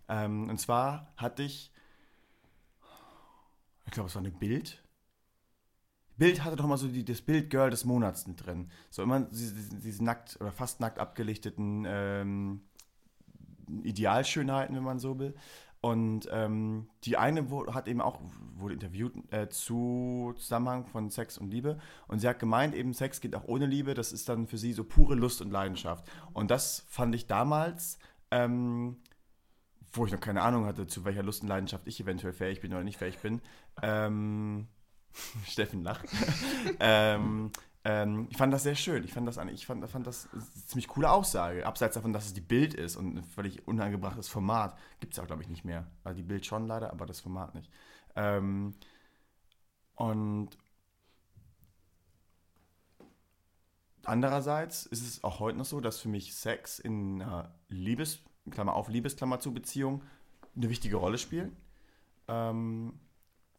Ähm, 0.08 0.50
und 0.50 0.60
zwar 0.60 1.14
hatte 1.18 1.44
ich, 1.44 1.72
ich 3.86 3.92
glaube, 3.92 4.10
es 4.10 4.16
war 4.16 4.22
eine 4.22 4.32
Bild. 4.32 4.84
Bild 6.18 6.44
hatte 6.44 6.56
doch 6.56 6.68
mal 6.68 6.78
so 6.78 6.88
die, 6.88 7.04
das 7.04 7.22
Bild 7.22 7.50
Girl 7.50 7.70
des 7.70 7.84
Monats 7.86 8.26
mit 8.26 8.46
drin. 8.46 8.72
So 8.90 9.04
immer 9.04 9.22
diese, 9.22 9.54
diese 9.54 10.04
nackt 10.04 10.38
oder 10.40 10.52
fast 10.52 10.80
nackt 10.80 10.98
abgelichteten 11.00 11.86
ähm, 11.88 12.62
Idealschönheiten, 13.84 14.76
wenn 14.76 14.84
man 14.84 15.00
so 15.00 15.20
will. 15.20 15.36
Und 15.86 16.28
ähm, 16.32 16.90
die 17.04 17.16
eine 17.16 17.52
wurde, 17.52 17.76
hat 17.76 17.88
eben 17.88 18.02
auch, 18.02 18.20
wurde 18.56 18.74
interviewt 18.74 19.14
äh, 19.32 19.50
zu 19.50 20.34
Zusammenhang 20.36 20.88
von 20.88 21.12
Sex 21.12 21.38
und 21.38 21.52
Liebe. 21.52 21.78
Und 22.08 22.18
sie 22.18 22.28
hat 22.28 22.40
gemeint, 22.40 22.74
eben 22.74 22.96
Sex 22.96 23.22
geht 23.22 23.36
auch 23.36 23.44
ohne 23.44 23.68
Liebe. 23.68 23.94
Das 23.94 24.12
ist 24.12 24.28
dann 24.28 24.48
für 24.48 24.58
sie 24.58 24.74
so 24.74 24.84
pure 24.84 25.14
Lust 25.14 25.44
und 25.44 25.52
Leidenschaft. 25.52 26.10
Und 26.34 26.50
das 26.50 26.88
fand 26.90 27.14
ich 27.14 27.28
damals, 27.28 28.00
ähm, 28.32 28.98
wo 29.92 30.08
ich 30.08 30.12
noch 30.12 30.20
keine 30.20 30.42
Ahnung 30.42 30.66
hatte, 30.66 30.88
zu 30.88 31.06
welcher 31.06 31.22
Lust 31.22 31.44
und 31.44 31.50
Leidenschaft 31.50 31.88
ich 31.88 32.00
eventuell 32.00 32.34
fähig 32.34 32.62
bin 32.62 32.74
oder 32.74 32.84
nicht 32.84 32.98
fähig 32.98 33.20
bin. 33.20 33.44
Ähm, 33.84 34.68
Steffen 35.46 35.84
lacht. 35.84 36.08
ähm, 36.80 37.52
Ähm, 37.86 38.28
ich 38.32 38.38
fand 38.38 38.52
das 38.52 38.64
sehr 38.64 38.74
schön. 38.74 39.04
Ich 39.04 39.14
fand 39.14 39.28
das, 39.28 39.38
ich 39.38 39.66
fand, 39.68 39.88
fand 39.88 40.08
das 40.08 40.28
eine 40.34 40.44
ziemlich 40.66 40.88
coole 40.88 41.10
Aussage. 41.10 41.66
Abseits 41.68 41.94
davon, 41.94 42.14
dass 42.14 42.26
es 42.26 42.34
die 42.34 42.42
Bild 42.42 42.74
ist 42.74 42.96
und 42.96 43.16
ein 43.16 43.24
völlig 43.24 43.68
unangebrachtes 43.68 44.28
Format, 44.28 44.76
gibt 45.00 45.14
es 45.14 45.20
auch, 45.20 45.28
glaube 45.28 45.44
ich, 45.44 45.50
nicht 45.50 45.64
mehr. 45.64 45.86
Also 46.04 46.18
die 46.18 46.24
Bild 46.24 46.46
schon 46.48 46.66
leider, 46.66 46.92
aber 46.92 47.06
das 47.06 47.20
Format 47.22 47.54
nicht. 47.54 47.72
Ähm, 48.16 48.74
und 49.94 50.58
andererseits 54.04 54.88
ist 54.88 55.08
es 55.08 55.24
auch 55.24 55.40
heute 55.40 55.60
noch 55.60 55.66
so, 55.66 55.80
dass 55.80 56.00
für 56.00 56.10
mich 56.10 56.34
Sex 56.34 56.80
in 56.80 57.22
einer 57.22 57.54
Liebes, 57.70 58.20
Klammer 58.50 58.74
auf, 58.74 58.90
Liebesklammer 58.90 59.40
zu 59.40 59.54
Beziehung 59.54 60.02
eine 60.56 60.70
wichtige 60.70 60.96
Rolle 60.96 61.20
spielt. 61.20 61.52
Ähm, 62.28 63.00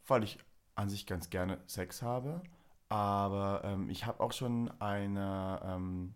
weil 0.08 0.24
ich 0.24 0.38
an 0.74 0.88
sich 0.88 1.06
ganz 1.06 1.30
gerne 1.30 1.58
Sex 1.68 2.02
habe 2.02 2.42
aber 2.88 3.62
ähm, 3.64 3.90
ich 3.90 4.06
habe 4.06 4.20
auch 4.20 4.32
schon 4.32 4.70
eine 4.80 5.60
ähm, 5.64 6.14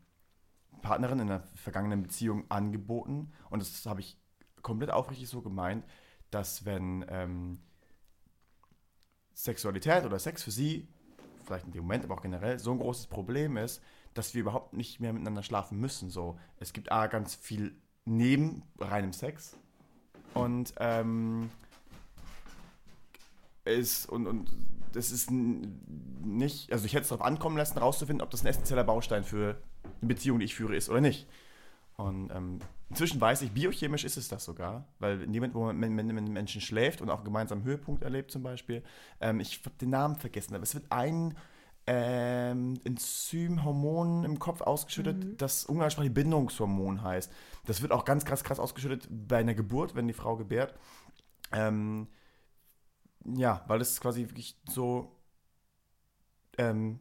Partnerin 0.83 1.21
in 1.21 1.31
einer 1.31 1.43
vergangenen 1.55 2.03
Beziehung 2.03 2.45
angeboten 2.51 3.33
und 3.51 3.62
das 3.62 3.85
habe 3.87 4.01
ich 4.01 4.16
komplett 4.62 4.91
aufrichtig 4.91 5.29
so 5.29 5.43
gemeint, 5.43 5.85
dass 6.31 6.64
wenn 6.64 7.05
ähm, 7.09 7.61
Sexualität 9.35 10.05
oder 10.05 10.18
Sex 10.18 10.43
für 10.43 10.51
sie, 10.51 10.89
vielleicht 11.45 11.66
in 11.66 11.73
dem 11.73 11.83
Moment, 11.83 12.05
aber 12.05 12.14
auch 12.14 12.23
generell, 12.23 12.59
so 12.59 12.71
ein 12.73 12.79
großes 12.79 13.07
Problem 13.07 13.57
ist, 13.57 13.83
dass 14.14 14.35
wir 14.35 14.43
überhaupt 14.43 14.73
nicht 14.73 15.01
mehr 15.01 15.12
miteinander 15.12 15.43
schlafen 15.43 15.79
müssen. 15.79 16.11
So, 16.11 16.39
es 16.59 16.73
gibt 16.73 16.93
A, 16.93 17.07
ganz 17.07 17.35
viel 17.35 17.75
neben 18.05 18.62
reinem 18.79 19.12
Sex 19.12 19.57
und 20.35 20.75
ähm, 20.79 21.51
ist 23.64 24.09
und, 24.09 24.27
und 24.27 24.51
das 24.93 25.11
ist 25.11 25.30
nicht, 25.30 26.72
also 26.72 26.84
ich 26.84 26.93
hätte 26.93 27.03
es 27.03 27.09
darauf 27.09 27.24
ankommen 27.24 27.57
lassen, 27.57 27.78
rauszufinden, 27.78 28.22
ob 28.22 28.30
das 28.30 28.43
ein 28.43 28.47
essentieller 28.47 28.84
Baustein 28.84 29.24
für 29.24 29.57
eine 30.01 30.09
Beziehung, 30.09 30.38
die 30.38 30.47
ich 30.47 30.55
führe, 30.55 30.76
ist 30.76 30.88
oder 30.88 31.01
nicht. 31.01 31.26
Und 31.97 32.30
ähm, 32.34 32.61
inzwischen 32.88 33.20
weiß 33.20 33.43
ich, 33.43 33.53
biochemisch 33.53 34.05
ist 34.05 34.16
es 34.16 34.28
das 34.28 34.45
sogar, 34.45 34.86
weil 34.99 35.22
in 35.22 35.32
dem 35.32 35.43
Moment, 35.43 35.55
wo 35.55 35.64
man 35.66 35.78
mit 35.78 36.28
Menschen 36.28 36.61
schläft 36.61 37.03
und 37.03 37.11
auch 37.11 37.24
gemeinsam 37.24 37.62
Höhepunkt 37.62 38.03
erlebt 38.03 38.30
zum 38.30 38.43
Beispiel, 38.43 38.82
ähm, 39.20 39.41
ich 39.41 39.61
habe 39.64 39.76
den 39.80 39.91
Namen 39.91 40.16
vergessen, 40.16 40.55
aber 40.55 40.62
es 40.62 40.74
wird 40.74 40.86
ein 40.91 41.36
ähm, 41.86 42.78
Enzymhormon 42.84 44.24
im 44.24 44.38
Kopf 44.38 44.61
ausgeschüttet, 44.61 45.24
mhm. 45.24 45.36
das 45.36 45.64
umgangssprachlich 45.64 46.14
Bindungshormon 46.14 47.03
heißt. 47.03 47.32
Das 47.66 47.82
wird 47.82 47.93
auch 47.93 48.05
ganz 48.05 48.24
krass 48.24 48.45
krass 48.45 48.61
ausgeschüttet 48.61 49.09
bei 49.11 49.38
einer 49.38 49.55
Geburt, 49.55 49.95
wenn 49.95 50.07
die 50.07 50.14
Frau 50.14 50.36
gebärt. 50.36 50.74
Ähm, 51.53 52.07
ja, 53.25 53.64
weil 53.66 53.81
es 53.81 54.01
quasi 54.01 54.23
wirklich 54.23 54.57
so 54.68 55.16
ähm, 56.59 57.01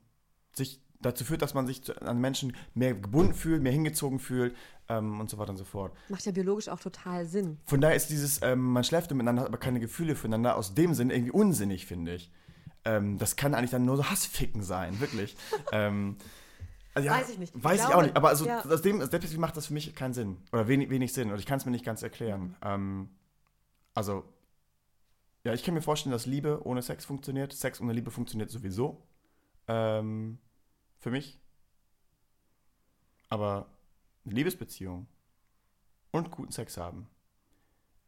sich 0.53 0.81
dazu 1.01 1.23
führt, 1.23 1.41
dass 1.41 1.53
man 1.53 1.65
sich 1.65 1.81
an 2.01 2.19
Menschen 2.19 2.55
mehr 2.73 2.93
gebunden 2.93 3.33
fühlt, 3.33 3.61
mehr 3.61 3.71
hingezogen 3.71 4.19
fühlt 4.19 4.55
ähm, 4.89 5.19
und 5.19 5.29
so 5.29 5.37
weiter 5.37 5.51
und 5.51 5.57
so 5.57 5.63
fort. 5.63 5.93
Macht 6.09 6.25
ja 6.25 6.31
biologisch 6.31 6.67
auch 6.67 6.79
total 6.79 7.25
Sinn. 7.25 7.57
Von 7.65 7.81
daher 7.81 7.95
ist 7.95 8.09
dieses, 8.09 8.41
ähm, 8.41 8.59
man 8.59 8.83
schläft 8.83 9.11
miteinander, 9.11 9.43
hat 9.43 9.47
aber 9.47 9.57
keine 9.57 9.79
Gefühle 9.79 10.15
füreinander, 10.15 10.55
aus 10.57 10.75
dem 10.75 10.93
Sinn 10.93 11.09
irgendwie 11.09 11.31
unsinnig, 11.31 11.85
finde 11.85 12.15
ich. 12.15 12.31
Ähm, 12.85 13.17
das 13.17 13.35
kann 13.35 13.53
eigentlich 13.53 13.71
dann 13.71 13.85
nur 13.85 13.97
so 13.97 14.09
Hassficken 14.09 14.63
sein, 14.63 14.99
wirklich. 14.99 15.35
Ähm, 15.71 16.17
also 16.95 17.07
ja, 17.07 17.13
weiß 17.13 17.29
ich 17.29 17.37
nicht. 17.37 17.53
Weiß 17.55 17.81
ich, 17.81 17.87
ich 17.87 17.93
auch 17.93 18.01
nicht, 18.01 18.17
aber 18.17 18.29
also 18.29 18.45
ja. 18.45 18.65
aus 18.65 18.81
dem, 18.81 18.99
selbst 19.05 19.37
macht 19.37 19.55
das 19.55 19.67
für 19.67 19.73
mich 19.73 19.93
keinen 19.95 20.13
Sinn. 20.13 20.37
Oder 20.51 20.67
wenig, 20.67 20.89
wenig 20.89 21.13
Sinn. 21.13 21.29
Oder 21.29 21.37
ich 21.37 21.45
kann 21.45 21.59
es 21.59 21.65
mir 21.65 21.71
nicht 21.71 21.85
ganz 21.85 22.01
erklären. 22.01 22.41
Mhm. 22.41 22.55
Ähm, 22.63 23.09
also 23.93 24.23
ja, 25.43 25.53
ich 25.53 25.63
kann 25.63 25.73
mir 25.73 25.81
vorstellen, 25.81 26.11
dass 26.11 26.25
Liebe 26.25 26.65
ohne 26.65 26.81
Sex 26.81 27.05
funktioniert. 27.05 27.53
Sex 27.53 27.79
ohne 27.79 27.93
Liebe 27.93 28.11
funktioniert 28.11 28.49
sowieso. 28.49 29.01
Ähm, 29.67 30.39
für 30.97 31.11
mich. 31.11 31.39
Aber 33.29 33.67
eine 34.25 34.33
Liebesbeziehung 34.35 35.07
und 36.11 36.31
guten 36.31 36.51
Sex 36.51 36.77
haben 36.77 37.07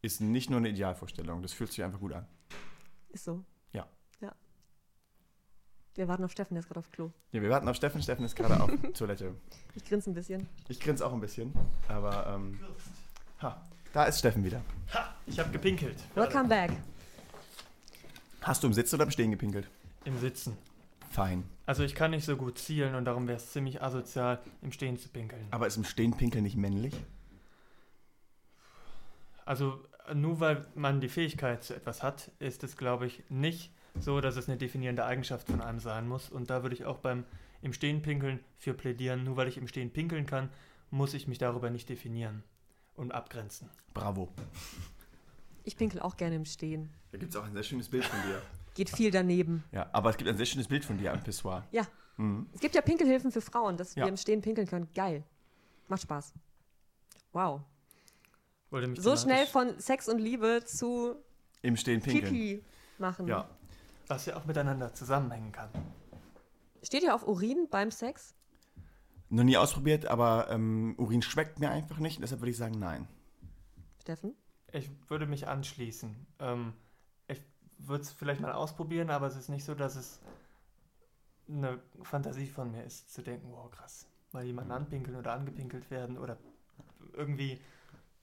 ist 0.02 0.20
nicht 0.20 0.50
nur 0.50 0.58
eine 0.58 0.68
Idealvorstellung. 0.68 1.42
Das 1.42 1.52
fühlt 1.52 1.70
sich 1.70 1.82
einfach 1.82 2.00
gut 2.00 2.12
an. 2.12 2.26
Ist 3.10 3.24
so. 3.24 3.44
Ja. 3.72 3.86
Ja. 4.20 4.34
Wir 5.94 6.08
warten 6.08 6.24
auf 6.24 6.32
Steffen, 6.32 6.54
der 6.54 6.60
ist 6.60 6.66
gerade 6.66 6.80
auf 6.80 6.90
Klo. 6.90 7.12
Ja, 7.30 7.40
wir 7.40 7.50
warten 7.50 7.68
auf 7.68 7.76
Steffen. 7.76 8.02
Steffen 8.02 8.24
ist 8.24 8.34
gerade 8.34 8.60
auf 8.60 8.70
Toilette. 8.94 9.36
Ich 9.74 9.84
grinse 9.84 10.10
ein 10.10 10.14
bisschen. 10.14 10.48
Ich 10.68 10.80
grinse 10.80 11.06
auch 11.06 11.12
ein 11.12 11.20
bisschen. 11.20 11.54
Aber, 11.88 12.26
ähm, 12.34 12.58
ha, 13.40 13.62
da 13.92 14.04
ist 14.04 14.18
Steffen 14.18 14.44
wieder. 14.44 14.60
Ha, 14.92 15.14
ich 15.26 15.38
habe 15.38 15.50
gepinkelt. 15.50 16.02
Welcome 16.16 16.48
back. 16.48 16.72
Hast 18.42 18.62
du 18.62 18.66
im 18.66 18.72
Sitzen 18.72 18.96
oder 18.96 19.04
im 19.04 19.10
Stehen 19.10 19.30
gepinkelt? 19.30 19.68
Im 20.04 20.18
Sitzen. 20.18 20.56
Fein. 21.10 21.44
Also 21.66 21.84
ich 21.84 21.94
kann 21.94 22.10
nicht 22.10 22.24
so 22.24 22.36
gut 22.36 22.58
zielen 22.58 22.94
und 22.94 23.04
darum 23.04 23.28
wäre 23.28 23.36
es 23.36 23.52
ziemlich 23.52 23.82
asozial, 23.82 24.40
im 24.62 24.72
Stehen 24.72 24.98
zu 24.98 25.08
pinkeln. 25.08 25.46
Aber 25.50 25.66
ist 25.66 25.76
im 25.76 25.84
Stehen 25.84 26.16
pinkeln 26.16 26.42
nicht 26.42 26.56
männlich? 26.56 26.94
Also 29.44 29.78
nur 30.14 30.40
weil 30.40 30.66
man 30.74 31.00
die 31.00 31.08
Fähigkeit 31.08 31.62
zu 31.62 31.74
etwas 31.74 32.02
hat, 32.02 32.32
ist 32.38 32.64
es, 32.64 32.76
glaube 32.76 33.06
ich, 33.06 33.22
nicht 33.28 33.72
so, 34.00 34.20
dass 34.20 34.36
es 34.36 34.48
eine 34.48 34.58
definierende 34.58 35.04
Eigenschaft 35.04 35.48
von 35.48 35.60
einem 35.60 35.78
sein 35.78 36.08
muss. 36.08 36.30
Und 36.30 36.50
da 36.50 36.62
würde 36.62 36.74
ich 36.74 36.84
auch 36.84 36.98
beim 36.98 37.24
im 37.60 37.72
Stehen 37.72 38.02
pinkeln 38.02 38.40
für 38.56 38.74
plädieren. 38.74 39.22
Nur 39.22 39.36
weil 39.36 39.48
ich 39.48 39.58
im 39.58 39.68
Stehen 39.68 39.92
pinkeln 39.92 40.26
kann, 40.26 40.48
muss 40.90 41.14
ich 41.14 41.28
mich 41.28 41.38
darüber 41.38 41.70
nicht 41.70 41.88
definieren 41.88 42.42
und 42.94 43.12
abgrenzen. 43.12 43.70
Bravo. 43.94 44.32
Ich 45.64 45.76
pinkel 45.76 46.00
auch 46.00 46.16
gerne 46.16 46.36
im 46.36 46.44
Stehen. 46.44 46.90
Da 47.10 47.18
gibt 47.18 47.34
es 47.34 47.36
auch 47.40 47.44
ein 47.44 47.52
sehr 47.52 47.62
schönes 47.62 47.88
Bild 47.88 48.04
von 48.04 48.20
dir. 48.22 48.42
Geht 48.74 48.90
viel 48.90 49.10
daneben. 49.10 49.64
Ja, 49.70 49.88
aber 49.92 50.10
es 50.10 50.16
gibt 50.16 50.28
ein 50.28 50.36
sehr 50.36 50.46
schönes 50.46 50.66
Bild 50.66 50.84
von 50.84 50.98
dir 50.98 51.12
am 51.12 51.22
Pissoir. 51.22 51.66
Ja. 51.70 51.86
Mhm. 52.16 52.48
Es 52.52 52.60
gibt 52.60 52.74
ja 52.74 52.80
Pinkelhilfen 52.80 53.30
für 53.30 53.40
Frauen, 53.40 53.76
dass 53.76 53.94
ja. 53.94 54.04
wir 54.04 54.08
im 54.08 54.16
Stehen 54.16 54.40
pinkeln 54.40 54.66
können. 54.66 54.88
Geil. 54.94 55.24
Macht 55.88 56.02
Spaß. 56.02 56.32
Wow. 57.32 57.62
so 58.96 59.16
schnell 59.16 59.46
von 59.46 59.78
Sex 59.78 60.08
und 60.08 60.18
Liebe 60.18 60.62
zu 60.64 61.16
im 61.62 61.76
Stehen 61.76 62.00
pinkeln. 62.00 62.32
Pipi 62.32 62.64
machen. 62.98 63.26
Ja. 63.28 63.48
Was 64.08 64.26
ja 64.26 64.36
auch 64.36 64.44
miteinander 64.44 64.92
zusammenhängen 64.92 65.52
kann. 65.52 65.68
Steht 66.82 67.02
ihr 67.02 67.14
auf 67.14 67.26
Urin 67.26 67.68
beim 67.70 67.90
Sex? 67.90 68.34
Noch 69.28 69.44
nie 69.44 69.56
ausprobiert, 69.56 70.06
aber 70.06 70.48
ähm, 70.50 70.94
Urin 70.98 71.22
schmeckt 71.22 71.58
mir 71.58 71.70
einfach 71.70 71.98
nicht. 71.98 72.20
Deshalb 72.20 72.40
würde 72.40 72.50
ich 72.50 72.56
sagen, 72.56 72.78
nein. 72.78 73.08
Steffen? 74.02 74.34
Ich 74.72 74.90
würde 75.08 75.26
mich 75.26 75.46
anschließen. 75.48 76.26
Ähm, 76.40 76.72
ich 77.28 77.42
würde 77.78 78.02
es 78.02 78.10
vielleicht 78.10 78.40
mal 78.40 78.52
ausprobieren, 78.52 79.10
aber 79.10 79.26
es 79.26 79.36
ist 79.36 79.48
nicht 79.48 79.64
so, 79.64 79.74
dass 79.74 79.96
es 79.96 80.20
eine 81.48 81.80
Fantasie 82.02 82.46
von 82.46 82.70
mir 82.70 82.84
ist, 82.84 83.12
zu 83.12 83.22
denken, 83.22 83.50
wow, 83.52 83.70
krass, 83.70 84.06
mal 84.32 84.44
jemanden 84.44 84.72
anpinkeln 84.72 85.16
oder 85.16 85.32
angepinkelt 85.32 85.90
werden 85.90 86.18
oder 86.18 86.38
irgendwie. 87.12 87.60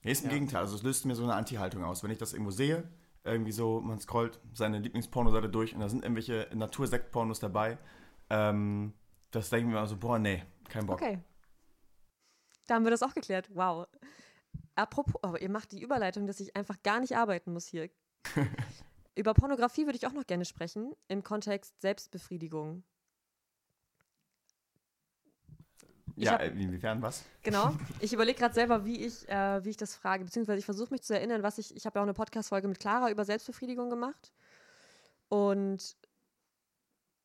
Nee, 0.02 0.12
ist 0.12 0.24
im 0.24 0.30
ja. 0.30 0.34
Gegenteil. 0.34 0.62
Also 0.62 0.76
es 0.76 0.84
löst 0.84 1.06
mir 1.06 1.16
so 1.16 1.24
eine 1.24 1.36
Anti-Haltung 1.36 1.84
aus. 1.84 2.04
Wenn 2.04 2.12
ich 2.12 2.18
das 2.18 2.34
irgendwo 2.34 2.52
sehe, 2.52 2.90
irgendwie 3.24 3.52
so, 3.52 3.82
man 3.82 4.00
scrollt 4.00 4.40
seine 4.54 4.80
Lieblingspornoseite 4.80 5.50
durch 5.50 5.74
und 5.76 5.82
da 5.82 5.90
sind 5.90 6.04
irgendwelche 6.04 6.50
Natursekt-Pornos 6.54 7.40
dabei, 7.40 7.78
ähm, 8.30 8.94
das 9.32 9.50
denken 9.50 9.72
wir 9.72 9.80
mal 9.80 9.88
so, 9.88 9.98
boah, 9.98 10.18
nee, 10.18 10.44
kein 10.70 10.86
Bock. 10.86 11.02
Okay. 11.02 11.20
Da 12.68 12.76
haben 12.76 12.84
wir 12.84 12.92
das 12.92 13.04
auch 13.04 13.14
geklärt. 13.14 13.50
Wow. 13.54 13.88
Apropos, 14.76 15.22
aber 15.24 15.42
ihr 15.42 15.50
macht 15.50 15.72
die 15.72 15.82
Überleitung, 15.82 16.28
dass 16.28 16.40
ich 16.40 16.56
einfach 16.56 16.82
gar 16.84 17.00
nicht 17.00 17.16
arbeiten 17.16 17.54
muss 17.54 17.68
hier. 17.68 17.90
Über 19.16 19.34
Pornografie 19.34 19.86
würde 19.86 19.98
ich 19.98 20.08
auch 20.08 20.14
noch 20.14 20.26
gerne 20.26 20.46
sprechen, 20.46 20.96
im 21.08 21.24
Kontext 21.24 21.82
Selbstbefriedigung. 21.82 22.84
Ich 26.16 26.26
ja, 26.26 26.34
hab, 26.34 26.42
inwiefern 26.42 27.02
was? 27.02 27.24
Genau. 27.44 27.76
Ich 28.02 28.14
überlege 28.14 28.40
gerade 28.40 28.54
selber, 28.54 28.86
wie 28.86 29.06
ich, 29.06 29.28
äh, 29.30 29.64
wie 29.64 29.70
ich 29.70 29.78
das 29.78 29.96
frage, 29.96 30.26
beziehungsweise 30.26 30.60
ich 30.60 30.66
versuche 30.66 30.92
mich 30.92 31.02
zu 31.02 31.14
erinnern, 31.14 31.44
was 31.44 31.58
ich, 31.58 31.76
ich 31.76 31.86
habe 31.86 31.98
ja 31.98 32.02
auch 32.02 32.06
eine 32.06 32.14
Podcast-Folge 32.14 32.68
mit 32.68 32.80
Clara 32.80 33.10
über 33.10 33.24
Selbstbefriedigung 33.26 33.90
gemacht. 33.90 34.34
Und 35.30 35.96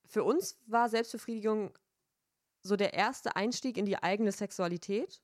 für 0.06 0.22
uns 0.22 0.58
war 0.66 0.88
Selbstbefriedigung 0.88 1.72
so 2.62 2.76
der 2.76 2.94
erste 2.94 3.36
Einstieg 3.36 3.76
in 3.76 3.84
die 3.84 4.00
eigene 4.00 4.32
Sexualität. 4.32 5.22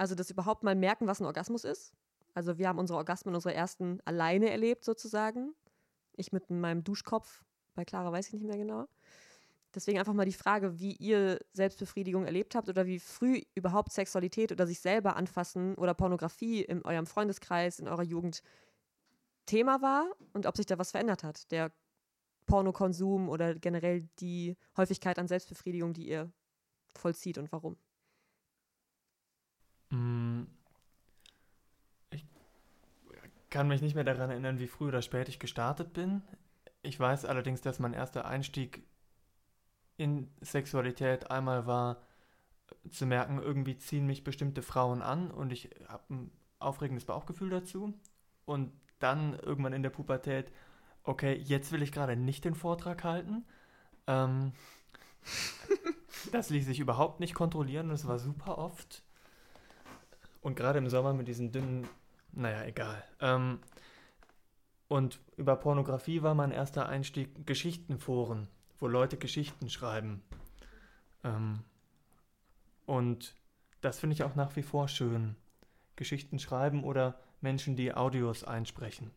Also 0.00 0.14
das 0.14 0.30
überhaupt 0.30 0.62
mal 0.62 0.74
merken, 0.74 1.06
was 1.06 1.20
ein 1.20 1.26
Orgasmus 1.26 1.62
ist. 1.62 1.92
Also 2.32 2.56
wir 2.56 2.68
haben 2.68 2.78
unsere 2.78 2.96
Orgasmen, 2.96 3.34
unsere 3.34 3.52
ersten 3.52 4.00
alleine 4.06 4.48
erlebt 4.48 4.82
sozusagen. 4.82 5.52
Ich 6.16 6.32
mit 6.32 6.48
meinem 6.48 6.82
Duschkopf, 6.84 7.44
bei 7.74 7.84
Clara 7.84 8.10
weiß 8.10 8.28
ich 8.28 8.32
nicht 8.32 8.46
mehr 8.46 8.56
genau. 8.56 8.88
Deswegen 9.74 9.98
einfach 9.98 10.14
mal 10.14 10.24
die 10.24 10.32
Frage, 10.32 10.80
wie 10.80 10.92
ihr 10.92 11.38
Selbstbefriedigung 11.52 12.24
erlebt 12.24 12.54
habt 12.54 12.70
oder 12.70 12.86
wie 12.86 12.98
früh 12.98 13.42
überhaupt 13.54 13.92
Sexualität 13.92 14.52
oder 14.52 14.66
sich 14.66 14.80
selber 14.80 15.16
anfassen 15.16 15.74
oder 15.74 15.92
Pornografie 15.92 16.62
in 16.62 16.82
eurem 16.82 17.06
Freundeskreis, 17.06 17.78
in 17.78 17.86
eurer 17.86 18.02
Jugend 18.02 18.42
Thema 19.44 19.82
war 19.82 20.10
und 20.32 20.46
ob 20.46 20.56
sich 20.56 20.64
da 20.64 20.78
was 20.78 20.92
verändert 20.92 21.24
hat. 21.24 21.50
Der 21.50 21.72
Pornokonsum 22.46 23.28
oder 23.28 23.54
generell 23.54 24.08
die 24.18 24.56
Häufigkeit 24.78 25.18
an 25.18 25.28
Selbstbefriedigung, 25.28 25.92
die 25.92 26.08
ihr 26.08 26.32
vollzieht 26.94 27.36
und 27.36 27.52
warum. 27.52 27.76
Mm, 29.90 30.42
ich 32.10 32.24
kann 33.50 33.68
mich 33.68 33.82
nicht 33.82 33.94
mehr 33.94 34.04
daran 34.04 34.30
erinnern, 34.30 34.58
wie 34.58 34.68
früh 34.68 34.88
oder 34.88 35.02
spät 35.02 35.28
ich 35.28 35.38
gestartet 35.38 35.92
bin. 35.92 36.22
Ich 36.82 36.98
weiß 36.98 37.24
allerdings, 37.24 37.60
dass 37.60 37.78
mein 37.78 37.92
erster 37.92 38.24
Einstieg 38.24 38.82
in 39.96 40.30
Sexualität. 40.40 41.30
Einmal 41.30 41.66
war 41.66 42.02
zu 42.90 43.06
merken, 43.06 43.38
irgendwie 43.38 43.76
ziehen 43.76 44.06
mich 44.06 44.24
bestimmte 44.24 44.62
Frauen 44.62 45.02
an 45.02 45.30
und 45.30 45.52
ich 45.52 45.70
habe 45.88 46.14
ein 46.14 46.30
aufregendes 46.58 47.04
Bauchgefühl 47.04 47.50
dazu. 47.50 47.94
Und 48.46 48.72
dann 48.98 49.34
irgendwann 49.34 49.72
in 49.72 49.82
der 49.82 49.90
Pubertät, 49.90 50.52
okay, 51.02 51.34
jetzt 51.34 51.72
will 51.72 51.82
ich 51.82 51.92
gerade 51.92 52.16
nicht 52.16 52.44
den 52.44 52.54
Vortrag 52.54 53.04
halten. 53.04 53.44
Ähm, 54.06 54.52
das 56.32 56.50
ließ 56.50 56.66
sich 56.66 56.80
überhaupt 56.80 57.20
nicht 57.20 57.34
kontrollieren, 57.34 57.88
das 57.88 58.06
war 58.06 58.18
super 58.18 58.58
oft. 58.58 59.02
Und 60.40 60.56
gerade 60.56 60.78
im 60.78 60.88
Sommer 60.88 61.12
mit 61.12 61.28
diesen 61.28 61.52
dünnen, 61.52 61.86
naja, 62.32 62.64
egal. 62.64 63.04
Ähm, 63.20 63.60
und 64.88 65.20
über 65.36 65.56
Pornografie 65.56 66.22
war 66.22 66.34
mein 66.34 66.50
erster 66.50 66.88
Einstieg 66.88 67.46
Geschichtenforen, 67.46 68.48
wo 68.78 68.88
Leute 68.88 69.16
Geschichten 69.16 69.68
schreiben. 69.68 70.22
Ähm, 71.22 71.60
und 72.86 73.36
das 73.80 73.98
finde 73.98 74.14
ich 74.14 74.22
auch 74.24 74.34
nach 74.34 74.56
wie 74.56 74.62
vor 74.62 74.88
schön. 74.88 75.36
Geschichten 75.96 76.38
schreiben 76.38 76.82
oder 76.82 77.20
Menschen, 77.40 77.76
die 77.76 77.94
Audios 77.94 78.42
einsprechen. 78.42 79.10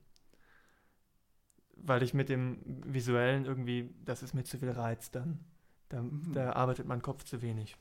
Weil 1.76 2.04
ich 2.04 2.14
mit 2.14 2.30
dem 2.30 2.60
Visuellen 2.86 3.46
irgendwie, 3.46 3.90
das 4.06 4.22
ist 4.22 4.34
mir 4.34 4.44
zu 4.44 4.58
viel 4.60 4.72
Reiz 4.72 5.12
dann. 5.12 5.40
Da, 5.90 6.02
Mhm. 6.02 6.34
da 6.34 6.54
arbeitet 6.54 6.88
mein 6.88 7.02
Kopf 7.02 7.24
zu 7.24 7.42
wenig. 7.42 7.78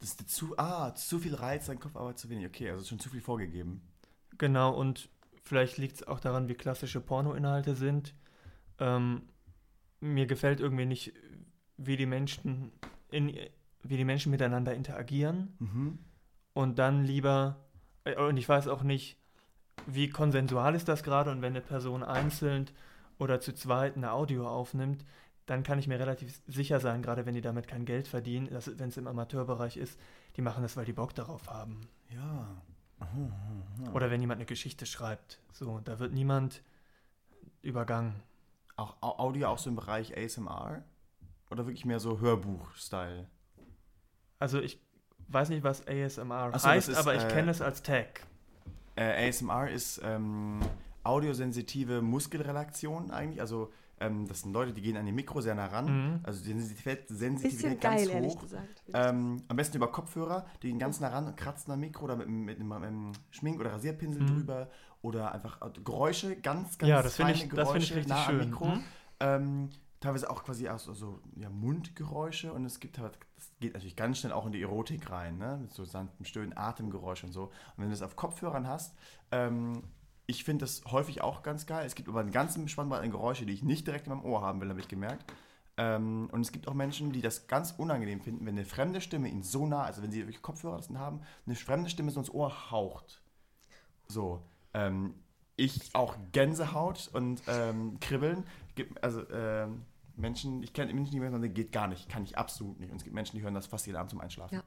Das 0.00 0.10
ist 0.10 0.28
zu, 0.28 0.58
ah, 0.58 0.94
zu 0.94 1.18
viel 1.18 1.34
Reiz, 1.34 1.66
dein 1.66 1.80
Kopf 1.80 1.96
aber 1.96 2.14
zu 2.16 2.28
wenig. 2.28 2.46
Okay, 2.46 2.70
also 2.70 2.84
schon 2.84 2.98
zu 2.98 3.08
viel 3.08 3.20
vorgegeben. 3.20 3.80
Genau, 4.38 4.74
und 4.74 5.08
vielleicht 5.42 5.78
liegt 5.78 5.96
es 5.96 6.06
auch 6.06 6.20
daran, 6.20 6.48
wie 6.48 6.54
klassische 6.54 7.00
Pornoinhalte 7.00 7.74
sind. 7.74 8.14
Ähm, 8.78 9.22
mir 10.00 10.26
gefällt 10.26 10.60
irgendwie 10.60 10.86
nicht, 10.86 11.12
wie 11.76 11.96
die 11.96 12.06
Menschen 12.06 12.72
in, 13.10 13.34
wie 13.82 13.96
die 13.96 14.04
Menschen 14.04 14.30
miteinander 14.30 14.74
interagieren. 14.74 15.54
Mhm. 15.58 15.98
Und 16.52 16.78
dann 16.78 17.04
lieber, 17.04 17.64
äh, 18.04 18.16
und 18.16 18.36
ich 18.36 18.48
weiß 18.48 18.68
auch 18.68 18.82
nicht, 18.82 19.18
wie 19.86 20.08
konsensual 20.08 20.74
ist 20.74 20.88
das 20.88 21.02
gerade 21.02 21.30
und 21.30 21.42
wenn 21.42 21.52
eine 21.52 21.60
Person 21.60 22.02
einzeln 22.02 22.70
oder 23.18 23.40
zu 23.40 23.52
zweit 23.54 23.96
eine 23.96 24.12
Audio 24.12 24.48
aufnimmt, 24.48 25.04
dann 25.46 25.62
kann 25.62 25.78
ich 25.78 25.86
mir 25.88 25.98
relativ 25.98 26.40
sicher 26.46 26.80
sein, 26.80 27.02
gerade 27.02 27.26
wenn 27.26 27.34
die 27.34 27.40
damit 27.42 27.68
kein 27.68 27.84
Geld 27.84 28.08
verdienen, 28.08 28.48
wenn 28.50 28.88
es 28.88 28.96
im 28.96 29.06
Amateurbereich 29.06 29.76
ist, 29.76 29.98
die 30.36 30.42
machen 30.42 30.62
das, 30.62 30.76
weil 30.76 30.84
die 30.86 30.92
Bock 30.92 31.14
darauf 31.14 31.48
haben. 31.48 31.88
Ja. 32.08 32.62
Oder 33.92 34.10
wenn 34.10 34.20
jemand 34.20 34.38
eine 34.38 34.46
Geschichte 34.46 34.86
schreibt. 34.86 35.40
So, 35.52 35.80
da 35.80 35.98
wird 35.98 36.12
niemand 36.12 36.62
übergangen. 37.62 38.14
Auch 38.76 38.96
Au- 39.00 39.18
Audio 39.18 39.48
auch 39.48 39.58
so 39.58 39.70
im 39.70 39.76
Bereich 39.76 40.16
ASMR? 40.16 40.82
Oder 41.50 41.66
wirklich 41.66 41.84
mehr 41.84 42.00
so 42.00 42.20
Hörbuch-Style? 42.20 43.28
Also 44.38 44.60
ich 44.60 44.80
weiß 45.28 45.50
nicht, 45.50 45.62
was 45.62 45.86
ASMR 45.86 46.58
so, 46.58 46.66
heißt, 46.68 46.88
ist, 46.88 46.96
aber 46.96 47.14
ich 47.14 47.22
äh, 47.22 47.28
kenne 47.28 47.50
es 47.50 47.60
als 47.60 47.82
Tag. 47.82 48.26
Äh, 48.96 49.28
ASMR 49.28 49.70
ist 49.70 50.00
ähm, 50.02 50.60
audiosensitive 51.02 52.00
Muskelrelaktion 52.02 53.10
eigentlich. 53.10 53.40
Also 53.40 53.72
ähm, 54.00 54.26
das 54.26 54.40
sind 54.40 54.52
Leute, 54.52 54.72
die 54.72 54.82
gehen 54.82 54.96
an 54.96 55.06
die 55.06 55.12
Mikro 55.12 55.40
sehr 55.40 55.54
nah 55.54 55.66
ran. 55.66 55.84
Mhm. 56.14 56.20
Also 56.22 56.44
die 56.44 56.52
Sensitivität, 56.58 57.80
geil, 57.80 57.96
ganz 57.98 58.08
ehrlich 58.08 58.34
hoch. 58.34 58.40
gesagt. 58.42 58.82
Ähm, 58.92 59.42
am 59.48 59.56
besten 59.56 59.76
über 59.76 59.90
Kopfhörer, 59.92 60.46
die 60.62 60.68
gehen 60.68 60.78
ganz 60.78 61.00
nah 61.00 61.08
ran 61.08 61.26
und 61.26 61.36
kratzen 61.36 61.72
am 61.72 61.80
Mikro 61.80 62.04
oder 62.04 62.16
mit, 62.16 62.28
mit, 62.28 62.58
einem- 62.58 62.68
mit 62.68 62.82
einem 62.82 63.12
Schmink- 63.30 63.60
oder 63.60 63.72
Rasierpinsel 63.72 64.22
Mhm. 64.22 64.26
drüber. 64.26 64.70
Oder 65.02 65.32
einfach 65.32 65.60
äh, 65.60 65.70
Geräusche, 65.84 66.36
ganz, 66.36 66.78
ganz 66.78 66.88
Ja, 66.88 67.02
das 67.02 67.16
feine 67.16 67.32
ich, 67.32 67.48
das 67.50 67.68
finde 67.70 67.84
ich 67.84 67.90
Geräusche 67.90 67.96
richtig 67.96 68.08
nah 68.08 68.26
am 68.26 68.30
schön. 68.40 68.48
Mikro. 68.50 68.64
Mhm. 68.66 68.84
Ähm, 69.20 69.70
teilweise 70.00 70.30
auch 70.30 70.44
quasi 70.44 70.68
aus 70.68 70.84
so 70.84 71.20
ja, 71.36 71.48
Mundgeräusche 71.50 72.52
und 72.52 72.64
es 72.64 72.80
gibt 72.80 72.98
halt, 72.98 73.18
das 73.36 73.50
geht 73.60 73.74
natürlich 73.74 73.96
ganz 73.96 74.18
schnell 74.18 74.32
auch 74.32 74.46
in 74.46 74.52
die 74.52 74.60
Erotik 74.62 75.10
rein, 75.10 75.38
ne? 75.38 75.58
mit 75.62 75.72
so 75.72 75.84
sanftem 75.84 76.24
Stöhnen, 76.26 76.56
Atemgeräusch 76.56 77.24
und 77.24 77.32
so. 77.32 77.44
Und 77.44 77.52
wenn 77.78 77.84
du 77.86 77.90
das 77.90 78.02
auf 78.02 78.16
Kopfhörern 78.16 78.66
hast, 78.66 78.94
ähm, 79.30 79.82
ich 80.26 80.44
finde 80.44 80.64
das 80.64 80.82
häufig 80.86 81.20
auch 81.20 81.42
ganz 81.42 81.66
geil. 81.66 81.86
Es 81.86 81.94
gibt 81.94 82.08
aber 82.08 82.20
einen 82.20 82.32
ganzen 82.32 82.68
Spannbreite 82.68 83.02
an 83.02 83.10
Geräusche, 83.10 83.46
die 83.46 83.52
ich 83.52 83.62
nicht 83.62 83.86
direkt 83.86 84.06
in 84.06 84.14
meinem 84.14 84.24
Ohr 84.24 84.42
haben 84.42 84.60
will, 84.60 84.68
habe 84.68 84.80
ich 84.80 84.88
gemerkt. 84.88 85.24
Ähm, 85.76 86.28
und 86.32 86.40
es 86.40 86.52
gibt 86.52 86.68
auch 86.68 86.74
Menschen, 86.74 87.12
die 87.12 87.20
das 87.20 87.46
ganz 87.46 87.72
unangenehm 87.76 88.20
finden, 88.20 88.46
wenn 88.46 88.56
eine 88.56 88.64
fremde 88.64 89.00
Stimme 89.00 89.28
ihnen 89.28 89.42
so 89.42 89.66
nah, 89.66 89.82
also 89.82 90.02
wenn 90.02 90.12
sie 90.12 90.20
wirklich 90.20 90.40
Kopfhörer 90.40 90.80
haben, 90.96 91.20
eine 91.46 91.56
fremde 91.56 91.90
Stimme 91.90 92.10
so 92.10 92.20
ins 92.20 92.30
Ohr 92.30 92.70
haucht. 92.70 93.22
So. 94.06 94.42
Ähm, 94.72 95.14
ich 95.56 95.94
auch 95.94 96.16
Gänsehaut 96.32 97.10
und 97.12 97.42
ähm, 97.46 97.98
Kribbeln. 98.00 98.44
Also 99.02 99.28
ähm, 99.30 99.82
Menschen, 100.16 100.62
ich 100.62 100.72
kenne 100.72 100.92
Menschen, 100.92 101.12
die 101.12 101.20
mir 101.20 101.30
sagen, 101.30 101.54
geht 101.54 101.72
gar 101.72 101.88
nicht, 101.88 102.08
kann 102.08 102.24
ich 102.24 102.38
absolut 102.38 102.78
nicht. 102.80 102.90
Und 102.90 102.98
es 102.98 103.04
gibt 103.04 103.14
Menschen, 103.14 103.36
die 103.36 103.42
hören 103.42 103.54
das 103.54 103.66
fast 103.66 103.86
jeden 103.86 103.96
Abend 103.96 104.10
zum 104.10 104.20
Einschlafen. 104.20 104.54
Ja. 104.54 104.64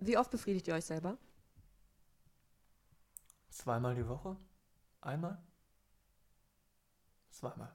Wie 0.00 0.18
oft 0.18 0.30
befriedigt 0.30 0.68
ihr 0.68 0.74
euch 0.74 0.84
selber? 0.84 1.16
Zweimal 3.54 3.94
die 3.94 4.06
Woche? 4.08 4.36
Einmal? 5.00 5.38
Zweimal. 7.30 7.72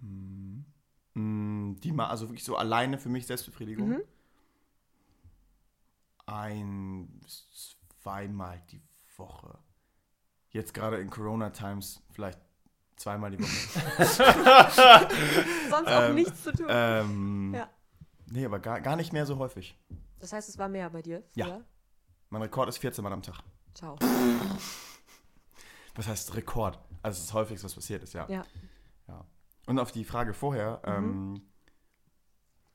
Hm. 0.00 0.64
Mm, 1.14 1.76
Die 1.76 1.92
mal, 1.92 2.08
also 2.08 2.26
wirklich 2.28 2.42
so 2.44 2.56
alleine 2.56 2.98
für 2.98 3.08
mich 3.08 3.26
Selbstbefriedigung. 3.26 3.88
Mhm. 3.88 4.02
Ein 6.26 7.20
bis 7.22 7.76
zweimal 8.02 8.60
die 8.70 8.82
Woche. 9.16 9.56
Jetzt 10.50 10.74
gerade 10.74 10.98
in 10.98 11.08
Corona-Times 11.08 12.02
vielleicht 12.10 12.40
zweimal 12.96 13.30
die 13.30 13.38
Woche. 13.40 13.48
Sonst 15.70 15.88
auch 15.88 16.02
Ähm, 16.08 16.14
nichts 16.16 16.42
zu 16.42 16.52
tun. 16.52 16.66
ähm, 16.68 17.54
Ja. 17.54 17.68
Nee, 18.26 18.44
aber 18.44 18.58
gar, 18.58 18.80
gar 18.80 18.96
nicht 18.96 19.12
mehr 19.12 19.24
so 19.26 19.38
häufig. 19.38 19.76
das 20.18 20.32
heißt, 20.32 20.48
es 20.48 20.58
war 20.58 20.68
mehr 20.68 20.90
bei 20.90 21.02
dir? 21.02 21.22
Ja. 21.34 21.46
früher? 21.46 21.64
Mein 22.30 22.42
Rekord 22.42 22.68
ist 22.68 22.78
14 22.78 23.02
Mal 23.04 23.12
am 23.12 23.22
Tag. 23.22 23.40
Ciao. 23.74 23.96
Was 25.94 26.06
heißt 26.08 26.34
Rekord? 26.34 26.76
Also 27.02 27.16
das 27.16 27.18
ist 27.20 27.26
das 27.28 27.34
häufigste, 27.34 27.64
was 27.64 27.74
passiert 27.74 28.02
ist, 28.02 28.12
ja. 28.12 28.28
Ja. 28.28 28.44
ja. 29.08 29.24
Und 29.66 29.78
auf 29.78 29.92
die 29.92 30.04
Frage 30.04 30.34
vorher, 30.34 30.80
Mhm. 30.86 30.92
ähm, 31.36 31.42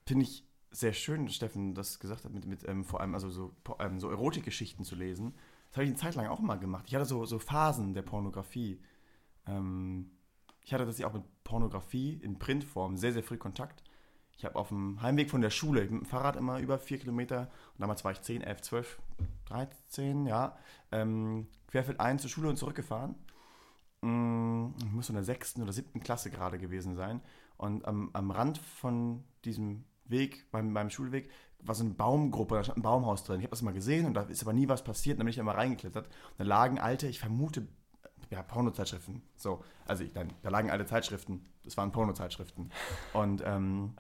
finde 0.05 0.23
ich 0.25 0.45
sehr 0.71 0.93
schön, 0.93 1.25
dass 1.25 1.35
Steffen 1.35 1.73
das 1.73 1.99
gesagt 1.99 2.25
hat, 2.25 2.33
mit, 2.33 2.45
mit 2.45 2.67
ähm, 2.67 2.83
vor 2.83 2.99
allem 3.01 3.13
also 3.13 3.29
so, 3.29 3.55
ähm, 3.79 3.99
so 3.99 4.09
Erotikgeschichten 4.09 4.83
zu 4.83 4.95
lesen. 4.95 5.33
Das 5.69 5.77
habe 5.77 5.85
ich 5.85 5.89
eine 5.91 5.97
Zeit 5.99 6.15
lang 6.15 6.27
auch 6.27 6.39
mal 6.39 6.59
gemacht. 6.59 6.85
Ich 6.87 6.95
hatte 6.95 7.05
so, 7.05 7.25
so 7.25 7.39
Phasen 7.39 7.93
der 7.93 8.01
Pornografie. 8.01 8.81
Ähm, 9.47 10.11
ich 10.61 10.73
hatte 10.73 10.83
tatsächlich 10.85 11.05
auch 11.05 11.13
mit 11.13 11.23
Pornografie 11.43 12.13
in 12.21 12.39
Printform 12.39 12.97
sehr, 12.97 13.13
sehr 13.13 13.23
früh 13.23 13.37
Kontakt. 13.37 13.83
Ich 14.37 14.45
habe 14.45 14.55
auf 14.57 14.69
dem 14.69 15.01
Heimweg 15.01 15.29
von 15.29 15.41
der 15.41 15.49
Schule 15.49 15.81
mit 15.81 15.91
dem 15.91 16.05
Fahrrad 16.05 16.35
immer 16.35 16.59
über 16.59 16.77
vier 16.77 16.99
Kilometer, 16.99 17.41
und 17.73 17.81
damals 17.81 18.03
war 18.03 18.11
ich 18.11 18.21
10, 18.21 18.41
11, 18.41 18.61
12, 18.61 18.99
13, 19.45 20.25
ja, 20.25 20.57
ähm, 20.91 21.47
querfeldein 21.67 22.19
zur 22.19 22.29
Schule 22.29 22.49
und 22.49 22.57
zurückgefahren. 22.57 23.15
Mm, 24.01 24.73
Ich 24.79 24.91
muss 24.91 25.07
so 25.07 25.11
in 25.11 25.15
der 25.15 25.23
sechsten 25.23 25.61
oder 25.61 25.73
siebten 25.73 26.01
Klasse 26.01 26.29
gerade 26.31 26.59
gewesen 26.59 26.95
sein. 26.95 27.21
Und 27.57 27.85
am, 27.85 28.09
am 28.13 28.31
Rand 28.31 28.57
von 28.57 29.23
diesem 29.45 29.85
Weg, 30.05 30.51
beim, 30.51 30.73
beim 30.73 30.89
Schulweg, 30.89 31.29
war 31.59 31.73
so 31.73 31.83
eine 31.83 31.93
Baumgruppe, 31.93 32.55
da 32.55 32.63
stand 32.63 32.79
ein 32.79 32.83
Baumhaus 32.83 33.23
drin. 33.23 33.39
Ich 33.39 33.45
habe 33.45 33.51
das 33.51 33.61
mal 33.61 33.73
gesehen 33.73 34.05
und 34.05 34.13
da 34.13 34.23
ist 34.23 34.43
aber 34.43 34.53
nie 34.53 34.67
was 34.67 34.83
passiert. 34.83 35.17
Dann 35.17 35.25
bin 35.25 35.31
ich 35.31 35.37
da 35.37 35.43
mal 35.43 35.55
reingeklettert. 35.55 36.05
Und 36.07 36.39
da 36.39 36.43
lagen 36.43 36.79
alte, 36.79 37.07
ich 37.07 37.19
vermute, 37.19 37.67
ja, 38.29 38.43
Pornozeitschriften. 38.43 39.23
So, 39.35 39.63
also 39.85 40.03
ich, 40.03 40.13
nein, 40.13 40.31
da 40.43 40.49
lagen 40.49 40.69
alte 40.69 40.85
Zeitschriften. 40.85 41.45
Das 41.63 41.77
waren 41.77 41.91
Pornozeitschriften. 41.91 42.71
Und 43.13 43.41
ähm, 43.45 43.95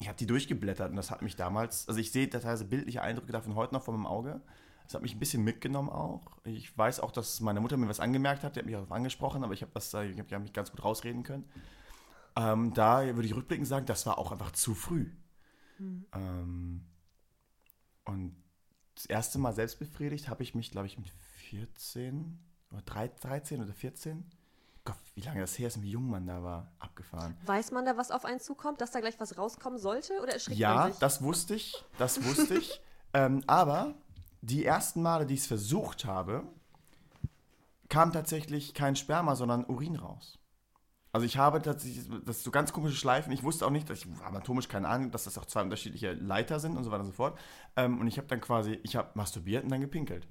ich 0.00 0.08
habe 0.08 0.18
die 0.18 0.26
durchgeblättert 0.26 0.90
und 0.90 0.96
das 0.96 1.10
hat 1.10 1.22
mich 1.22 1.36
damals, 1.36 1.88
also 1.88 2.00
ich 2.00 2.12
sehe 2.12 2.28
teilweise 2.28 2.64
bildliche 2.64 3.02
Eindrücke 3.02 3.32
davon 3.32 3.54
heute 3.54 3.74
noch 3.74 3.82
vor 3.82 3.94
meinem 3.94 4.06
Auge. 4.06 4.40
Das 4.84 4.94
hat 4.94 5.02
mich 5.02 5.14
ein 5.14 5.20
bisschen 5.20 5.44
mitgenommen 5.44 5.88
auch. 5.88 6.22
Ich 6.44 6.76
weiß 6.76 7.00
auch, 7.00 7.12
dass 7.12 7.40
meine 7.40 7.60
Mutter 7.60 7.76
mir 7.76 7.88
was 7.88 8.00
angemerkt 8.00 8.42
hat, 8.42 8.56
die 8.56 8.60
hat 8.60 8.66
mich 8.66 8.74
auch 8.74 8.80
darauf 8.80 8.92
angesprochen, 8.92 9.44
aber 9.44 9.54
ich 9.54 9.62
habe 9.62 9.72
das, 9.74 9.94
äh, 9.94 10.06
ich 10.06 10.18
habe 10.18 10.40
mich 10.40 10.52
ganz 10.52 10.70
gut 10.70 10.84
rausreden 10.84 11.22
können. 11.22 11.44
Ähm, 12.36 12.74
da 12.74 13.04
würde 13.04 13.26
ich 13.26 13.34
rückblickend 13.34 13.68
sagen, 13.68 13.86
das 13.86 14.06
war 14.06 14.18
auch 14.18 14.32
einfach 14.32 14.52
zu 14.52 14.74
früh. 14.74 15.10
Ähm, 16.12 16.84
und 18.04 18.36
das 18.94 19.06
erste 19.06 19.38
Mal 19.38 19.52
selbst 19.52 19.78
befriedigt 19.78 20.28
habe 20.28 20.42
ich 20.42 20.54
mich, 20.54 20.70
glaube 20.70 20.86
ich, 20.86 20.98
mit 20.98 21.10
14 21.50 22.38
oder 22.70 22.82
13 22.82 23.62
oder 23.62 23.72
14. 23.72 24.24
Wie 25.14 25.20
lange 25.20 25.40
das 25.40 25.58
her 25.58 25.68
ist 25.68 25.76
und 25.76 25.82
wie 25.82 25.90
jung 25.90 26.08
man 26.08 26.26
da 26.26 26.42
war, 26.42 26.72
abgefahren. 26.78 27.36
Weiß 27.44 27.70
man 27.70 27.84
da, 27.84 27.96
was 27.98 28.10
auf 28.10 28.24
einen 28.24 28.40
zukommt, 28.40 28.80
dass 28.80 28.92
da 28.92 29.00
gleich 29.00 29.20
was 29.20 29.36
rauskommen 29.36 29.78
sollte? 29.78 30.20
Oder 30.22 30.32
erschrickt 30.32 30.58
Ja, 30.58 30.74
man 30.74 30.92
sich? 30.92 31.00
das 31.00 31.22
wusste 31.22 31.54
ich, 31.54 31.84
das 31.98 32.24
wusste 32.24 32.54
ich. 32.54 32.80
ähm, 33.12 33.42
aber 33.46 33.94
die 34.40 34.64
ersten 34.64 35.02
Male, 35.02 35.26
die 35.26 35.34
ich 35.34 35.40
es 35.40 35.46
versucht 35.46 36.06
habe, 36.06 36.44
kam 37.90 38.12
tatsächlich 38.12 38.72
kein 38.72 38.96
Sperma, 38.96 39.36
sondern 39.36 39.66
Urin 39.66 39.96
raus. 39.96 40.38
Also 41.12 41.26
ich 41.26 41.36
habe 41.36 41.60
tatsächlich, 41.60 42.08
das 42.24 42.38
ist 42.38 42.44
so 42.44 42.50
ganz 42.50 42.72
komische 42.72 42.96
Schleifen. 42.96 43.32
Ich 43.32 43.42
wusste 43.42 43.66
auch 43.66 43.70
nicht, 43.70 43.90
dass 43.90 43.98
ich 43.98 44.06
habe 44.06 44.24
anatomisch 44.24 44.66
keine 44.66 44.88
Ahnung, 44.88 45.10
dass 45.10 45.24
das 45.24 45.36
auch 45.36 45.44
zwei 45.44 45.60
unterschiedliche 45.60 46.14
Leiter 46.14 46.58
sind 46.58 46.74
und 46.78 46.84
so 46.84 46.90
weiter 46.90 47.02
und 47.02 47.08
so 47.08 47.12
fort. 47.12 47.38
Ähm, 47.76 48.00
und 48.00 48.06
ich 48.06 48.16
habe 48.16 48.28
dann 48.28 48.40
quasi, 48.40 48.80
ich 48.82 48.96
habe 48.96 49.10
masturbiert 49.12 49.62
und 49.62 49.70
dann 49.70 49.82
gepinkelt. 49.82 50.26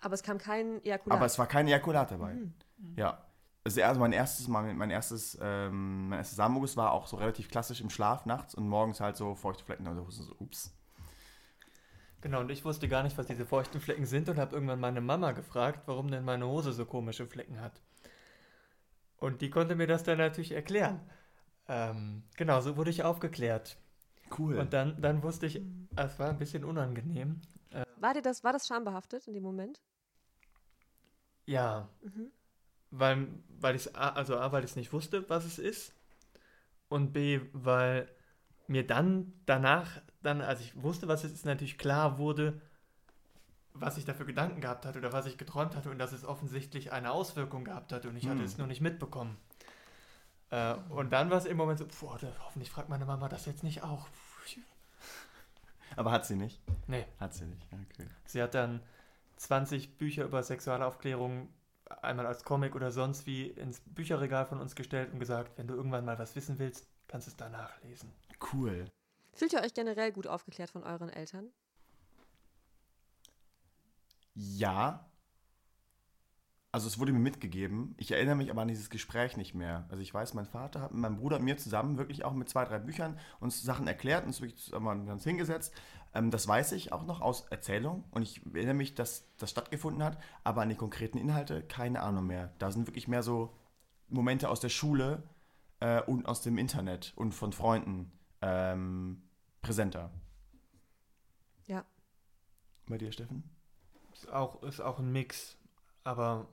Aber 0.00 0.12
es 0.12 0.22
kam 0.22 0.36
kein 0.36 0.84
Ejakulat. 0.84 1.16
Aber 1.16 1.24
es 1.24 1.38
war 1.38 1.46
kein 1.46 1.66
Ejakulat 1.66 2.10
dabei. 2.10 2.34
Mhm. 2.34 2.52
Ja. 2.96 3.24
Also, 3.64 3.82
also 3.82 3.98
mein 4.00 4.12
erstes 4.12 4.46
Mal, 4.46 4.74
mein 4.74 4.90
erstes, 4.90 5.38
ähm, 5.40 6.08
mein 6.10 6.18
erstes 6.18 6.36
Samenerguss 6.36 6.76
war 6.76 6.92
auch 6.92 7.06
so 7.06 7.16
relativ 7.16 7.48
klassisch 7.48 7.80
im 7.80 7.88
Schlaf 7.90 8.26
nachts 8.26 8.54
und 8.54 8.68
morgens 8.68 9.00
halt 9.00 9.16
so 9.16 9.34
feuchte 9.34 9.64
Flecken. 9.64 9.86
Also 9.86 10.06
so, 10.10 10.34
ups. 10.38 10.74
Genau, 12.20 12.40
und 12.40 12.50
ich 12.50 12.64
wusste 12.64 12.88
gar 12.88 13.02
nicht, 13.02 13.16
was 13.18 13.26
diese 13.26 13.44
feuchten 13.46 13.80
Flecken 13.80 14.06
sind 14.06 14.28
und 14.28 14.38
habe 14.38 14.54
irgendwann 14.54 14.80
meine 14.80 15.00
Mama 15.00 15.32
gefragt, 15.32 15.82
warum 15.86 16.10
denn 16.10 16.24
meine 16.24 16.46
Hose 16.46 16.72
so 16.72 16.86
komische 16.86 17.26
Flecken 17.26 17.60
hat. 17.60 17.80
Und 19.18 19.40
die 19.40 19.50
konnte 19.50 19.74
mir 19.74 19.86
das 19.86 20.02
dann 20.04 20.18
natürlich 20.18 20.52
erklären. 20.52 21.00
Ähm, 21.68 22.24
genau, 22.36 22.60
so 22.60 22.76
wurde 22.76 22.90
ich 22.90 23.02
aufgeklärt. 23.04 23.76
Cool. 24.38 24.58
Und 24.58 24.72
dann, 24.72 25.00
dann 25.00 25.22
wusste 25.22 25.46
ich, 25.46 25.60
es 25.96 26.18
war 26.18 26.28
ein 26.30 26.38
bisschen 26.38 26.64
unangenehm. 26.64 27.40
Äh, 27.70 27.84
War 28.00 28.14
dir 28.14 28.22
das, 28.22 28.44
war 28.44 28.52
das 28.52 28.66
schambehaftet 28.66 29.26
in 29.26 29.34
dem 29.34 29.42
Moment? 29.42 29.80
ja, 31.46 31.88
Mhm. 32.02 32.32
Weil, 32.98 33.28
weil 33.60 33.76
ich 33.76 33.94
also 33.96 34.38
A, 34.38 34.52
weil 34.52 34.64
ich 34.64 34.70
es 34.70 34.76
nicht 34.76 34.92
wusste, 34.92 35.28
was 35.28 35.44
es 35.44 35.58
ist. 35.58 35.92
Und 36.88 37.12
B, 37.12 37.40
weil 37.52 38.08
mir 38.66 38.86
dann 38.86 39.32
danach, 39.46 40.00
dann, 40.22 40.40
als 40.40 40.60
ich 40.60 40.80
wusste, 40.82 41.08
was 41.08 41.24
es 41.24 41.32
ist, 41.32 41.44
natürlich 41.44 41.76
klar 41.78 42.18
wurde, 42.18 42.60
was 43.72 43.98
ich 43.98 44.04
da 44.04 44.14
für 44.14 44.24
Gedanken 44.24 44.60
gehabt 44.60 44.86
hatte 44.86 44.98
oder 44.98 45.12
was 45.12 45.26
ich 45.26 45.36
geträumt 45.36 45.74
hatte 45.74 45.90
und 45.90 45.98
dass 45.98 46.12
es 46.12 46.24
offensichtlich 46.24 46.92
eine 46.92 47.10
Auswirkung 47.10 47.64
gehabt 47.64 47.92
hatte 47.92 48.08
und 48.08 48.16
ich 48.16 48.26
hatte 48.28 48.38
Hm. 48.38 48.44
es 48.44 48.56
nur 48.58 48.66
nicht 48.68 48.80
mitbekommen. 48.80 49.36
Äh, 50.50 50.74
und 50.90 51.12
dann 51.12 51.30
war 51.30 51.38
es 51.38 51.44
im 51.46 51.56
Moment 51.56 51.80
so, 51.80 51.86
boah, 52.00 52.18
hoffentlich 52.44 52.70
fragt 52.70 52.88
meine 52.88 53.04
Mama 53.06 53.28
das 53.28 53.46
jetzt 53.46 53.64
nicht 53.64 53.82
auch. 53.82 54.06
Aber 55.96 56.12
hat 56.12 56.26
sie 56.26 56.36
nicht? 56.36 56.60
Nee, 56.86 57.04
Hat 57.18 57.34
sie 57.34 57.46
nicht. 57.46 57.66
Okay. 57.72 58.06
sie 58.26 58.42
hat 58.42 58.54
dann 58.54 58.80
20 59.36 59.98
Bücher 59.98 60.24
über 60.24 60.42
Sexualaufklärung 60.42 61.48
einmal 62.02 62.26
als 62.26 62.44
Comic 62.44 62.74
oder 62.74 62.90
sonst 62.90 63.26
wie 63.26 63.48
ins 63.48 63.80
Bücherregal 63.80 64.46
von 64.46 64.60
uns 64.60 64.74
gestellt 64.74 65.12
und 65.12 65.18
gesagt, 65.18 65.56
wenn 65.58 65.66
du 65.66 65.74
irgendwann 65.74 66.04
mal 66.04 66.18
was 66.18 66.34
wissen 66.36 66.58
willst, 66.58 66.86
kannst 67.08 67.26
du 67.26 67.30
es 67.30 67.36
da 67.36 67.48
nachlesen. 67.48 68.12
Cool. 68.52 68.86
Fühlt 69.32 69.52
ihr 69.52 69.62
euch 69.62 69.74
generell 69.74 70.12
gut 70.12 70.26
aufgeklärt 70.26 70.70
von 70.70 70.84
euren 70.84 71.08
Eltern? 71.08 71.50
Ja. 74.34 75.08
Also 76.72 76.88
es 76.88 76.98
wurde 76.98 77.12
mir 77.12 77.20
mitgegeben. 77.20 77.94
Ich 77.98 78.10
erinnere 78.10 78.34
mich 78.34 78.50
aber 78.50 78.62
an 78.62 78.68
dieses 78.68 78.90
Gespräch 78.90 79.36
nicht 79.36 79.54
mehr. 79.54 79.86
Also 79.90 80.02
ich 80.02 80.12
weiß, 80.12 80.34
mein 80.34 80.46
Vater 80.46 80.80
hat 80.80 80.90
mit 80.90 81.00
meinem 81.00 81.16
Bruder 81.16 81.36
und 81.36 81.44
mir 81.44 81.56
zusammen 81.56 81.98
wirklich 81.98 82.24
auch 82.24 82.32
mit 82.32 82.48
zwei, 82.48 82.64
drei 82.64 82.80
Büchern 82.80 83.16
uns 83.38 83.62
Sachen 83.62 83.86
erklärt 83.86 84.22
und 84.22 84.28
uns 84.28 84.40
wirklich 84.40 84.60
zusammen 84.60 85.06
ganz 85.06 85.22
hingesetzt. 85.22 85.72
Ähm, 86.14 86.30
das 86.30 86.46
weiß 86.48 86.72
ich 86.72 86.92
auch 86.92 87.04
noch 87.04 87.20
aus 87.20 87.46
Erzählung 87.50 88.04
und 88.10 88.22
ich 88.22 88.44
erinnere 88.54 88.74
mich, 88.74 88.94
dass 88.94 89.26
das 89.36 89.50
stattgefunden 89.50 90.02
hat, 90.02 90.18
aber 90.44 90.62
an 90.62 90.68
die 90.68 90.76
konkreten 90.76 91.18
Inhalte 91.18 91.62
keine 91.62 92.00
Ahnung 92.00 92.26
mehr. 92.26 92.52
Da 92.58 92.70
sind 92.70 92.86
wirklich 92.86 93.08
mehr 93.08 93.22
so 93.22 93.54
Momente 94.08 94.48
aus 94.48 94.60
der 94.60 94.68
Schule 94.68 95.22
äh, 95.80 96.00
und 96.02 96.26
aus 96.26 96.40
dem 96.42 96.58
Internet 96.58 97.12
und 97.16 97.32
von 97.34 97.52
Freunden 97.52 98.12
ähm, 98.42 99.22
präsenter. 99.62 100.10
Ja. 101.66 101.84
Bei 102.86 102.98
dir, 102.98 103.10
Steffen? 103.12 103.44
Ist 104.12 104.30
auch, 104.30 104.62
ist 104.62 104.80
auch 104.80 104.98
ein 104.98 105.10
Mix, 105.10 105.56
aber 106.04 106.46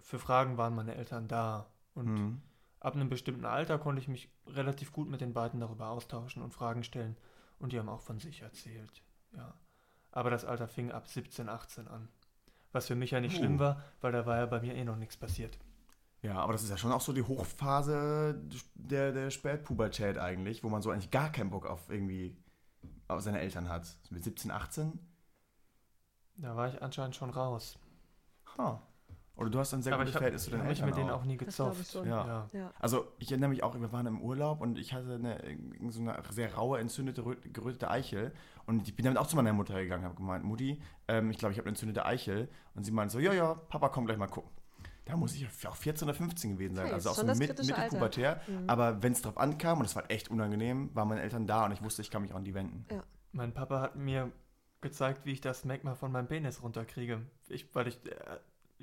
für 0.00 0.18
Fragen 0.18 0.56
waren 0.56 0.74
meine 0.74 0.94
Eltern 0.94 1.28
da. 1.28 1.66
Und 1.94 2.06
Mhm. 2.06 2.42
ab 2.80 2.94
einem 2.94 3.08
bestimmten 3.10 3.44
Alter 3.44 3.78
konnte 3.78 4.00
ich 4.00 4.08
mich 4.08 4.30
relativ 4.46 4.92
gut 4.92 5.08
mit 5.08 5.20
den 5.20 5.34
beiden 5.34 5.60
darüber 5.60 5.88
austauschen 5.88 6.42
und 6.42 6.54
Fragen 6.54 6.84
stellen. 6.84 7.16
Und 7.62 7.72
die 7.72 7.78
haben 7.78 7.88
auch 7.88 8.00
von 8.02 8.18
sich 8.18 8.42
erzählt. 8.42 9.02
Ja. 9.34 9.54
Aber 10.10 10.28
das 10.30 10.44
Alter 10.44 10.68
fing 10.68 10.92
ab 10.92 11.08
17, 11.08 11.48
18 11.48 11.88
an. 11.88 12.08
Was 12.72 12.88
für 12.88 12.94
mich 12.94 13.12
ja 13.12 13.20
nicht 13.20 13.34
Oh. 13.34 13.38
schlimm 13.38 13.58
war, 13.58 13.82
weil 14.00 14.12
da 14.12 14.26
war 14.26 14.36
ja 14.36 14.46
bei 14.46 14.60
mir 14.60 14.74
eh 14.74 14.84
noch 14.84 14.96
nichts 14.96 15.16
passiert. 15.16 15.58
Ja, 16.22 16.34
aber 16.36 16.52
das 16.52 16.62
ist 16.62 16.70
ja 16.70 16.76
schon 16.76 16.92
auch 16.92 17.00
so 17.00 17.12
die 17.12 17.22
Hochphase 17.22 18.40
der, 18.74 19.12
der 19.12 19.30
Spätpubertät 19.30 20.18
eigentlich, 20.18 20.62
wo 20.62 20.68
man 20.68 20.82
so 20.82 20.90
eigentlich 20.90 21.10
gar 21.10 21.30
keinen 21.32 21.50
Bock 21.50 21.66
auf 21.66 21.88
irgendwie 21.88 22.36
auf 23.08 23.20
seine 23.22 23.40
Eltern 23.40 23.68
hat. 23.68 23.96
Mit 24.10 24.22
17, 24.24 24.50
18? 24.50 24.98
Da 26.36 26.56
war 26.56 26.68
ich 26.68 26.82
anscheinend 26.82 27.16
schon 27.16 27.30
raus. 27.30 27.78
Ha. 28.58 28.82
Oder 29.36 29.48
du 29.50 29.58
hast 29.58 29.72
ein 29.72 29.82
sehr 29.82 29.94
Aber 29.94 30.02
gutes 30.04 30.10
ich 30.10 30.14
habe 30.16 30.24
Verhältnis 30.24 30.44
zu 30.44 30.50
deinen 30.50 30.66
Eltern 30.66 30.86
mit 30.86 30.96
denen 30.96 31.10
auch. 31.10 31.20
auch 31.20 31.24
nie 31.24 31.32
ich 31.34 31.38
gezofft. 31.38 31.94
Ja. 31.94 32.02
ja. 32.04 32.48
Ja. 32.52 32.70
Also 32.78 33.06
ich 33.18 33.30
erinnere 33.30 33.48
mich 33.50 33.62
auch, 33.62 33.74
wir 33.80 33.90
waren 33.92 34.06
im 34.06 34.20
Urlaub 34.20 34.60
und 34.60 34.78
ich 34.78 34.92
hatte 34.92 35.14
eine, 35.14 35.38
so 35.90 36.00
eine 36.00 36.16
sehr 36.30 36.54
raue, 36.54 36.78
entzündete, 36.78 37.22
rö- 37.22 37.36
gerötete 37.52 37.90
Eichel. 37.90 38.32
Und 38.66 38.86
ich 38.86 38.94
bin 38.94 39.04
damit 39.04 39.18
auch 39.18 39.26
zu 39.26 39.36
meiner 39.36 39.52
Mutter 39.54 39.80
gegangen, 39.82 40.04
habe 40.04 40.14
gemeint, 40.14 40.44
Mutti, 40.44 40.80
ähm, 41.08 41.30
ich 41.30 41.38
glaube, 41.38 41.52
ich 41.52 41.58
habe 41.58 41.66
eine 41.66 41.70
entzündete 41.72 42.04
Eichel. 42.04 42.48
Und 42.74 42.84
sie 42.84 42.90
meinte 42.92 43.12
so, 43.12 43.18
ja, 43.18 43.32
ja, 43.32 43.54
Papa, 43.54 43.88
komm 43.88 44.04
gleich 44.06 44.18
mal 44.18 44.26
gucken. 44.28 44.50
Da 45.06 45.16
muss 45.16 45.34
ich 45.34 45.48
auch 45.66 45.74
14 45.74 46.06
oder 46.06 46.14
15 46.14 46.52
gewesen 46.52 46.76
sein, 46.76 46.84
Okay, 46.84 46.94
also 46.94 47.10
auch 47.10 47.14
so 47.14 47.24
mit, 47.24 47.40
Alter. 47.50 47.64
mittelpubertär. 47.64 48.40
Mhm. 48.46 48.64
Aber 48.68 49.02
wenn 49.02 49.12
es 49.12 49.22
drauf 49.22 49.36
ankam, 49.38 49.80
und 49.80 49.86
es 49.86 49.96
war 49.96 50.08
echt 50.10 50.30
unangenehm, 50.30 50.94
waren 50.94 51.08
meine 51.08 51.22
Eltern 51.22 51.46
da 51.46 51.64
und 51.64 51.72
ich 51.72 51.82
wusste, 51.82 52.02
ich 52.02 52.10
kann 52.10 52.22
mich 52.22 52.32
auch 52.32 52.36
an 52.36 52.44
die 52.44 52.54
wenden. 52.54 52.86
Mein 53.32 53.52
Papa 53.52 53.80
hat 53.80 53.96
mir 53.96 54.30
gezeigt, 54.80 55.24
wie 55.24 55.32
ich 55.32 55.40
das 55.40 55.64
Magma 55.64 55.94
von 55.96 56.12
meinem 56.12 56.28
Penis 56.28 56.62
runterkriege. 56.62 57.22
Ich, 57.48 57.74
weil 57.74 57.88
ich 57.88 57.96
äh, 58.06 58.14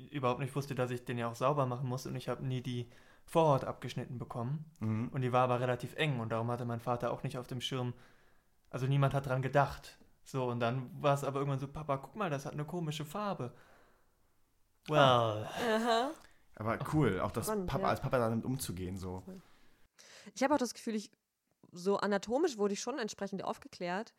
überhaupt 0.08 0.40
nicht 0.40 0.54
wusste, 0.54 0.74
dass 0.74 0.90
ich 0.90 1.04
den 1.04 1.18
ja 1.18 1.28
auch 1.28 1.34
sauber 1.34 1.66
machen 1.66 1.88
muss 1.88 2.06
und 2.06 2.16
ich 2.16 2.28
habe 2.28 2.44
nie 2.44 2.62
die 2.62 2.88
Vorhaut 3.24 3.64
abgeschnitten 3.64 4.18
bekommen. 4.18 4.64
Mhm. 4.80 5.08
Und 5.12 5.20
die 5.22 5.32
war 5.32 5.44
aber 5.44 5.60
relativ 5.60 5.94
eng 5.96 6.20
und 6.20 6.30
darum 6.30 6.50
hatte 6.50 6.64
mein 6.64 6.80
Vater 6.80 7.12
auch 7.12 7.22
nicht 7.22 7.38
auf 7.38 7.46
dem 7.46 7.60
Schirm. 7.60 7.94
Also 8.70 8.86
niemand 8.86 9.14
hat 9.14 9.26
dran 9.26 9.42
gedacht. 9.42 9.98
So, 10.24 10.46
und 10.46 10.60
dann 10.60 10.90
war 11.02 11.14
es 11.14 11.24
aber 11.24 11.40
irgendwann 11.40 11.58
so, 11.58 11.68
Papa, 11.68 11.96
guck 11.96 12.16
mal, 12.16 12.30
das 12.30 12.46
hat 12.46 12.52
eine 12.52 12.64
komische 12.64 13.04
Farbe. 13.04 13.52
Well, 14.88 14.98
Aha. 14.98 16.10
Aber 16.56 16.78
cool, 16.92 17.20
auch 17.20 17.30
das 17.30 17.46
Spannend, 17.46 17.66
Papa, 17.68 17.84
ja. 17.84 17.88
als 17.88 18.00
Papa 18.00 18.18
damit 18.18 18.44
umzugehen, 18.44 18.98
so. 18.98 19.22
Ich 20.34 20.42
habe 20.42 20.54
auch 20.54 20.58
das 20.58 20.74
Gefühl, 20.74 20.94
ich, 20.94 21.10
so 21.72 21.96
anatomisch 21.96 22.58
wurde 22.58 22.74
ich 22.74 22.80
schon 22.80 22.98
entsprechend 22.98 23.42
aufgeklärt, 23.44 24.12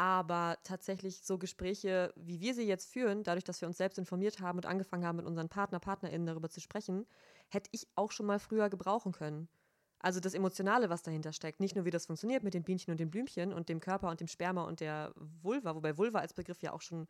aber 0.00 0.56
tatsächlich 0.64 1.20
so 1.20 1.36
Gespräche, 1.36 2.10
wie 2.16 2.40
wir 2.40 2.54
sie 2.54 2.62
jetzt 2.66 2.90
führen, 2.90 3.22
dadurch, 3.22 3.44
dass 3.44 3.60
wir 3.60 3.68
uns 3.68 3.76
selbst 3.76 3.98
informiert 3.98 4.40
haben 4.40 4.56
und 4.56 4.64
angefangen 4.64 5.04
haben, 5.04 5.16
mit 5.16 5.26
unseren 5.26 5.50
Partner, 5.50 5.78
PartnerInnen 5.78 6.26
darüber 6.26 6.48
zu 6.48 6.58
sprechen, 6.58 7.06
hätte 7.50 7.68
ich 7.72 7.86
auch 7.96 8.10
schon 8.10 8.24
mal 8.24 8.38
früher 8.38 8.70
gebrauchen 8.70 9.12
können. 9.12 9.50
Also 9.98 10.18
das 10.18 10.32
Emotionale, 10.32 10.88
was 10.88 11.02
dahinter 11.02 11.34
steckt. 11.34 11.60
Nicht 11.60 11.76
nur, 11.76 11.84
wie 11.84 11.90
das 11.90 12.06
funktioniert 12.06 12.42
mit 12.42 12.54
den 12.54 12.62
Bienchen 12.62 12.90
und 12.92 12.98
den 12.98 13.10
Blümchen 13.10 13.52
und 13.52 13.68
dem 13.68 13.78
Körper 13.78 14.08
und 14.08 14.20
dem 14.20 14.26
Sperma 14.28 14.64
und 14.64 14.80
der 14.80 15.12
Vulva, 15.42 15.74
wobei 15.74 15.98
Vulva 15.98 16.20
als 16.20 16.32
Begriff 16.32 16.62
ja 16.62 16.72
auch 16.72 16.80
schon 16.80 17.06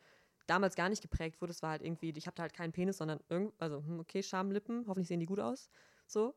damals 0.49 0.74
gar 0.74 0.88
nicht 0.88 1.01
geprägt 1.01 1.41
wurde. 1.41 1.53
Es 1.53 1.62
war 1.62 1.70
halt 1.70 1.82
irgendwie, 1.82 2.11
ich 2.16 2.26
habe 2.26 2.34
da 2.34 2.43
halt 2.43 2.55
keinen 2.55 2.72
Penis, 2.72 2.99
sondern 2.99 3.20
irgend, 3.28 3.55
also 3.61 3.84
hm, 3.84 4.01
okay, 4.01 4.20
Schamlippen, 4.20 4.88
hoffentlich 4.88 5.07
sehen 5.07 5.20
die 5.20 5.26
gut 5.26 5.38
aus. 5.38 5.70
So. 6.09 6.34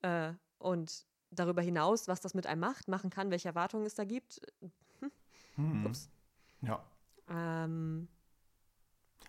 Äh, 0.00 0.32
und 0.56 1.04
darüber 1.30 1.60
hinaus, 1.60 2.08
was 2.08 2.22
das 2.22 2.32
mit 2.32 2.46
einem 2.46 2.60
macht, 2.60 2.88
machen 2.88 3.10
kann, 3.10 3.30
welche 3.30 3.48
Erwartungen 3.48 3.84
es 3.84 3.94
da 3.94 4.04
gibt. 4.04 4.40
Mhm. 5.60 5.86
Ups. 5.86 6.10
Ja. 6.62 6.84
Ähm, 7.28 8.08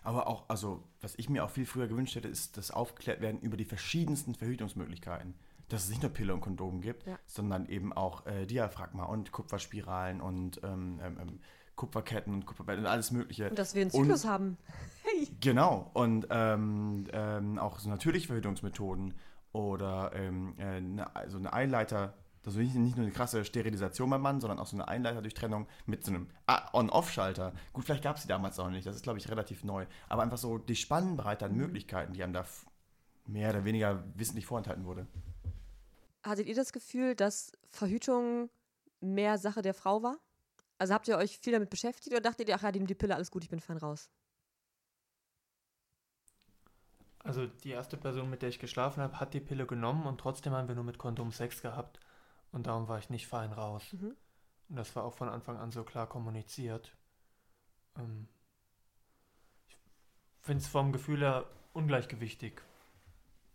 Aber 0.02 0.26
auch, 0.26 0.48
also, 0.48 0.82
was 1.00 1.14
ich 1.16 1.28
mir 1.28 1.44
auch 1.44 1.50
viel 1.50 1.66
früher 1.66 1.86
gewünscht 1.86 2.16
hätte, 2.16 2.28
ist 2.28 2.56
das 2.56 2.70
aufgeklärt 2.72 3.20
werden 3.20 3.40
über 3.40 3.56
die 3.56 3.64
verschiedensten 3.64 4.34
Verhütungsmöglichkeiten. 4.34 5.34
Dass 5.68 5.84
es 5.84 5.90
nicht 5.90 6.02
nur 6.02 6.10
Pille 6.10 6.34
und 6.34 6.40
Kondom 6.40 6.80
gibt, 6.80 7.06
Ja. 7.06 7.18
sondern 7.26 7.66
eben 7.66 7.92
auch 7.92 8.26
äh, 8.26 8.44
Diaphragma 8.46 9.04
und 9.04 9.30
Kupferspiralen 9.32 10.20
und 10.20 10.60
ähm, 10.64 11.00
ähm, 11.02 11.18
ähm, 11.20 11.40
Kupferketten 11.76 12.34
und 12.34 12.44
Kupferbänder 12.46 12.82
und 12.82 12.86
alles 12.88 13.10
Mögliche. 13.12 13.48
und 13.48 13.58
dass 13.58 13.74
wir 13.74 13.82
einen 13.82 13.90
Und- 13.92 14.02
Zyklus 14.04 14.24
haben. 14.26 14.58
Hey. 15.04 15.28
Genau, 15.40 15.90
und 15.94 16.26
ähm, 16.30 17.06
ähm, 17.12 17.58
auch 17.58 17.78
so 17.78 17.88
natürliche 17.88 18.26
Verhütungsmethoden 18.26 19.14
oder 19.52 20.12
ähm, 20.14 20.54
äh, 20.58 20.80
ne, 20.80 21.14
also 21.16 21.38
eine 21.38 21.52
Einleiter, 21.52 22.14
also 22.44 22.58
nicht, 22.58 22.74
nicht 22.74 22.96
nur 22.96 23.04
eine 23.04 23.14
krasse 23.14 23.44
Sterilisation 23.44 24.10
beim 24.10 24.20
Mann, 24.20 24.40
sondern 24.40 24.58
auch 24.58 24.66
so 24.66 24.76
eine 24.76 24.88
Einleiterdurchtrennung 24.88 25.66
mit 25.86 26.04
so 26.04 26.12
einem 26.12 26.28
On-Off-Schalter. 26.72 27.52
Gut, 27.72 27.84
vielleicht 27.84 28.02
gab 28.02 28.16
es 28.16 28.22
die 28.22 28.28
damals 28.28 28.58
auch 28.58 28.70
nicht, 28.70 28.86
das 28.86 28.96
ist, 28.96 29.02
glaube 29.02 29.18
ich, 29.18 29.28
relativ 29.28 29.64
neu. 29.64 29.86
Aber 30.08 30.22
einfach 30.22 30.38
so 30.38 30.58
die 30.58 30.76
Spannbreite 30.76 31.46
an 31.46 31.54
Möglichkeiten, 31.54 32.12
die 32.12 32.22
einem 32.22 32.32
da 32.32 32.44
mehr 33.26 33.50
oder 33.50 33.64
weniger 33.64 34.04
wissentlich 34.14 34.46
vorenthalten 34.46 34.84
wurde. 34.84 35.06
Hattet 36.24 36.46
ihr 36.46 36.54
das 36.54 36.72
Gefühl, 36.72 37.14
dass 37.14 37.52
Verhütung 37.68 38.50
mehr 39.00 39.38
Sache 39.38 39.62
der 39.62 39.74
Frau 39.74 40.02
war? 40.02 40.18
Also 40.78 40.94
habt 40.94 41.06
ihr 41.08 41.16
euch 41.16 41.38
viel 41.38 41.52
damit 41.52 41.70
beschäftigt 41.70 42.12
oder 42.12 42.20
dachtet 42.20 42.48
ihr, 42.48 42.56
ach 42.56 42.62
ja, 42.62 42.72
die, 42.72 42.84
die 42.84 42.94
Pille, 42.94 43.14
alles 43.14 43.30
gut, 43.30 43.44
ich 43.44 43.50
bin 43.50 43.60
fein 43.60 43.76
raus? 43.76 44.10
also 47.24 47.46
die 47.46 47.70
erste 47.70 47.96
Person, 47.96 48.30
mit 48.30 48.42
der 48.42 48.48
ich 48.48 48.58
geschlafen 48.58 49.02
habe, 49.02 49.20
hat 49.20 49.34
die 49.34 49.40
Pille 49.40 49.66
genommen 49.66 50.06
und 50.06 50.18
trotzdem 50.18 50.52
haben 50.52 50.68
wir 50.68 50.74
nur 50.74 50.84
mit 50.84 50.98
Kondom 50.98 51.32
Sex 51.32 51.62
gehabt. 51.62 52.00
Und 52.52 52.66
darum 52.66 52.88
war 52.88 52.98
ich 52.98 53.10
nicht 53.10 53.26
fein 53.26 53.52
raus. 53.52 53.92
Mhm. 53.92 54.16
Und 54.68 54.76
das 54.76 54.94
war 54.94 55.04
auch 55.04 55.14
von 55.14 55.28
Anfang 55.28 55.56
an 55.58 55.72
so 55.72 55.84
klar 55.84 56.06
kommuniziert. 56.06 56.96
Ähm, 57.98 58.28
ich 59.68 60.46
finde 60.46 60.62
es 60.62 60.68
vom 60.68 60.92
Gefühl 60.92 61.20
her 61.20 61.46
ungleichgewichtig. 61.72 62.62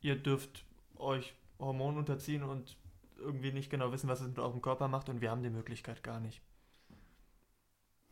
Ihr 0.01 0.15
dürft 0.15 0.65
euch 0.95 1.35
Hormonen 1.59 1.97
unterziehen 1.97 2.43
und 2.43 2.77
irgendwie 3.17 3.51
nicht 3.51 3.69
genau 3.69 3.91
wissen, 3.91 4.09
was 4.09 4.21
es 4.21 4.27
mit 4.27 4.39
eurem 4.39 4.61
Körper 4.61 4.87
macht 4.87 5.09
und 5.09 5.21
wir 5.21 5.31
haben 5.31 5.43
die 5.43 5.49
Möglichkeit 5.49 6.03
gar 6.03 6.19
nicht. 6.19 6.41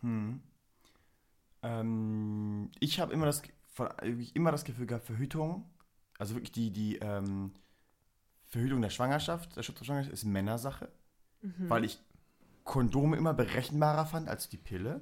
Hm. 0.01 0.41
Ähm, 1.61 2.71
ich 2.79 2.99
habe 2.99 3.13
immer 3.13 3.27
das, 3.27 3.43
irgendwie 4.01 4.29
immer 4.33 4.51
das 4.51 4.65
Gefühl 4.65 4.88
gehabt, 4.88 5.05
Verhütung 5.05 5.69
also 6.17 6.36
wirklich 6.36 6.51
die, 6.51 6.71
die 6.71 6.97
ähm, 6.97 7.51
Verhütung 8.56 8.82
der 8.82 8.89
Schwangerschaft, 8.89 9.56
der 9.56 9.64
Schutz 9.64 9.78
der 9.80 9.86
Schwangerschaft 9.86 10.14
ist 10.14 10.24
Männersache, 10.26 10.89
Mhm. 11.41 11.70
weil 11.70 11.84
ich 11.86 11.99
Kondome 12.64 13.16
immer 13.18 13.34
berechenbarer 13.34 14.06
fand 14.08 14.28
als 14.28 14.49
die 14.49 14.58
Pille. 14.58 15.01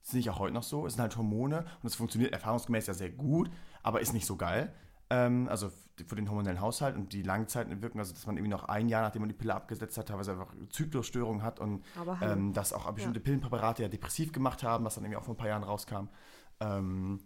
Das 0.00 0.08
ist 0.08 0.14
nicht 0.14 0.30
auch 0.30 0.38
heute 0.38 0.52
noch 0.54 0.62
so. 0.62 0.86
Es 0.86 0.94
sind 0.94 1.02
halt 1.02 1.16
Hormone 1.16 1.64
und 1.82 1.86
es 1.86 1.94
funktioniert 1.94 2.32
erfahrungsgemäß 2.32 2.86
ja 2.86 2.94
sehr 2.94 3.10
gut, 3.10 3.50
aber 3.82 4.00
ist 4.00 4.12
nicht 4.12 4.26
so 4.26 4.36
geil. 4.36 4.72
Ähm, 5.10 5.48
also 5.48 5.70
für 6.06 6.16
den 6.16 6.28
hormonellen 6.28 6.60
Haushalt 6.60 6.94
und 6.96 7.12
die 7.14 7.22
Langzeitwirkung, 7.22 7.98
also 7.98 8.12
dass 8.12 8.26
man 8.26 8.36
irgendwie 8.36 8.50
noch 8.50 8.64
ein 8.64 8.88
Jahr, 8.90 9.02
nachdem 9.02 9.22
man 9.22 9.28
die 9.30 9.34
Pille 9.34 9.54
abgesetzt 9.54 9.96
hat, 9.96 10.08
teilweise 10.08 10.32
einfach 10.32 10.54
Zyklusstörungen 10.70 11.42
hat 11.42 11.58
und 11.60 11.82
hallo. 11.96 12.16
ähm, 12.20 12.52
dass 12.52 12.72
auch 12.74 12.90
bestimmte 12.92 13.18
Pillenpräparate 13.20 13.82
ja 13.82 13.88
depressiv 13.88 14.32
gemacht 14.32 14.62
haben, 14.62 14.84
was 14.84 14.94
dann 14.96 15.04
irgendwie 15.04 15.16
auch 15.16 15.24
vor 15.24 15.34
ein 15.34 15.38
paar 15.38 15.48
Jahren 15.48 15.64
rauskam. 15.64 16.08
Ähm, 16.60 17.20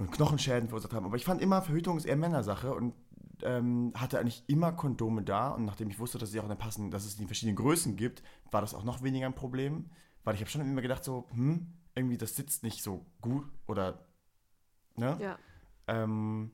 und 0.00 0.10
Knochenschäden 0.10 0.68
verursacht 0.68 0.94
haben. 0.94 1.04
Aber 1.04 1.16
ich 1.16 1.24
fand 1.24 1.42
immer, 1.42 1.60
Verhütung 1.60 1.98
ist 1.98 2.06
eher 2.06 2.16
Männersache 2.16 2.74
und 2.74 2.94
ähm, 3.42 3.92
hatte 3.94 4.18
eigentlich 4.18 4.42
immer 4.46 4.72
Kondome 4.72 5.22
da. 5.22 5.50
Und 5.50 5.66
nachdem 5.66 5.90
ich 5.90 5.98
wusste, 5.98 6.16
dass, 6.16 6.30
sie 6.30 6.40
auch 6.40 6.44
in 6.44 6.48
der 6.48 6.56
passenden, 6.56 6.90
dass 6.90 7.04
es 7.04 7.16
die 7.16 7.26
verschiedenen 7.26 7.56
Größen 7.56 7.96
gibt, 7.96 8.22
war 8.50 8.62
das 8.62 8.74
auch 8.74 8.82
noch 8.82 9.02
weniger 9.02 9.26
ein 9.26 9.34
Problem. 9.34 9.90
Weil 10.24 10.34
ich 10.34 10.40
habe 10.40 10.50
schon 10.50 10.62
immer 10.62 10.80
gedacht, 10.80 11.04
so, 11.04 11.28
hm, 11.32 11.74
irgendwie 11.94 12.16
das 12.16 12.34
sitzt 12.34 12.62
nicht 12.62 12.82
so 12.82 13.04
gut 13.20 13.44
oder, 13.66 14.06
ne? 14.96 15.18
ja. 15.20 15.38
Ähm, 15.86 16.52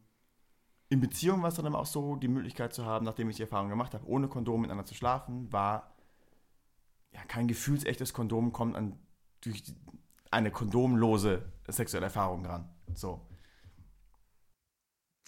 in 0.89 1.01
Beziehung 1.01 1.43
war 1.43 1.49
es 1.49 1.55
dann 1.55 1.67
aber 1.67 1.79
auch 1.79 1.87
so, 1.87 2.17
die 2.17 2.29
Möglichkeit 2.29 2.73
zu 2.73 2.85
haben, 2.85 3.05
nachdem 3.05 3.29
ich 3.29 3.37
die 3.37 3.43
Erfahrung 3.43 3.69
gemacht 3.69 3.95
habe, 3.95 4.07
ohne 4.07 4.29
Kondom 4.29 4.61
miteinander 4.61 4.87
zu 4.87 4.95
schlafen, 4.95 5.53
war 5.53 5.95
ja 7.13 7.25
kein 7.25 7.49
gefühlsechtes 7.49 8.13
Kondom 8.13 8.53
kommt 8.53 8.77
an 8.77 8.99
durch 9.41 9.63
eine 10.31 10.51
kondomlose 10.51 11.45
sexuelle 11.69 12.07
Erfahrung 12.07 12.45
ran. 12.45 12.69
So. 12.95 13.27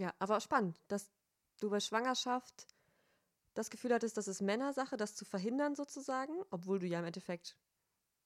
Ja, 0.01 0.13
aber 0.19 0.41
spannend, 0.41 0.81
dass 0.89 1.11
du 1.61 1.71
bei 1.71 1.81
Schwangerschaft 1.81 2.67
das 3.55 3.71
Gefühl 3.71 3.93
hattest, 3.93 4.17
das 4.17 4.29
ist 4.29 4.41
Männersache, 4.41 4.97
das 4.97 5.17
zu 5.17 5.25
verhindern 5.25 5.75
sozusagen, 5.75 6.33
obwohl 6.51 6.79
du 6.79 6.87
ja 6.87 7.01
im 7.01 7.05
Endeffekt 7.05 7.57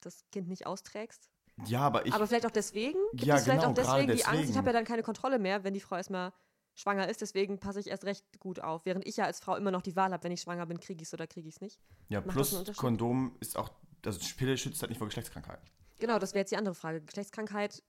das 0.01 0.25
Kind 0.31 0.49
nicht 0.49 0.67
austrägst. 0.67 1.31
Ja, 1.67 1.81
aber 1.81 2.07
ich. 2.07 2.13
aber 2.13 2.27
vielleicht 2.27 2.47
auch 2.47 2.51
deswegen? 2.51 2.99
Gibt 3.13 3.25
Ja, 3.25 3.37
es 3.37 3.45
vielleicht 3.45 3.61
genau, 3.61 3.71
auch 3.71 3.75
deswegen, 3.75 4.07
gerade 4.07 4.17
die 4.17 4.25
Angst, 4.25 4.35
ich 4.35 4.41
deswegen. 4.41 4.59
habe 4.59 4.67
ja 4.69 4.73
dann 4.73 4.85
keine 4.85 5.03
Kontrolle 5.03 5.39
mehr, 5.39 5.65
wenn 5.65 5.75
die 5.75 5.81
Frau 5.81 5.97
erstmal 5.97 6.33
schwanger 6.75 7.09
ist, 7.09 7.21
deswegen 7.21 7.59
passe 7.59 7.81
ich 7.81 7.89
erst 7.89 8.05
recht 8.05 8.41
gut 8.41 8.61
auf. 8.61 8.85
Während 8.85 9.07
ich 9.07 9.17
ja 9.17 9.25
als 9.27 9.41
Frau 9.41 9.57
immer 9.57 9.71
noch 9.71 9.83
die 9.83 9.95
Wahl 9.95 10.13
habe, 10.13 10.25
wenn 10.25 10.33
ich 10.33 10.41
schwanger 10.41 10.67
bin, 10.67 10.81
kriege 10.81 11.03
ich 11.03 11.09
es 11.09 11.15
oder 11.15 11.27
kriege 11.27 11.49
ich 11.49 11.57
es 11.57 11.61
nicht. 11.61 11.79
ja, 12.09 12.21
macht 12.21 12.33
plus? 12.33 12.77
Kondom 12.77 13.37
ist 13.41 13.57
auch. 13.57 13.71
Also 14.05 14.19
Pille 14.37 14.57
schützt 14.57 14.81
halt 14.83 14.91
nicht 14.91 14.99
vor 14.99 15.07
Geschlechtskrankheiten. 15.07 15.65
Genau, 15.99 16.19
das 16.19 16.33
wäre 16.33 16.41
jetzt 16.41 16.51
die 16.51 16.57
andere 16.57 16.75
Frage. 16.75 17.01
Geschlechtskrankheit 17.03 17.83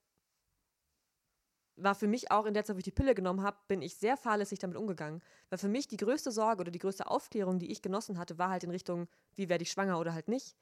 war 1.75 1.95
für 1.95 2.07
mich 2.07 2.31
auch 2.31 2.45
in 2.45 2.53
der 2.53 2.63
Zeit, 2.65 2.75
wo 2.75 2.79
ich 2.79 2.83
die 2.83 2.91
Pille 2.91 3.15
genommen 3.15 3.43
habe, 3.43 3.57
bin 3.67 3.81
ich 3.81 3.95
sehr 3.95 4.17
fahrlässig 4.17 4.59
damit 4.59 4.77
umgegangen. 4.77 5.21
Weil 5.49 5.59
für 5.59 5.67
mich 5.67 5.87
die 5.87 5.97
größte 5.97 6.31
Sorge 6.31 6.61
oder 6.61 6.71
die 6.71 6.79
größte 6.79 7.07
Aufklärung, 7.07 7.59
die 7.59 7.71
ich 7.71 7.81
genossen 7.81 8.17
hatte, 8.17 8.37
war 8.37 8.49
halt 8.49 8.63
in 8.63 8.71
Richtung, 8.71 9.07
wie 9.35 9.49
werde 9.49 9.63
ich 9.63 9.71
schwanger 9.71 9.99
oder 9.99 10.13
halt 10.13 10.27
nicht. 10.27 10.55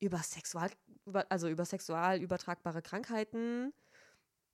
Über 0.00 0.18
Sexual, 0.18 0.70
über, 1.06 1.26
also 1.30 1.48
über 1.48 1.64
sexual 1.64 2.20
übertragbare 2.20 2.82
Krankheiten. 2.82 3.72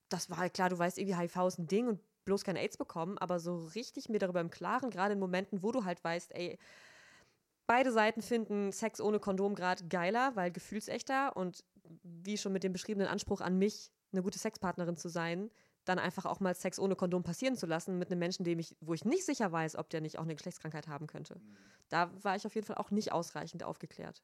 Das 0.09 0.29
war 0.29 0.39
halt 0.39 0.55
klar, 0.55 0.69
du 0.69 0.79
weißt 0.79 0.99
irgendwie, 0.99 1.17
HIV 1.17 1.37
ist 1.47 1.59
ein 1.59 1.67
Ding 1.67 1.89
und 1.89 2.01
bloß 2.25 2.45
kein 2.45 2.57
AIDS 2.57 2.77
bekommen, 2.77 3.17
aber 3.19 3.39
so 3.39 3.57
richtig 3.75 4.09
mir 4.09 4.19
darüber 4.19 4.41
im 4.41 4.51
Klaren, 4.51 4.91
gerade 4.91 5.15
in 5.15 5.19
Momenten, 5.21 5.63
wo 5.63 5.73
du 5.73 5.85
halt 5.85 6.03
weißt, 6.03 6.35
ey, 6.35 6.59
beide 7.67 7.93
Seiten 7.93 8.21
finden 8.21 8.73
Sex 8.73 9.01
ohne 9.01 9.19
Kondom 9.19 9.55
gerade 9.55 9.87
geiler, 9.89 10.37
weil 10.37 10.51
gefühlsechter 10.51 11.37
und 11.37 11.65
wie 12.03 12.37
schon 12.37 12.53
mit 12.53 12.65
dem 12.65 12.73
beschriebenen 12.73 13.09
Anspruch 13.09 13.41
an 13.41 13.59
mich, 13.59 13.93
eine 14.13 14.23
gute 14.23 14.39
Sexpartnerin 14.39 14.97
zu 14.97 15.09
sein, 15.09 15.51
dann 15.87 15.99
einfach 15.99 16.27
auch 16.27 16.41
mal 16.41 16.55
Sex 16.55 16.79
ohne 16.79 16.97
Kondom 16.97 17.23
passieren 17.23 17.57
zu 17.57 17.67
lassen 17.67 17.99
mit 17.99 18.11
einem 18.11 18.19
Menschen, 18.19 18.45
dem 18.45 18.59
ich, 18.59 18.77
wo 18.81 18.93
ich 18.93 19.05
nicht 19.05 19.25
sicher 19.25 19.51
weiß, 19.51 19.77
ob 19.77 19.89
der 19.89 20.01
nicht 20.03 20.19
auch 20.19 20.25
eine 20.25 20.35
Geschlechtskrankheit 20.35 20.89
haben 20.89 21.07
könnte. 21.07 21.41
Da 21.89 22.11
war 22.23 22.37
ich 22.37 22.47
auf 22.47 22.55
jeden 22.55 22.67
Fall 22.67 22.77
auch 22.77 22.91
nicht 22.91 23.13
ausreichend 23.13 23.63
aufgeklärt. 23.63 24.23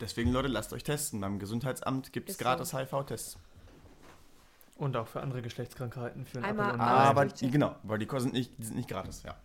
Deswegen, 0.00 0.32
Leute, 0.32 0.48
lasst 0.48 0.72
euch 0.72 0.82
testen. 0.82 1.20
Beim 1.20 1.38
Gesundheitsamt 1.38 2.12
gibt 2.12 2.28
es 2.28 2.34
Ist 2.34 2.38
so. 2.40 2.44
gratis 2.44 2.72
HIV-Tests. 2.72 3.38
Und 4.76 4.96
auch 4.96 5.06
für 5.06 5.20
andere 5.22 5.42
Geschlechtskrankheiten, 5.42 6.26
für 6.26 6.38
einen 6.38 6.46
Einmal 6.46 6.72
Ei. 6.72 6.84
Aber 6.84 7.26
durchchecken. 7.26 7.52
genau, 7.52 7.76
weil 7.82 7.98
die 7.98 8.06
kosten 8.06 8.30
nicht, 8.32 8.52
die 8.58 8.64
sind 8.64 8.76
nicht 8.76 8.88
gratis, 8.88 9.22
ja. 9.22 9.36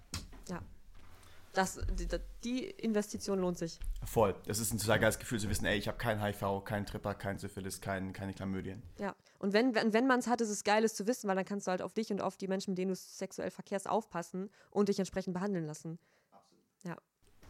Das, 1.54 1.82
die, 1.92 2.08
die 2.44 2.66
Investition 2.66 3.40
lohnt 3.40 3.58
sich. 3.58 3.80
Voll. 4.06 4.36
Das 4.46 4.60
ist 4.60 4.74
ein 4.74 4.78
total 4.78 5.00
geiles 5.00 5.20
Gefühl 5.20 5.40
zu 5.40 5.50
wissen, 5.50 5.66
ey, 5.66 5.78
ich 5.78 5.88
habe 5.88 5.98
kein 5.98 6.22
HIV, 6.24 6.64
kein 6.64 6.86
Tripper, 6.86 7.14
kein 7.14 7.38
Syphilis, 7.40 7.82
kein, 7.82 8.14
keine 8.14 8.34
Chlamydien. 8.34 8.82
Ja. 9.00 9.16
Und 9.42 9.54
wenn, 9.54 9.74
wenn, 9.74 9.92
wenn 9.92 10.06
man 10.06 10.20
es 10.20 10.28
hat, 10.28 10.40
ist 10.40 10.50
es 10.50 10.64
geil, 10.64 10.84
es 10.84 10.94
zu 10.94 11.08
wissen, 11.08 11.28
weil 11.28 11.36
dann 11.36 11.46
kannst 11.46 11.66
du 11.66 11.72
halt 11.72 11.82
auf 11.82 11.94
dich 11.94 12.12
und 12.12 12.22
auf 12.22 12.38
die 12.38 12.48
Menschen, 12.48 12.72
mit 12.72 12.78
denen 12.78 12.90
du 12.90 12.96
sexuell 12.96 13.50
verkehrst, 13.50 13.90
aufpassen 13.90 14.52
und 14.70 14.88
dich 14.88 15.00
entsprechend 15.00 15.34
behandeln 15.34 15.66
lassen. 15.66 15.98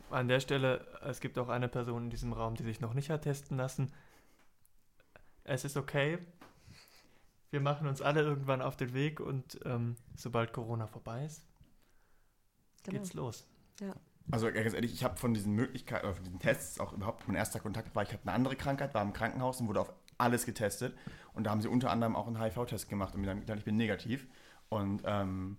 An 0.10 0.28
der 0.28 0.40
Stelle, 0.42 0.86
es 1.04 1.20
gibt 1.22 1.38
auch 1.38 1.48
eine 1.48 1.70
Person 1.70 2.04
in 2.04 2.10
diesem 2.10 2.34
Raum, 2.34 2.56
die 2.56 2.64
sich 2.64 2.82
noch 2.82 2.94
nicht 2.94 3.10
hat 3.10 3.22
testen 3.22 3.58
lassen. 3.58 3.94
Es 5.46 5.64
ist 5.64 5.78
okay. 5.78 6.18
Wir 7.50 7.62
machen 7.62 7.88
uns 7.88 8.02
alle 8.02 8.22
irgendwann 8.22 8.62
auf 8.62 8.76
den 8.76 8.94
Weg 8.94 9.20
und 9.22 9.60
ähm, 9.66 9.96
sobald 10.16 10.52
Corona 10.54 10.88
vorbei 10.88 11.26
ist, 11.26 11.44
Genau. 12.84 12.98
geht's 12.98 13.14
los. 13.14 13.48
Also 14.32 14.52
ganz 14.52 14.74
ehrlich, 14.74 14.94
ich 14.94 15.04
habe 15.04 15.18
von 15.18 15.34
diesen 15.34 15.54
Möglichkeiten, 15.54 16.14
von 16.14 16.24
diesen 16.24 16.40
Tests 16.40 16.80
auch 16.80 16.94
überhaupt 16.94 17.28
mein 17.28 17.36
erster 17.36 17.60
Kontakt 17.60 17.96
war, 17.96 18.04
ich 18.04 18.12
hatte 18.12 18.24
eine 18.24 18.34
andere 18.34 18.56
Krankheit, 18.56 18.94
war 18.94 19.02
im 19.02 19.14
Krankenhaus 19.14 19.60
und 19.62 19.68
wurde 19.68 19.82
auf 19.82 19.94
alles 20.22 20.46
getestet. 20.46 20.96
Und 21.34 21.46
da 21.46 21.52
haben 21.52 21.62
sie 21.62 21.68
unter 21.68 21.90
anderem 21.90 22.16
auch 22.16 22.28
einen 22.28 22.42
HIV-Test 22.42 22.90
gemacht 22.90 23.16
und 23.16 23.22
mir 23.22 23.28
dann 23.28 23.40
gedacht, 23.40 23.58
ich 23.58 23.66
bin 23.66 23.78
negativ. 23.78 24.28
Und 24.70 25.02
ähm, 25.06 25.58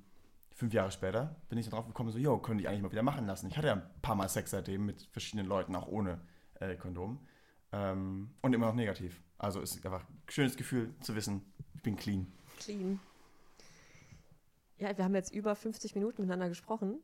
fünf 0.54 0.72
Jahre 0.72 0.90
später 0.90 1.36
bin 1.48 1.58
ich 1.58 1.68
darauf 1.68 1.86
gekommen, 1.86 2.10
so, 2.10 2.18
jo, 2.18 2.38
könnte 2.38 2.62
ich 2.62 2.68
eigentlich 2.68 2.82
mal 2.82 2.92
wieder 2.92 3.02
machen 3.02 3.26
lassen. 3.26 3.48
Ich 3.48 3.56
hatte 3.56 3.68
ja 3.68 3.74
ein 3.74 3.82
paar 4.00 4.14
Mal 4.14 4.28
Sex 4.28 4.50
seitdem 4.50 4.86
mit 4.86 5.02
verschiedenen 5.12 5.46
Leuten, 5.46 5.74
auch 5.76 5.88
ohne 5.88 6.20
äh, 6.60 6.76
Kondom. 6.76 7.20
Ähm, 7.72 8.30
und 8.42 8.52
immer 8.54 8.66
noch 8.66 8.74
negativ. 8.74 9.22
Also 9.38 9.60
es 9.60 9.74
ist 9.74 9.84
einfach 9.84 10.08
ein 10.08 10.22
schönes 10.28 10.56
Gefühl 10.56 10.94
zu 11.00 11.14
wissen, 11.14 11.42
ich 11.74 11.82
bin 11.82 11.96
clean. 11.96 12.32
Clean. 12.58 13.00
Ja, 14.78 14.96
wir 14.96 15.04
haben 15.04 15.14
jetzt 15.14 15.32
über 15.32 15.54
50 15.54 15.94
Minuten 15.94 16.22
miteinander 16.22 16.48
gesprochen. 16.48 17.02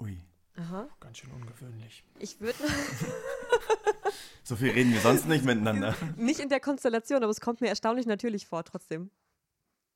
Ui. 0.00 0.20
Aha. 0.56 0.88
Ganz 1.00 1.18
schön 1.18 1.30
ungewöhnlich. 1.32 2.04
Ich 2.18 2.40
würde 2.40 2.58
So 4.42 4.56
viel 4.56 4.70
reden 4.70 4.92
wir 4.92 5.00
sonst 5.00 5.26
nicht 5.26 5.44
miteinander. 5.44 5.94
nicht 6.16 6.40
in 6.40 6.48
der 6.48 6.58
Konstellation, 6.58 7.22
aber 7.22 7.30
es 7.30 7.40
kommt 7.40 7.60
mir 7.60 7.68
erstaunlich 7.68 8.06
natürlich 8.06 8.46
vor 8.46 8.64
trotzdem. 8.64 9.10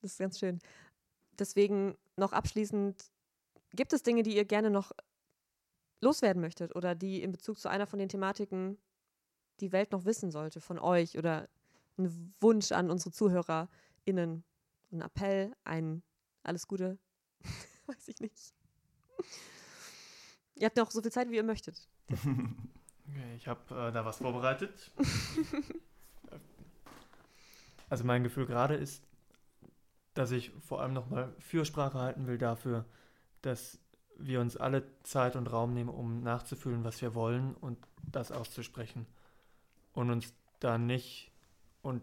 Das 0.00 0.12
ist 0.12 0.18
ganz 0.18 0.38
schön. 0.38 0.60
Deswegen 1.38 1.96
noch 2.16 2.32
abschließend, 2.32 3.02
gibt 3.72 3.92
es 3.92 4.02
Dinge, 4.04 4.22
die 4.22 4.36
ihr 4.36 4.44
gerne 4.44 4.70
noch 4.70 4.92
loswerden 6.00 6.40
möchtet 6.40 6.76
oder 6.76 6.94
die 6.94 7.22
in 7.22 7.32
Bezug 7.32 7.58
zu 7.58 7.68
einer 7.68 7.86
von 7.86 7.98
den 7.98 8.08
Thematiken 8.08 8.78
die 9.60 9.72
Welt 9.72 9.92
noch 9.92 10.04
wissen 10.04 10.30
sollte 10.30 10.60
von 10.60 10.78
euch 10.78 11.18
oder 11.18 11.48
ein 11.98 12.32
Wunsch 12.40 12.72
an 12.72 12.90
unsere 12.90 13.10
ZuhörerInnen, 13.10 14.44
ein 14.92 15.00
Appell, 15.00 15.52
ein 15.64 16.02
alles 16.42 16.68
Gute, 16.68 16.98
weiß 17.86 18.08
ich 18.08 18.20
nicht. 18.20 18.54
Ihr 20.56 20.66
habt 20.66 20.76
noch 20.76 20.90
so 20.90 21.02
viel 21.02 21.10
Zeit, 21.10 21.30
wie 21.30 21.36
ihr 21.36 21.42
möchtet. 21.42 21.88
Okay, 23.08 23.34
ich 23.36 23.48
habe 23.48 23.60
äh, 23.70 23.92
da 23.92 24.04
was 24.04 24.18
vorbereitet. 24.18 24.90
also 27.90 28.04
mein 28.04 28.22
Gefühl 28.22 28.46
gerade 28.46 28.74
ist, 28.74 29.02
dass 30.14 30.30
ich 30.30 30.52
vor 30.60 30.80
allem 30.80 30.92
nochmal 30.92 31.34
Fürsprache 31.38 31.98
halten 31.98 32.26
will 32.26 32.38
dafür, 32.38 32.84
dass 33.42 33.78
wir 34.16 34.40
uns 34.40 34.56
alle 34.56 34.84
Zeit 35.02 35.36
und 35.36 35.52
Raum 35.52 35.74
nehmen, 35.74 35.90
um 35.90 36.22
nachzufühlen, 36.22 36.84
was 36.84 37.02
wir 37.02 37.14
wollen 37.14 37.54
und 37.54 37.78
das 38.02 38.32
auszusprechen. 38.32 39.06
Und 39.92 40.10
uns 40.10 40.32
da 40.60 40.78
nicht, 40.78 41.30
und 41.82 42.02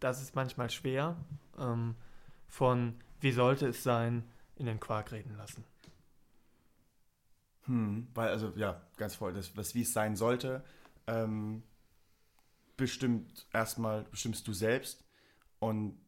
das 0.00 0.22
ist 0.22 0.34
manchmal 0.34 0.70
schwer, 0.70 1.16
ähm, 1.58 1.96
von 2.46 2.94
wie 3.20 3.32
sollte 3.32 3.66
es 3.68 3.82
sein, 3.82 4.24
in 4.56 4.66
den 4.66 4.80
Quark 4.80 5.12
reden 5.12 5.36
lassen. 5.36 5.64
Hm, 7.68 8.08
weil, 8.14 8.30
also, 8.30 8.52
ja, 8.56 8.80
ganz 8.96 9.14
voll. 9.14 9.34
Das, 9.34 9.56
was 9.56 9.74
wie 9.74 9.82
es 9.82 9.92
sein 9.92 10.16
sollte, 10.16 10.64
ähm, 11.06 11.62
bestimmt 12.76 13.46
erstmal, 13.52 14.04
bestimmst 14.04 14.48
du 14.48 14.54
selbst 14.54 15.04
und 15.58 16.00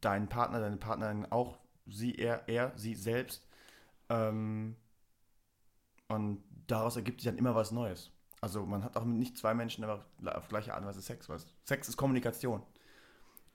dein 0.00 0.28
Partner, 0.28 0.60
deine 0.60 0.76
Partnerin 0.76 1.26
auch, 1.30 1.58
sie, 1.86 2.14
er, 2.14 2.46
er, 2.48 2.72
sie 2.76 2.94
selbst. 2.94 3.46
Ähm, 4.10 4.76
und 6.08 6.42
daraus 6.66 6.96
ergibt 6.96 7.20
sich 7.20 7.30
dann 7.30 7.38
immer 7.38 7.54
was 7.54 7.72
Neues. 7.72 8.10
Also 8.40 8.66
man 8.66 8.84
hat 8.84 8.96
auch 8.96 9.04
mit 9.04 9.18
nicht 9.18 9.38
zwei 9.38 9.54
Menschen 9.54 9.84
aber 9.84 10.04
auf 10.24 10.48
gleiche 10.48 10.74
Art 10.74 10.82
und 10.82 10.88
Weise 10.88 11.02
Sex. 11.02 11.28
Was? 11.28 11.46
Sex 11.64 11.88
ist 11.88 11.96
Kommunikation. 11.96 12.62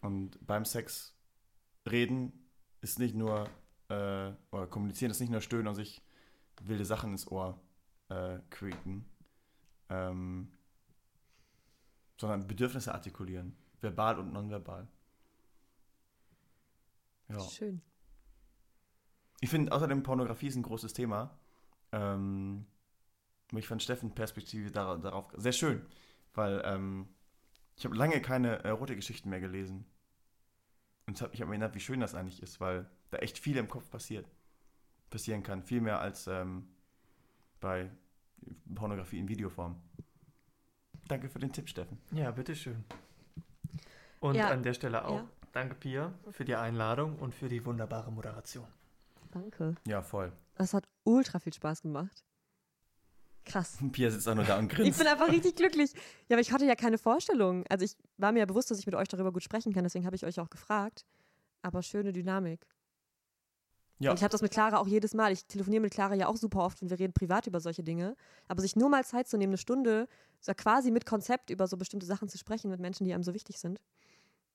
Und 0.01 0.45
beim 0.45 0.65
Sex 0.65 1.13
reden 1.89 2.49
ist 2.81 2.99
nicht 2.99 3.15
nur, 3.15 3.47
äh, 3.89 4.31
oder 4.51 4.67
kommunizieren 4.67 5.11
ist 5.11 5.19
nicht 5.19 5.31
nur 5.31 5.41
stöhnen 5.41 5.67
und 5.67 5.75
sich 5.75 6.01
wilde 6.61 6.85
Sachen 6.85 7.11
ins 7.11 7.27
Ohr 7.27 7.59
äh, 8.09 8.39
quieken, 8.49 9.05
ähm, 9.89 10.51
sondern 12.17 12.47
Bedürfnisse 12.47 12.93
artikulieren, 12.93 13.55
verbal 13.81 14.19
und 14.19 14.33
nonverbal. 14.33 14.87
Ja, 17.29 17.39
Schön. 17.39 17.81
Ich 19.41 19.49
finde 19.49 19.71
außerdem 19.71 20.03
Pornografie 20.03 20.47
ist 20.47 20.55
ein 20.55 20.63
großes 20.63 20.93
Thema. 20.93 21.37
Ähm, 21.91 22.65
ich 23.51 23.67
fand 23.67 23.83
Steffen 23.83 24.15
Perspektive 24.15 24.71
darauf, 24.71 25.01
darauf 25.01 25.33
sehr 25.35 25.51
schön, 25.51 25.85
weil 26.33 26.61
ähm, 26.65 27.09
ich 27.75 27.85
habe 27.85 27.95
lange 27.95 28.21
keine 28.21 28.63
Erotik-Geschichten 28.63 29.29
mehr 29.29 29.41
gelesen. 29.41 29.85
Und 31.05 31.15
es 31.15 31.21
hat 31.21 31.31
mich 31.31 31.41
aber 31.41 31.51
erinnert, 31.51 31.75
wie 31.75 31.81
schön 31.81 31.99
das 31.99 32.15
eigentlich 32.15 32.41
ist, 32.41 32.61
weil 32.61 32.89
da 33.09 33.17
echt 33.17 33.37
viel 33.37 33.57
im 33.57 33.67
Kopf 33.67 33.89
passiert. 33.89 34.25
Passieren 35.13 35.43
kann. 35.43 35.61
Viel 35.61 35.79
mehr 35.79 35.99
als 35.99 36.25
ähm, 36.25 36.67
bei 37.59 37.91
Pornografie 38.73 39.19
in 39.19 39.27
Videoform. 39.27 39.79
Danke 41.07 41.29
für 41.29 41.37
den 41.37 41.51
Tipp, 41.53 41.69
Steffen. 41.69 41.99
Ja, 42.11 42.31
bitteschön. 42.31 42.83
Und 44.19 44.33
Ja, 44.35 44.49
an 44.49 44.63
der 44.63 44.73
Stelle 44.73 45.05
auch 45.05 45.17
ja. 45.19 45.29
danke, 45.51 45.75
Pia, 45.75 46.13
für 46.31 46.45
die 46.45 46.55
Einladung 46.55 47.19
und 47.19 47.35
für 47.35 47.47
die 47.47 47.63
wunderbare 47.63 48.11
Moderation. 48.11 48.65
Danke. 49.29 49.75
Ja, 49.87 50.01
voll. 50.01 50.31
Das 50.55 50.73
hat 50.73 50.87
ultra 51.03 51.37
viel 51.39 51.53
Spaß 51.53 51.83
gemacht. 51.83 52.23
Krass. 53.45 53.77
Pia 53.91 54.09
sitzt 54.09 54.27
auch 54.27 54.33
nur 54.35 54.45
da 54.45 54.57
und 54.57 54.71
Ich 54.71 54.77
grinst. 54.77 54.97
bin 54.97 55.07
einfach 55.07 55.27
richtig 55.29 55.55
glücklich. 55.55 55.93
Ja, 56.27 56.35
aber 56.37 56.41
ich 56.41 56.51
hatte 56.51 56.65
ja 56.65 56.75
keine 56.75 56.97
Vorstellung. 56.97 57.65
Also 57.69 57.85
ich 57.85 57.95
war 58.17 58.31
mir 58.31 58.39
ja 58.39 58.45
bewusst, 58.45 58.71
dass 58.71 58.79
ich 58.79 58.87
mit 58.87 58.95
euch 58.95 59.09
darüber 59.09 59.31
gut 59.31 59.43
sprechen 59.43 59.73
kann, 59.73 59.83
deswegen 59.83 60.05
habe 60.07 60.15
ich 60.15 60.25
euch 60.25 60.39
auch 60.39 60.49
gefragt. 60.49 61.05
Aber 61.61 61.83
schöne 61.83 62.11
Dynamik. 62.13 62.65
Ja. 63.99 64.11
Und 64.11 64.17
ich 64.17 64.23
habe 64.23 64.31
das 64.31 64.41
mit 64.41 64.51
Clara 64.51 64.77
auch 64.77 64.87
jedes 64.87 65.13
Mal. 65.13 65.31
Ich 65.31 65.45
telefoniere 65.45 65.81
mit 65.81 65.93
Clara 65.93 66.15
ja 66.15 66.27
auch 66.27 66.35
super 66.35 66.59
oft 66.59 66.81
und 66.81 66.89
wir 66.89 66.99
reden 66.99 67.13
privat 67.13 67.47
über 67.47 67.59
solche 67.59 67.83
Dinge. 67.83 68.15
Aber 68.47 68.61
sich 68.61 68.75
nur 68.75 68.89
mal 68.89 69.05
Zeit 69.05 69.27
zu 69.27 69.37
nehmen, 69.37 69.51
eine 69.51 69.57
Stunde, 69.57 70.07
so 70.41 70.53
quasi 70.53 70.91
mit 70.91 71.05
Konzept 71.05 71.49
über 71.49 71.67
so 71.67 71.77
bestimmte 71.77 72.05
Sachen 72.05 72.27
zu 72.27 72.37
sprechen 72.37 72.69
mit 72.69 72.79
Menschen, 72.79 73.05
die 73.05 73.13
einem 73.13 73.23
so 73.23 73.33
wichtig 73.33 73.59
sind, 73.59 73.79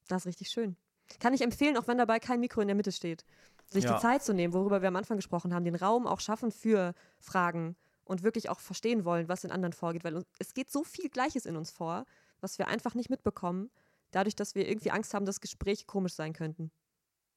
das 0.08 0.22
ist 0.22 0.26
richtig 0.26 0.50
schön. 0.50 0.76
Kann 1.20 1.32
ich 1.34 1.40
empfehlen, 1.40 1.76
auch 1.76 1.86
wenn 1.86 1.98
dabei 1.98 2.18
kein 2.18 2.40
Mikro 2.40 2.60
in 2.60 2.68
der 2.68 2.74
Mitte 2.76 2.92
steht. 2.92 3.24
Sich 3.68 3.84
Ja. 3.84 3.94
die 3.94 4.02
Zeit 4.02 4.22
zu 4.22 4.34
nehmen, 4.34 4.52
worüber 4.52 4.82
wir 4.82 4.88
am 4.88 4.96
Anfang 4.96 5.16
gesprochen 5.16 5.54
haben, 5.54 5.64
den 5.64 5.74
Raum 5.74 6.06
auch 6.06 6.20
schaffen 6.20 6.50
für 6.50 6.94
Fragen 7.18 7.76
und 8.04 8.22
wirklich 8.22 8.48
auch 8.50 8.60
verstehen 8.60 9.04
wollen, 9.04 9.28
was 9.28 9.44
in 9.44 9.50
anderen 9.50 9.72
vorgeht. 9.72 10.04
Weil 10.04 10.24
es 10.38 10.54
geht 10.54 10.70
so 10.70 10.84
viel 10.84 11.08
Gleiches 11.08 11.46
in 11.46 11.56
uns 11.56 11.70
vor, 11.70 12.04
was 12.40 12.58
wir 12.58 12.68
einfach 12.68 12.94
nicht 12.94 13.10
mitbekommen, 13.10 13.70
dadurch, 14.10 14.36
dass 14.36 14.54
wir 14.54 14.68
irgendwie 14.68 14.90
Angst 14.90 15.14
haben, 15.14 15.26
dass 15.26 15.40
Gespräche 15.40 15.84
komisch 15.86 16.14
sein 16.14 16.32
könnten. 16.32 16.70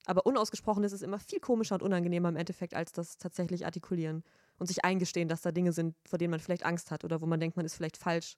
Aber 0.05 0.25
unausgesprochen 0.25 0.83
ist 0.83 0.93
es 0.93 1.01
immer 1.01 1.19
viel 1.19 1.39
komischer 1.39 1.75
und 1.75 1.83
unangenehmer 1.83 2.29
im 2.29 2.35
Endeffekt, 2.35 2.73
als 2.73 2.91
das 2.91 3.17
tatsächlich 3.17 3.65
artikulieren 3.65 4.23
und 4.57 4.67
sich 4.67 4.83
eingestehen, 4.83 5.27
dass 5.27 5.41
da 5.41 5.51
Dinge 5.51 5.73
sind, 5.73 5.95
vor 6.07 6.17
denen 6.17 6.31
man 6.31 6.39
vielleicht 6.39 6.65
Angst 6.65 6.91
hat 6.91 7.03
oder 7.03 7.21
wo 7.21 7.25
man 7.25 7.39
denkt, 7.39 7.57
man 7.57 7.65
ist 7.65 7.75
vielleicht 7.75 7.97
falsch 7.97 8.35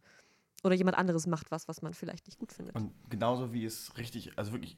oder 0.63 0.75
jemand 0.75 0.97
anderes 0.97 1.27
macht 1.27 1.51
was, 1.51 1.67
was 1.67 1.81
man 1.81 1.93
vielleicht 1.93 2.25
nicht 2.27 2.39
gut 2.39 2.53
findet. 2.53 2.75
Und 2.75 2.93
genauso 3.09 3.53
wie 3.53 3.65
es 3.65 3.97
richtig, 3.97 4.37
also 4.37 4.53
wirklich 4.53 4.77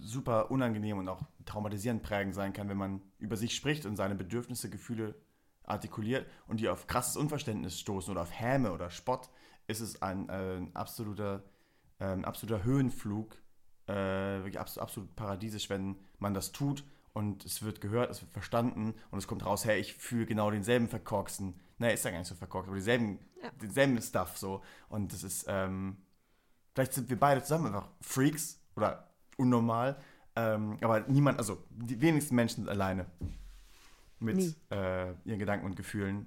super 0.00 0.50
unangenehm 0.50 0.98
und 0.98 1.08
auch 1.08 1.22
traumatisierend 1.44 2.02
prägend 2.02 2.34
sein 2.34 2.52
kann, 2.52 2.68
wenn 2.68 2.76
man 2.76 3.02
über 3.18 3.36
sich 3.36 3.54
spricht 3.54 3.86
und 3.86 3.96
seine 3.96 4.14
Bedürfnisse, 4.14 4.70
Gefühle 4.70 5.14
artikuliert 5.64 6.26
und 6.46 6.60
die 6.60 6.68
auf 6.68 6.86
krasses 6.86 7.16
Unverständnis 7.16 7.78
stoßen 7.80 8.12
oder 8.12 8.22
auf 8.22 8.38
Häme 8.38 8.72
oder 8.72 8.90
Spott, 8.90 9.30
ist 9.66 9.80
es 9.80 10.02
ein, 10.02 10.28
äh, 10.28 10.56
ein 10.56 10.76
absoluter, 10.76 11.44
äh, 11.98 12.04
absoluter 12.04 12.64
Höhenflug, 12.64 13.42
wirklich 13.92 14.58
absolut, 14.58 15.14
paradiesisch, 15.16 15.68
wenn 15.70 15.96
man 16.18 16.34
das 16.34 16.52
tut 16.52 16.84
und 17.12 17.44
es 17.44 17.62
wird 17.62 17.80
gehört, 17.80 18.10
es 18.10 18.22
wird 18.22 18.32
verstanden 18.32 18.94
und 19.10 19.18
es 19.18 19.26
kommt 19.26 19.44
raus, 19.44 19.64
hey, 19.64 19.78
ich 19.80 19.94
fühle 19.94 20.26
genau 20.26 20.50
denselben 20.50 20.88
verkorksten, 20.88 21.54
naja, 21.78 21.94
ist 21.94 22.04
ja 22.04 22.10
gar 22.10 22.18
nicht 22.18 22.28
so 22.28 22.34
verkorkst, 22.34 22.68
aber 22.68 22.76
dieselben, 22.76 23.18
Ja. 23.42 23.50
denselben 23.60 24.00
Stuff 24.00 24.36
so. 24.38 24.62
Und 24.88 25.12
das 25.12 25.22
ist, 25.22 25.44
ähm, 25.48 25.98
vielleicht 26.74 26.92
sind 26.94 27.10
wir 27.10 27.18
beide 27.18 27.42
zusammen 27.42 27.66
einfach 27.66 27.88
Freaks 28.00 28.60
oder 28.76 29.08
unnormal, 29.36 29.96
ähm, 30.36 30.78
aber 30.80 31.00
niemand, 31.00 31.38
also 31.38 31.62
die 31.70 32.00
wenigsten 32.00 32.34
Menschen 32.34 32.64
sind 32.64 32.68
alleine 32.68 33.06
mit 34.18 34.56
äh, 34.70 35.12
ihren 35.24 35.38
Gedanken 35.38 35.66
und 35.66 35.76
Gefühlen, 35.76 36.26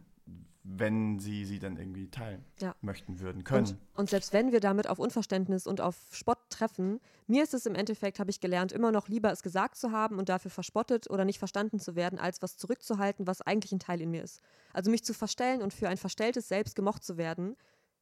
wenn 0.69 1.19
sie 1.19 1.45
sie 1.45 1.59
dann 1.59 1.77
irgendwie 1.77 2.09
teilen 2.09 2.43
Ja. 2.59 2.75
möchten, 2.81 3.19
würden, 3.19 3.43
können. 3.43 3.65
Und, 3.67 3.77
und 3.95 4.09
selbst 4.09 4.33
wenn 4.33 4.51
wir 4.51 4.59
damit 4.59 4.87
auf 4.87 4.99
Unverständnis 4.99 5.65
und 5.65 5.79
auf 5.79 5.95
Spott 6.11 6.39
treffen, 6.49 6.99
mir 7.25 7.43
ist 7.43 7.53
es 7.53 7.65
im 7.65 7.75
Endeffekt, 7.75 8.19
habe 8.19 8.29
ich 8.29 8.41
gelernt, 8.41 8.73
immer 8.73 8.91
noch 8.91 9.07
lieber 9.07 9.31
es 9.31 9.43
gesagt 9.43 9.77
zu 9.77 9.91
haben 9.91 10.17
und 10.19 10.27
dafür 10.29 10.51
verspottet 10.51 11.09
oder 11.09 11.23
nicht 11.23 11.39
verstanden 11.39 11.79
zu 11.79 11.95
werden, 11.95 12.19
als 12.19 12.41
was 12.41 12.57
zurückzuhalten, 12.57 13.27
was 13.27 13.41
eigentlich 13.41 13.71
ein 13.71 13.79
Teil 13.79 14.01
in 14.01 14.11
mir 14.11 14.23
ist. 14.23 14.41
Also 14.73 14.91
mich 14.91 15.03
zu 15.03 15.13
verstellen 15.13 15.61
und 15.61 15.73
für 15.73 15.87
ein 15.87 15.97
verstelltes 15.97 16.49
Selbst 16.49 16.75
gemocht 16.75 17.03
zu 17.03 17.17
werden, 17.17 17.55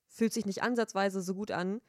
fühlt 0.07 0.33
sich 0.33 0.45
nicht 0.45 0.63
ansatzweise 0.63 1.21
so 1.21 1.35
gut 1.35 1.51
an, 1.51 1.81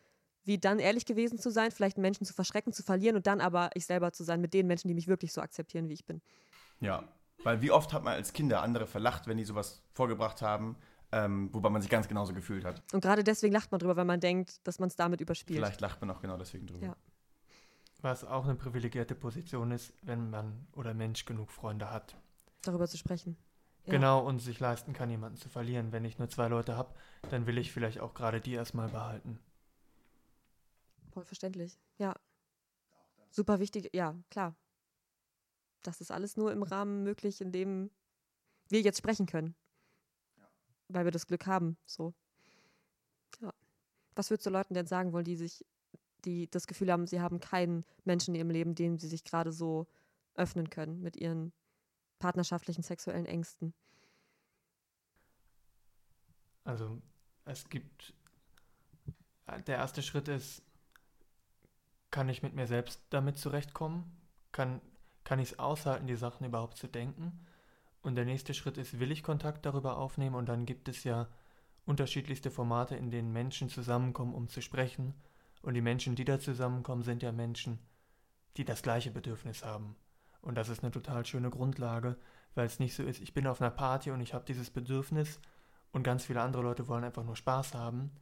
wie 0.45 0.59
dann 0.59 0.79
ehrlich 0.79 1.07
gewesen 1.07 1.39
zu 1.39 1.51
sein, 1.51 1.71
vielleicht 1.71 1.99
Menschen 1.99 2.27
zu 2.27 2.35
verschrecken, 2.35 2.73
zu 2.73 2.83
verlieren 2.83 3.17
und 3.17 3.27
dann 3.27 3.41
aber 3.41 3.71
ich 3.75 3.87
selber 3.87 4.13
zu 4.13 4.25
sein 4.25 4.41
mit 4.41 4.55
den 4.55 4.67
Menschen, 4.67 4.89
die 4.89 4.95
mich 4.95 5.09
wirklich 5.09 5.33
so 5.33 5.41
akzeptieren, 5.41 5.89
wie 5.89 5.95
ich 5.95 6.05
bin. 6.05 6.21
Ja, 6.81 7.09
weil 7.45 7.63
wie 7.63 7.71
oft 7.71 7.93
hat 7.93 8.05
man 8.05 8.15
als 8.15 8.33
Kinder 8.33 8.63
andere 8.63 8.87
verlacht, 8.87 9.27
wenn 9.27 9.37
die 9.37 9.45
sowas 9.45 9.83
vorgebracht 9.93 10.43
haben, 10.43 10.77
ähm, 11.13 11.51
wobei 11.53 11.71
man 11.71 11.83
sich 11.83 11.91
ganz 11.91 12.09
genauso 12.09 12.35
gefühlt 12.35 12.65
hat. 12.65 12.83
Und 12.93 13.01
gerade 13.01 13.25
deswegen 13.25 13.53
lacht 13.53 13.71
man 13.71 13.79
drüber, 13.79 13.97
weil 13.97 14.05
man 14.05 14.21
denkt, 14.21 14.67
dass 14.67 14.79
man 14.79 14.89
es 14.89 14.97
damit 14.97 15.21
überspielt. 15.21 15.59
Vielleicht 15.59 15.81
lacht 15.81 16.01
man 16.01 16.11
auch 16.11 16.21
genau 16.21 16.37
deswegen 16.37 16.67
drüber. 16.67 16.87
Ja. 16.87 16.97
Was 18.03 18.25
auch 18.25 18.45
eine 18.45 18.55
privilegierte 18.55 19.15
Position 19.15 19.71
ist, 19.71 19.93
wenn 20.03 20.31
man 20.31 20.67
oder 20.73 20.95
Mensch 20.95 21.25
genug 21.25 21.51
Freunde 21.51 21.91
hat. 21.91 22.17
Darüber 22.63 22.87
zu 22.87 22.99
sprechen. 22.99 23.37
Ja. 23.85 23.93
Genau, 23.93 24.21
und 24.27 24.41
sich 24.41 24.59
leisten 24.59 24.93
kann, 24.93 25.11
jemanden 25.11 25.39
zu 25.39 25.49
verlieren. 25.49 25.93
Wenn 25.93 26.05
ich 26.05 26.19
nur 26.19 26.29
zwei 26.29 26.49
Leute 26.49 26.77
habe, 26.77 26.93
dann 27.31 27.47
will 27.47 27.57
ich 27.57 27.73
vielleicht 27.73 28.01
auch 28.01 28.15
gerade 28.15 28.41
die 28.41 28.53
erstmal 28.53 28.89
behalten. 28.89 29.39
Voll 31.13 31.25
verständlich. 31.25 31.79
Ja. 31.99 32.15
Super 33.31 33.61
wichtig. 33.61 33.91
Ja, 33.93 34.15
klar. 34.31 34.55
Das 35.87 36.01
ist 36.01 36.11
alles 36.11 36.37
nur 36.37 36.51
im 36.53 36.63
Rahmen 36.63 37.03
möglich, 37.03 37.41
in 37.41 37.53
dem 37.53 37.91
wir 38.69 38.81
jetzt 38.81 38.99
sprechen 38.99 39.27
können. 39.27 39.55
Weil 40.89 41.05
wir 41.05 41.13
das 41.13 41.27
Glück 41.27 41.47
haben. 41.47 41.77
So. 41.87 42.13
Ja. 43.41 43.53
Was 44.15 44.31
würdest 44.31 44.47
du 44.47 44.51
Leuten 44.51 44.75
denn 44.75 44.87
sagen 44.87 45.13
wollen, 45.13 45.25
die 45.25 45.37
sich, 45.37 45.65
die 46.25 46.51
das 46.51 46.67
Gefühl 46.67 46.91
haben, 46.91 47.07
sie 47.07 47.21
haben 47.21 47.39
keinen 47.39 47.85
Menschen 48.05 48.35
in 48.35 48.41
ihrem 48.41 48.51
Leben, 48.51 48.75
dem 48.75 48.99
sie 48.99 49.09
sich 49.09 49.23
gerade 49.23 49.53
so 49.53 49.87
öffnen 50.35 50.71
können 50.71 51.01
mit 51.03 51.17
ihren 51.17 51.53
partnerschaftlichen 52.19 52.83
sexuellen 52.83 53.27
Ängsten? 53.27 53.73
Also 56.65 57.01
es 57.45 57.69
gibt, 57.69 58.13
der 59.67 59.77
erste 59.77 60.03
Schritt 60.03 60.27
ist, 60.27 60.63
kann 62.11 62.29
ich 62.29 62.43
mit 62.43 62.55
mir 62.55 62.67
selbst 62.67 63.01
damit 63.11 63.39
zurechtkommen? 63.39 64.11
Kann, 64.51 64.81
kann 65.27 65.41
ich 65.41 65.53
es 65.53 65.59
aushalten, 65.59 66.07
die 66.07 66.15
Sachen 66.15 66.47
überhaupt 66.47 66.79
zu 66.79 66.87
denken? 66.87 67.41
Und 68.01 68.15
der 68.15 68.25
nächste 68.25 68.55
Schritt 68.55 68.79
ist, 68.79 69.01
will 69.01 69.11
ich 69.11 69.25
Kontakt 69.25 69.67
darüber 69.67 69.99
aufnehmen? 69.99 70.37
Und 70.37 70.49
dann 70.49 70.65
gibt 70.67 70.89
es 70.89 71.03
ja 71.03 71.27
unterschiedlichste 71.85 72.53
Formate, 72.53 72.95
in 72.95 73.11
denen 73.11 73.33
Menschen 73.33 73.69
zusammenkommen, 73.69 74.35
um 74.35 74.49
zu 74.49 74.63
sprechen. 74.63 75.15
Und 75.63 75.75
die 75.75 75.81
Menschen, 75.81 76.15
die 76.15 76.25
da 76.25 76.39
zusammenkommen, 76.39 77.03
sind 77.03 77.25
ja 77.25 77.33
Menschen, 77.33 77.81
die 78.57 78.65
das 78.65 78.83
gleiche 78.83 79.11
Bedürfnis 79.11 79.65
haben. 79.65 79.97
Und 80.43 80.55
das 80.55 80.69
ist 80.69 80.85
eine 80.85 80.93
total 80.93 81.27
schöne 81.27 81.51
Grundlage, 81.51 82.17
weil 82.55 82.67
es 82.67 82.79
nicht 82.79 82.95
so 82.95 83.03
ist, 83.03 83.21
ich 83.21 83.35
bin 83.35 83.49
auf 83.49 83.61
einer 83.61 83.71
Party 83.71 84.13
und 84.13 84.21
ich 84.21 84.33
habe 84.33 84.45
dieses 84.47 84.71
Bedürfnis 84.71 85.41
und 85.91 86.05
ganz 86.05 86.25
viele 86.25 86.41
andere 86.41 86.63
Leute 86.63 86.87
wollen 86.87 87.03
einfach 87.03 87.25
nur 87.25 87.35
Spaß 87.35 87.75
haben, 87.75 88.13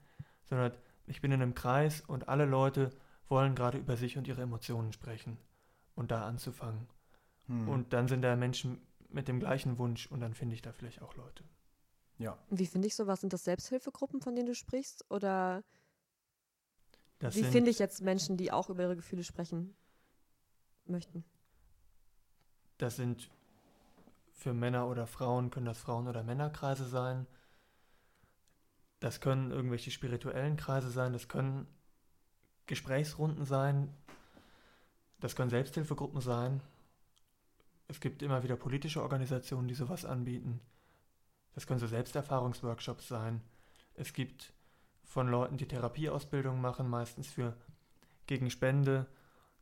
sondern 0.44 0.72
ich 1.06 1.20
bin 1.20 1.32
in 1.32 1.42
einem 1.42 1.54
Kreis 1.54 2.00
und 2.00 2.30
alle 2.30 2.46
Leute 2.46 2.90
wollen 3.28 3.54
gerade 3.54 3.76
über 3.76 3.98
sich 3.98 4.16
und 4.16 4.26
ihre 4.26 4.40
Emotionen 4.40 4.94
sprechen 4.94 5.36
und 5.94 6.10
da 6.10 6.26
anzufangen. 6.26 6.88
Hm. 7.46 7.68
Und 7.68 7.92
dann 7.92 8.08
sind 8.08 8.22
da 8.22 8.36
Menschen 8.36 8.80
mit 9.08 9.28
dem 9.28 9.40
gleichen 9.40 9.78
Wunsch 9.78 10.06
und 10.06 10.20
dann 10.20 10.34
finde 10.34 10.54
ich 10.54 10.62
da 10.62 10.72
vielleicht 10.72 11.02
auch 11.02 11.14
Leute. 11.14 11.44
ja. 12.18 12.36
Wie 12.50 12.66
finde 12.66 12.88
ich 12.88 12.94
sowas? 12.94 13.20
Sind 13.20 13.32
das 13.32 13.44
Selbsthilfegruppen, 13.44 14.20
von 14.20 14.34
denen 14.34 14.46
du 14.46 14.54
sprichst? 14.54 15.08
Oder 15.10 15.62
Das 17.18 17.36
wie 17.36 17.44
finde 17.44 17.70
ich 17.70 17.78
jetzt 17.78 18.02
Menschen, 18.02 18.36
die 18.36 18.50
auch 18.52 18.70
über 18.70 18.82
ihre 18.84 18.96
Gefühle 18.96 19.24
sprechen 19.24 19.76
möchten? 20.86 21.24
Das 22.78 22.96
sind 22.96 23.30
für 24.32 24.52
Männer 24.52 24.88
oder 24.88 25.06
Frauen, 25.06 25.50
können 25.50 25.66
das 25.66 25.78
Frauen- 25.78 26.08
oder 26.08 26.22
Männerkreise 26.24 26.86
sein. 26.86 27.26
Das 29.00 29.20
können 29.20 29.50
irgendwelche 29.50 29.90
spirituellen 29.90 30.56
Kreise 30.56 30.90
sein, 30.90 31.12
das 31.12 31.28
können 31.28 31.66
Gesprächsrunden 32.66 33.44
sein, 33.44 33.94
das 35.20 35.36
können 35.36 35.50
Selbsthilfegruppen 35.50 36.20
sein. 36.20 36.60
Es 37.88 38.00
gibt 38.00 38.22
immer 38.22 38.42
wieder 38.42 38.56
politische 38.56 39.02
Organisationen, 39.02 39.68
die 39.68 39.74
sowas 39.74 40.04
anbieten. 40.04 40.60
Das 41.54 41.66
können 41.66 41.80
so 41.80 41.86
Selbsterfahrungsworkshops 41.86 43.08
sein. 43.08 43.40
Es 43.94 44.12
gibt 44.12 44.52
von 45.04 45.28
Leuten, 45.28 45.56
die 45.56 45.68
Therapieausbildung 45.68 46.60
machen, 46.60 46.88
meistens 46.88 47.28
für 47.28 47.56
gegen 48.26 48.50
Spende, 48.50 49.06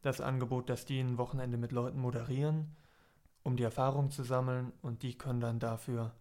das 0.01 0.21
Angebot, 0.21 0.69
dass 0.69 0.85
die 0.85 1.01
ein 1.01 1.19
Wochenende 1.19 1.59
mit 1.59 1.73
Leuten 1.73 1.99
moderieren, 1.99 2.77
um 3.43 3.57
die 3.57 3.63
Erfahrung 3.63 4.11
zu 4.11 4.25
sammeln 4.25 4.73
und 4.83 5.03
die 5.03 5.17
können 5.17 5.41
dann 5.41 5.59
dafür, 5.59 6.13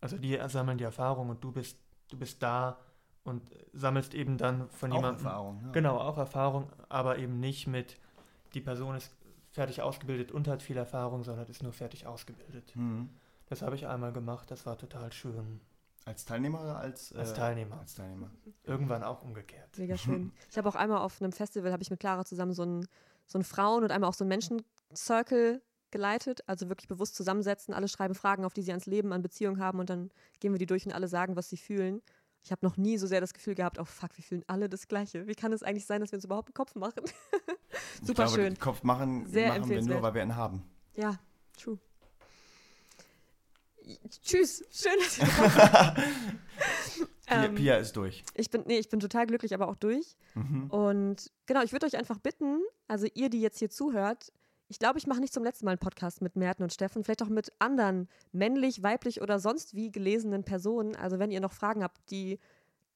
also 0.00 0.16
die 0.16 0.38
sammeln 0.46 0.78
die 0.78 0.84
Erfahrung 0.84 1.30
und 1.30 1.42
du 1.42 1.52
bist, 1.52 1.78
du 2.10 2.18
bist 2.18 2.42
da 2.42 2.78
und 3.24 3.50
sammelst 3.72 4.14
eben 4.14 4.38
dann 4.38 4.70
von 4.70 4.92
Auch 4.92 4.96
jemandem. 4.96 5.26
Erfahrung. 5.26 5.60
Ja. 5.64 5.70
Genau, 5.72 5.98
auch 5.98 6.16
Erfahrung, 6.16 6.70
aber 6.88 7.18
eben 7.18 7.40
nicht 7.40 7.66
mit, 7.66 7.98
die 8.54 8.60
Person 8.60 8.96
ist 8.96 9.10
fertig 9.50 9.82
ausgebildet 9.82 10.32
und 10.32 10.48
hat 10.48 10.62
viel 10.62 10.76
Erfahrung, 10.76 11.24
sondern 11.24 11.46
ist 11.46 11.62
nur 11.62 11.72
fertig 11.72 12.06
ausgebildet. 12.06 12.74
Mhm. 12.74 13.08
Das 13.46 13.62
habe 13.62 13.76
ich 13.76 13.86
einmal 13.86 14.12
gemacht, 14.12 14.50
das 14.50 14.66
war 14.66 14.76
total 14.76 15.12
schön. 15.12 15.60
Als 16.04 16.24
Teilnehmer 16.24 16.62
oder 16.62 16.78
als, 16.78 17.12
Als 17.12 17.32
äh, 17.32 17.34
Teilnehmer. 17.34 17.80
Als 17.80 17.94
Teilnehmer. 17.94 18.30
Irgendwann 18.64 19.02
auch 19.02 19.22
umgekehrt. 19.22 19.76
Mega 19.76 19.96
schön. 19.96 20.32
Ich 20.50 20.56
habe 20.56 20.68
auch 20.68 20.74
einmal 20.74 20.98
auf 20.98 21.20
einem 21.20 21.32
Festival, 21.32 21.72
habe 21.72 21.82
ich 21.82 21.90
mit 21.90 22.00
Clara 22.00 22.24
zusammen 22.24 22.52
so 22.52 22.62
einen 22.62 22.86
so 23.28 23.38
einen 23.38 23.44
Frauen- 23.44 23.84
und 23.84 23.92
einmal 23.92 24.08
auch 24.08 24.14
so 24.14 24.24
einen 24.24 24.30
Menschen-Circle 24.30 25.62
geleitet. 25.90 26.42
Also 26.48 26.68
wirklich 26.68 26.88
bewusst 26.88 27.14
zusammensetzen. 27.14 27.74
Alle 27.74 27.88
schreiben 27.88 28.14
Fragen, 28.14 28.44
auf 28.44 28.54
die 28.54 28.62
sie 28.62 28.72
ans 28.72 28.86
Leben, 28.86 29.12
an 29.12 29.22
Beziehungen 29.22 29.60
haben 29.60 29.78
und 29.78 29.90
dann 29.90 30.10
gehen 30.40 30.52
wir 30.52 30.58
die 30.58 30.66
durch 30.66 30.86
und 30.86 30.92
alle 30.92 31.08
sagen, 31.08 31.36
was 31.36 31.48
sie 31.48 31.56
fühlen. 31.56 32.02
Ich 32.48 32.52
habe 32.52 32.64
noch 32.64 32.78
nie 32.78 32.96
so 32.96 33.06
sehr 33.06 33.20
das 33.20 33.34
Gefühl 33.34 33.54
gehabt, 33.54 33.78
oh 33.78 33.84
fuck, 33.84 34.16
wir 34.16 34.24
fühlen 34.24 34.42
alle 34.46 34.70
das 34.70 34.88
Gleiche. 34.88 35.26
Wie 35.26 35.34
kann 35.34 35.52
es 35.52 35.62
eigentlich 35.62 35.84
sein, 35.84 36.00
dass 36.00 36.12
wir 36.12 36.16
uns 36.16 36.24
überhaupt 36.24 36.48
einen 36.48 36.54
Kopf 36.54 36.74
machen? 36.76 37.02
ich 38.00 38.06
Super 38.06 38.24
glaube, 38.24 38.40
schön. 38.40 38.58
Kopf 38.58 38.82
machen, 38.84 39.26
Sehr 39.26 39.48
machen 39.48 39.68
wir 39.68 39.82
nur, 39.82 40.00
weil 40.00 40.14
wir 40.14 40.22
ihn 40.22 40.34
haben. 40.34 40.62
Ja, 40.96 41.18
true. 41.58 41.78
Tschüss. 44.22 44.64
Schön, 44.70 44.92
dass 44.98 45.18
ihr 45.18 46.04
ähm, 47.44 47.54
Pia 47.54 47.76
ist 47.76 47.94
durch. 47.94 48.24
Ich 48.32 48.48
bin, 48.48 48.62
nee, 48.66 48.78
ich 48.78 48.88
bin 48.88 49.00
total 49.00 49.26
glücklich, 49.26 49.52
aber 49.52 49.68
auch 49.68 49.76
durch. 49.76 50.16
Mhm. 50.34 50.70
Und 50.70 51.30
genau, 51.44 51.60
ich 51.62 51.72
würde 51.72 51.84
euch 51.84 51.98
einfach 51.98 52.18
bitten, 52.18 52.62
also 52.86 53.06
ihr, 53.12 53.28
die 53.28 53.42
jetzt 53.42 53.58
hier 53.58 53.68
zuhört, 53.68 54.32
ich 54.68 54.78
glaube, 54.78 54.98
ich 54.98 55.06
mache 55.06 55.20
nicht 55.20 55.32
zum 55.32 55.42
letzten 55.42 55.64
Mal 55.64 55.72
einen 55.72 55.78
Podcast 55.78 56.20
mit 56.20 56.36
Merten 56.36 56.62
und 56.62 56.72
Steffen, 56.72 57.02
vielleicht 57.02 57.22
auch 57.22 57.28
mit 57.28 57.52
anderen 57.58 58.08
männlich, 58.32 58.82
weiblich 58.82 59.22
oder 59.22 59.38
sonst 59.38 59.74
wie 59.74 59.90
gelesenen 59.90 60.44
Personen. 60.44 60.94
Also 60.94 61.18
wenn 61.18 61.30
ihr 61.30 61.40
noch 61.40 61.52
Fragen 61.52 61.82
habt, 61.82 62.10
die 62.10 62.38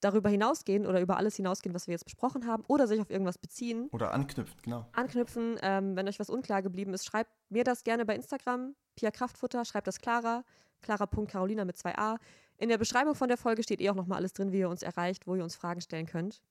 darüber 0.01 0.29
hinausgehen 0.29 0.87
oder 0.87 1.01
über 1.01 1.17
alles 1.17 1.37
hinausgehen, 1.37 1.75
was 1.75 1.87
wir 1.87 1.93
jetzt 1.93 2.05
besprochen 2.05 2.47
haben, 2.47 2.65
oder 2.67 2.87
sich 2.87 3.01
auf 3.01 3.09
irgendwas 3.09 3.39
beziehen, 3.39 3.89
Oder 3.93 4.13
anknüpft, 4.13 4.63
genau. 4.65 4.87
anknüpfen, 4.93 5.59
ähm, 5.63 5.97
wenn 5.97 6.09
euch 6.09 6.19
was 6.19 6.29
unklar 6.29 6.61
geblieben 6.61 6.93
ist, 6.93 7.07
schreibt 7.07 7.31
mir 7.49 7.65
das 7.65 7.85
gerne 7.85 8.05
bei 8.05 8.15
Instagram, 8.15 8.75
Pia 8.97 9.11
Kraftfutter, 9.11 9.65
schreibt 9.65 9.87
das 9.87 10.01
Clara, 10.01 10.45
clara.carolina 10.83 11.65
mit 11.65 11.77
2a. 11.77 12.17
In 12.59 12.69
der 12.69 12.79
Beschreibung 12.79 13.15
von 13.15 13.29
der 13.29 13.39
Folge 13.39 13.63
steht 13.63 13.81
eh 13.81 13.91
auch 13.91 13.95
nochmal 13.95 14.19
alles 14.19 14.33
drin, 14.33 14.53
wie 14.53 14.59
ihr 14.59 14.69
uns 14.69 14.83
erreicht, 14.83 15.27
wo 15.27 15.37
ihr 15.37 15.45
uns 15.45 15.55
Fragen 15.55 15.81
stellen 15.81 16.07
könnt. 16.07 16.43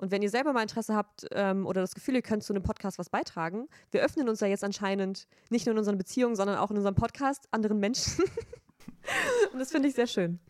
Und 0.00 0.10
wenn 0.10 0.22
ihr 0.22 0.30
selber 0.30 0.54
mal 0.54 0.62
Interesse 0.62 0.94
habt 0.94 1.26
ähm, 1.32 1.66
oder 1.66 1.82
das 1.82 1.94
Gefühl, 1.94 2.14
ihr 2.14 2.22
könnt 2.22 2.42
zu 2.42 2.54
einem 2.54 2.62
Podcast 2.62 2.98
was 2.98 3.10
beitragen, 3.10 3.68
wir 3.90 4.02
öffnen 4.02 4.30
uns 4.30 4.40
ja 4.40 4.46
jetzt 4.46 4.64
anscheinend 4.64 5.28
nicht 5.50 5.66
nur 5.66 5.74
in 5.74 5.78
unseren 5.78 5.98
Beziehungen, 5.98 6.36
sondern 6.36 6.56
auch 6.56 6.70
in 6.70 6.78
unserem 6.78 6.94
Podcast 6.94 7.46
anderen 7.50 7.78
Menschen. 7.80 8.24
Und 9.52 9.58
das 9.58 9.70
finde 9.70 9.88
ich 9.88 9.94
sehr 9.94 10.06
schön. 10.06 10.40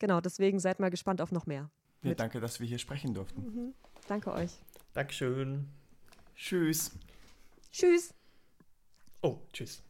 Genau, 0.00 0.20
deswegen 0.20 0.58
seid 0.60 0.80
mal 0.80 0.90
gespannt 0.90 1.22
auf 1.22 1.32
noch 1.32 1.46
mehr. 1.46 1.70
Ja, 2.02 2.10
Mit- 2.10 2.20
danke, 2.20 2.40
dass 2.40 2.60
wir 2.60 2.66
hier 2.66 2.78
sprechen 2.78 3.14
durften. 3.14 3.40
Mhm. 3.42 3.74
Danke 4.06 4.32
euch. 4.32 4.52
Dankeschön. 4.92 5.66
Tschüss. 6.36 6.90
Tschüss. 7.72 8.12
Oh, 9.22 9.38
tschüss. 9.52 9.82